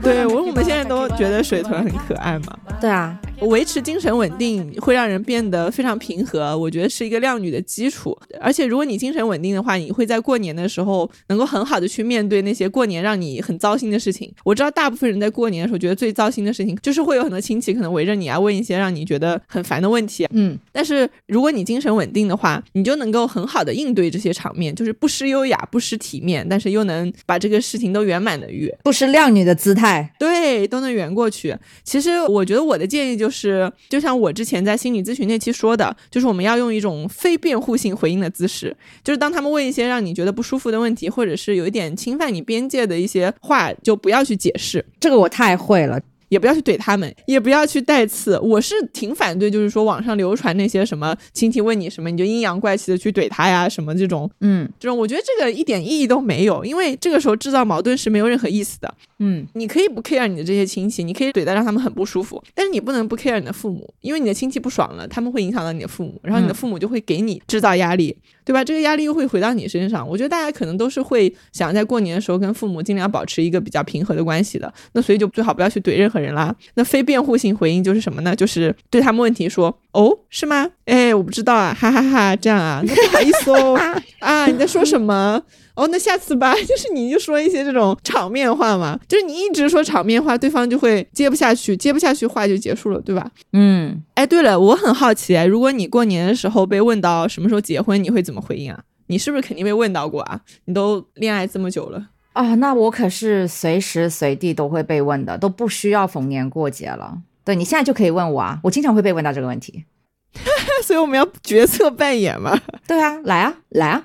[0.00, 2.56] 对我，我们现在都觉得水豚很可爱嘛。
[2.80, 3.18] 对啊。
[3.46, 8.16] 维持精神稳定会让人变得非常平和，我觉得是一个靓女的基础。
[8.40, 14.32] 而且如果你精神稳定的话，你会在过年的时候能够很好的去面对那些过年让你很糟心的事情。
[14.44, 20.26] 我知道大部分人在过年的时候觉得最糟心的事情就是会有很多亲戚可能围着你啊问一些让你觉得很烦的问题。
[20.32, 31.56] 嗯，但是如果你精神稳定的话，你就能够很好的应对这些场面，就是不失优雅，不失体面，但是又能把这个事情都圆满的圆，不失靓女的姿态，对，都能圆过去。
[31.82, 44.84] 其实我觉得我的建议就是，是就像我之前在心理咨询那期说的，就是我们要用一种非辩护性回应的姿势，就是当他们问一些让你觉得不舒服的问题，或者是有一点侵犯你边界的一些话，就不要去解释。
[45.00, 46.00] 这个我太会了。
[46.34, 48.36] 也不要去怼他们，也不要去带刺。
[48.40, 58.92] 我是挺反对，就是说网上流传那些什么亲戚问你什么，你就阴阳怪气的去怼他呀，什么这种，嗯，这种我觉得这个一点意义都没有，因为这个时候制造矛盾是没有任何意思的。
[59.20, 68.16] 嗯，你可以不 care 你的这些亲戚，你可以怼的让他们很不舒服，但是你不能不 care 你的父母，因为你的亲戚不爽了，他们会影响到你的父母，然后你的父母就会给你制造压力。
[68.44, 68.62] 对吧？
[68.62, 70.06] 这个压力又会回到你身上。
[70.06, 74.72] 我觉得大家可能都是会想在过年的时候跟父母尽量保持一个比较平和的关系的。
[74.92, 76.54] 那所以就最好不要去怼任何人啦。
[76.74, 78.36] 那非辩护性回应就是什么呢？
[78.36, 80.68] 就是对他们问题说：“哦，是吗？
[80.84, 83.78] 哎，我不知道啊，哈哈哈，这样啊，那不好意思哦。
[84.20, 85.42] 啊，你在说什么？”
[85.74, 93.28] 哦，那下次吧， 就是你就说一些这种场面话嘛，就是你一直说场面话，对方就会接不下去，接不下去话就结束了，对吧？
[93.52, 98.80] 嗯，哎，对了，我很好奇，如果你过年的时候被问到什么时候结婚，你会怎么回应啊？
[99.08, 100.40] 你是不是肯定被问到过啊？
[100.66, 102.54] 你都恋爱这么久了啊？
[102.54, 107.18] 那我可是随时随地都会被问的，都不需要逢年过节了。
[107.44, 109.84] 对你现在就可以问我啊，我经常会被问到这个问题，
[110.82, 112.58] 所以我们要角色扮演嘛？
[112.86, 114.04] 对啊，来啊，来啊。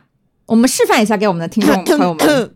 [0.50, 2.54] 我们示范一下给我们的听众 朋友们。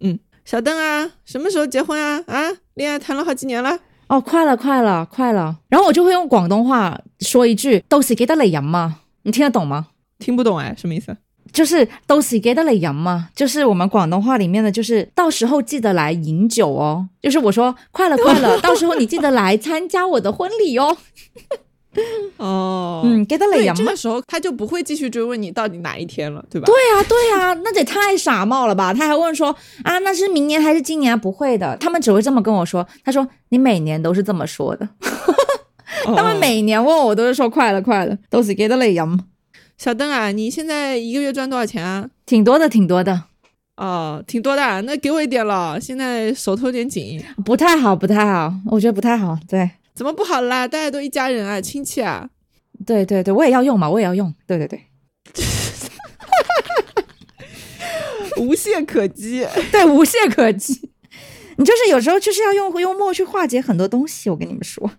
[0.00, 2.22] 嗯， 小邓啊，什么时候结婚啊？
[2.26, 3.78] 啊，恋爱谈了好几年了。
[4.08, 5.56] 哦，快了，快了，快了。
[5.70, 9.86] 然后我就会用广东话说一句：“都是给得来人嘛。”你听得懂吗？
[10.18, 11.16] 听不懂哎，什么意思？
[11.50, 17.08] 就是都是给得来人嘛，就是我们广东话里面的，就是到时候记得来饮酒哦。
[17.22, 20.98] 就是我说快了， 快了，到时候你记得来参加我的婚礼哦。
[22.38, 23.74] 哦，嗯，给他累呀。
[23.76, 26.66] 这个时候他就不会继续追问你到底哪一天了，对吧？
[26.66, 28.92] 对呀，对呀，那得太傻帽了吧？
[28.94, 29.54] 他还问说
[29.84, 31.18] 啊，那是明年还是今年？
[31.18, 32.86] 不会的，他们只会这么跟我说。
[33.04, 34.88] 他说你每年都是这么说的，
[36.04, 39.06] 他们每年问我都是说快了，快了，都是给他累呀。
[39.76, 42.08] 小邓啊，你现在一个月赚多少钱啊？
[42.24, 43.24] 挺多的，挺多的。
[43.76, 45.78] 哦，挺多的，那给我一点了。
[45.80, 49.38] 现在手头有点紧，不太好，不太好，我觉得不太好。
[49.48, 49.70] 对。
[49.94, 50.66] 怎么不好啦？
[50.66, 52.30] 大家都一家人啊，亲戚啊。
[52.86, 54.34] 对对对，我也要用嘛，我也要用。
[54.46, 54.86] 对对对，
[58.38, 59.46] 无懈可击。
[59.70, 60.90] 对，无懈可击。
[61.56, 64.28] 你就是有时候就是要用幽默去化解很多东西。
[64.30, 64.90] 我跟你们说。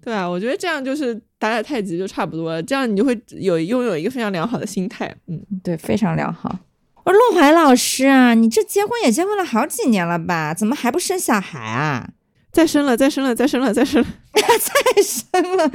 [0.00, 2.62] 对啊，我觉得这样就是打打太极就差不多了。
[2.62, 5.12] 这样你就会有拥有一个非常良好的心态。
[5.26, 6.60] 嗯，对，非常良好。
[7.04, 10.54] 我说洛怀老师啊，你这结婚也结婚了好几年了吧？
[10.54, 12.10] 怎么还不生小孩啊？
[12.56, 15.70] 再生了，再生了，再生了，再生了， 再生了啊！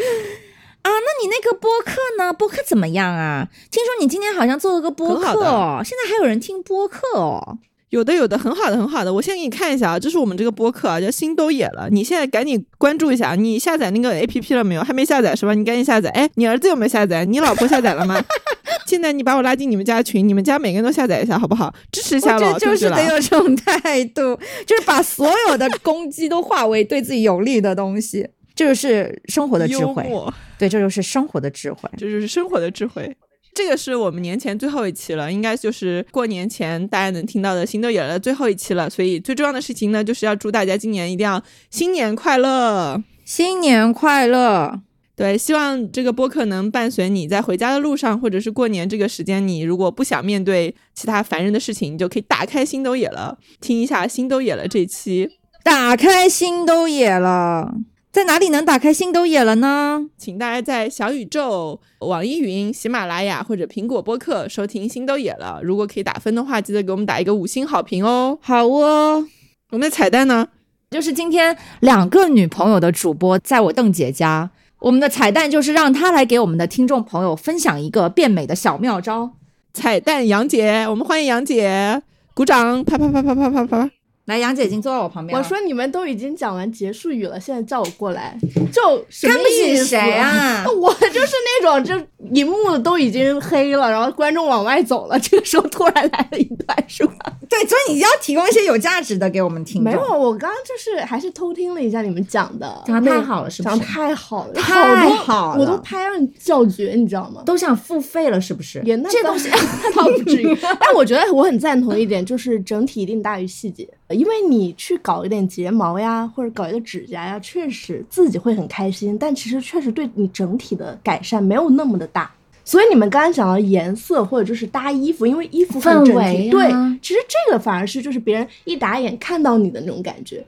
[0.89, 2.33] 那你那个播客呢？
[2.33, 3.47] 播客怎么样啊？
[3.69, 7.59] 听说你今天好像做了个播客，现在还有人听播客哦。
[7.91, 9.13] 有的，有的，很好的，很好的。
[9.13, 11.89] 我先给你看一下啊，这是我们这个播客啊，叫心都野了。
[11.91, 14.81] 你现在赶紧关注一下，你下载那个 A P P 了没有？
[14.81, 15.53] 还没下载是吧？
[15.53, 16.09] 你赶紧下载。
[16.11, 17.25] 哎，你儿子有没有下载？
[17.25, 18.23] 你老婆下载了吗？
[18.87, 21.73] 现在你把我拉进你们家群，你们家每个人都下载一下，好不好？
[21.91, 30.09] 支持一下老就是得有这种态度，就是把所有的攻击都化为对自己有利的东西，这就是生活的智慧。
[30.57, 33.13] 对，这就是生活的智慧，这就是生活的智慧。
[33.53, 38.89] 这个是我们年前最后一期了，应该就是过年前大家能听到的新都野了最后一期了。
[38.89, 44.79] 所以最重要的事情呢，就是要祝大家今年一定要新年快乐，新年快乐。
[45.13, 55.29] 对，希望这个播客能伴随你在回家的路上，或者是过年这个时间，你如果不想面对其他烦人的事情，你就可以打开心都野了，听一下心都野了这期。
[55.63, 57.71] 打开心都野了，
[58.11, 60.09] 在哪里能打开星斗野了呢？
[60.17, 65.61] 请大家在小宇宙、网易云、喜马拉雅或者苹果播客收听星斗野了。
[65.63, 68.37] 如果可以打分的话，记得给我们打一个五星好评哦。
[68.41, 69.25] 好哦，
[69.69, 70.49] 我们的彩蛋呢？
[70.89, 79.31] 就是今天两个女朋友的主播在我邓姐家，我们的彩蛋就是让她来给我们的听众朋友分享一个变美的小妙招。
[79.73, 82.01] 彩蛋杨姐，我们欢迎杨姐，
[82.33, 83.89] 鼓掌，啪啪啪啪啪啪啪。
[84.31, 88.37] 来，杨姐已经坐在我旁边我说你们都已经讲完结束语了，现在叫我过来，
[88.71, 97.13] 就什么看不起谁啊 我就是那种，就荧幕都已经黑了，然后观众往外走了， 这个时候突然来了一段，是吧？
[97.49, 99.83] 对，所以你要提供一些有价值的给我们听。
[99.83, 107.43] 没有，我刚刚就是还是偷听了一下你们讲的，讲的太好了是不是讲得太好了，太好了我都拍让你叫绝，你知道吗？
[107.45, 108.81] 都想付费了，是不是？
[108.85, 109.49] 也那倒这东西
[109.93, 113.85] 倒不至于，但我觉得我很赞同一点，就是整体一定大于细节。
[114.13, 122.31] 因为你去搞一点睫毛呀，或者搞一个指甲呀，确实自己会很开心，但其实确实对你整体的改善没有那么的大。
[122.63, 130.45] 所以你们刚刚讲到颜色或者就是搭衣服，因为衣服很整氛围体，啊对，其实这个反而是就是别人一打眼看到你的那种感觉。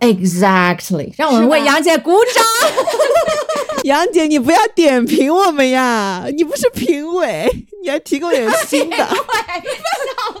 [0.00, 2.44] Exactly，让我们为杨姐鼓掌。
[3.84, 7.48] 杨姐，你不要点评我们呀，你不是评委，
[7.82, 8.96] 你还提供点新的。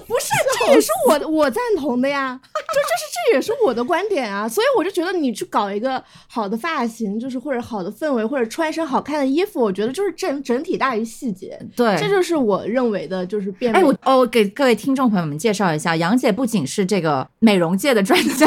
[0.08, 0.28] 不是，
[0.58, 13.78] 这也是我我赞同的呀，就这是这也是我的观点啊，所以我就觉得你去搞一个好的发型，就是或者好的氛围，或者穿一身好看的衣服，我觉得就是整整体大于细节，对这就是我认为的，就是变美。
[13.78, 18.46] 哎，我哦，我给各位听众朋友们介绍一下，杨姐不仅是这个美容界的专家，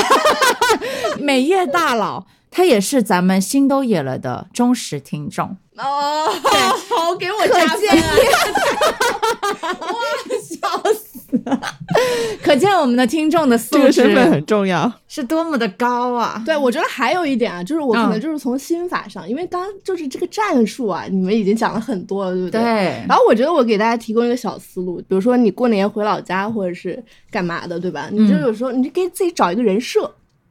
[1.19, 5.57] 美业大佬，她也是咱们心都野了的忠实听众。
[5.77, 6.27] 哦，
[6.89, 8.15] 好，给我可加分见 啊！
[10.43, 11.01] 笑死了！
[12.43, 14.91] 可见我们的听众的素这个身份质很重要。
[15.07, 16.41] 是多么的高啊！
[16.45, 22.61] 对，我觉得还有一点啊，就是我可能嗯就是从心法上，因为刚刚就是这个战术啊，你们已经讲了很多了，对不对？
[22.61, 28.09] 对然后我觉得我给大家提供一个小思路，比如说你过年回老家或者是干嘛的，对吧？
[28.11, 30.09] 你就嗯有时候你就给自己找一个人设，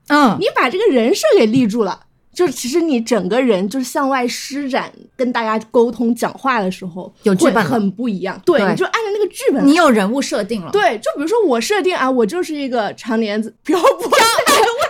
[0.09, 2.01] 嗯，你把这个人设给立住了，
[2.33, 8.41] 就是其实你整个人就是向外施展，跟大家沟通讲话的时候会有剧本很不一样。
[8.45, 9.67] 对，对你就按照那个剧本。
[9.67, 10.71] 你有人物设定了。
[10.71, 14.11] 对，就比如说我设定啊，我就是一个常年漂泊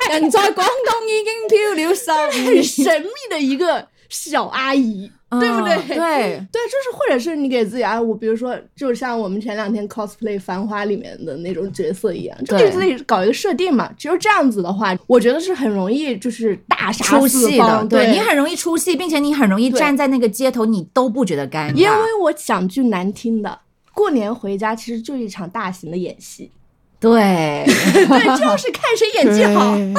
[0.08, 5.74] 在人在广东已经漂流三 很，神秘的一个小阿姨，对不对？
[5.76, 13.90] 嗯对， 对，就是或者是你给自己啊，我比如说，就像我们前两天 cosplay《繁花》里面的那种角色一样，就对给自己搞一个设定嘛。
[13.96, 17.88] 只有这样子的话，我觉得是很容易就是大杀出戏的，四方。
[17.88, 21.74] 对你很容易出戏，并且你很容易站在那个街头，你都不觉得尴尬。
[21.74, 23.60] 因为我讲句难听的，
[23.94, 26.50] 过年回家其实就一场大型的演戏，
[26.98, 27.64] 对，
[27.94, 29.76] 对，就是看谁演技好。
[29.76, 29.94] 对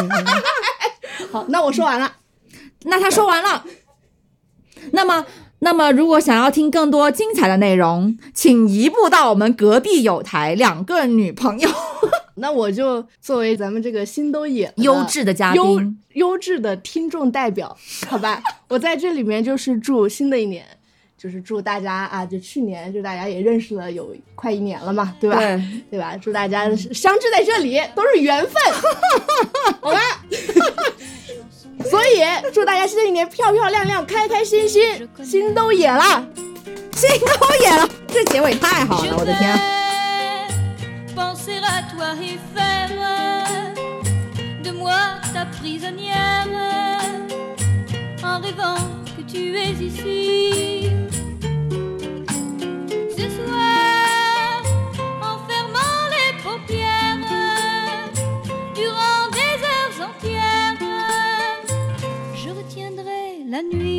[1.31, 2.11] 好，那我说完了。
[2.83, 3.63] 那他说完了。
[4.91, 5.25] 那么，
[5.59, 11.69] 那么如果想要听更多精彩的内容，请移步到我们隔壁有台两个女朋友
[12.35, 17.77] 那我就作为咱们这个心都野优质的嘉优宾，优质的听众代表，
[18.07, 20.65] 好吧， 我在这里面就是祝新的一年，
[21.17, 25.37] 就是祝大家啊，就去年就大家也认识了有快一年了嘛，对吧？
[25.37, 26.17] 对对吧？
[26.17, 28.53] 祝大家相聚在这里都是缘分，
[29.81, 29.99] 好吧？
[31.89, 36.25] 所以祝大家新的一年漂漂亮亮、开开心心，心都野了。
[36.93, 39.59] 心都野了，这结尾太好了，我的天
[41.15, 42.89] ！Penser à toi et faire
[44.63, 44.93] de moi
[45.33, 46.47] ta prisonnière
[48.23, 48.77] en rêvant
[49.15, 50.91] que tu es ici
[63.61, 63.90] nuit.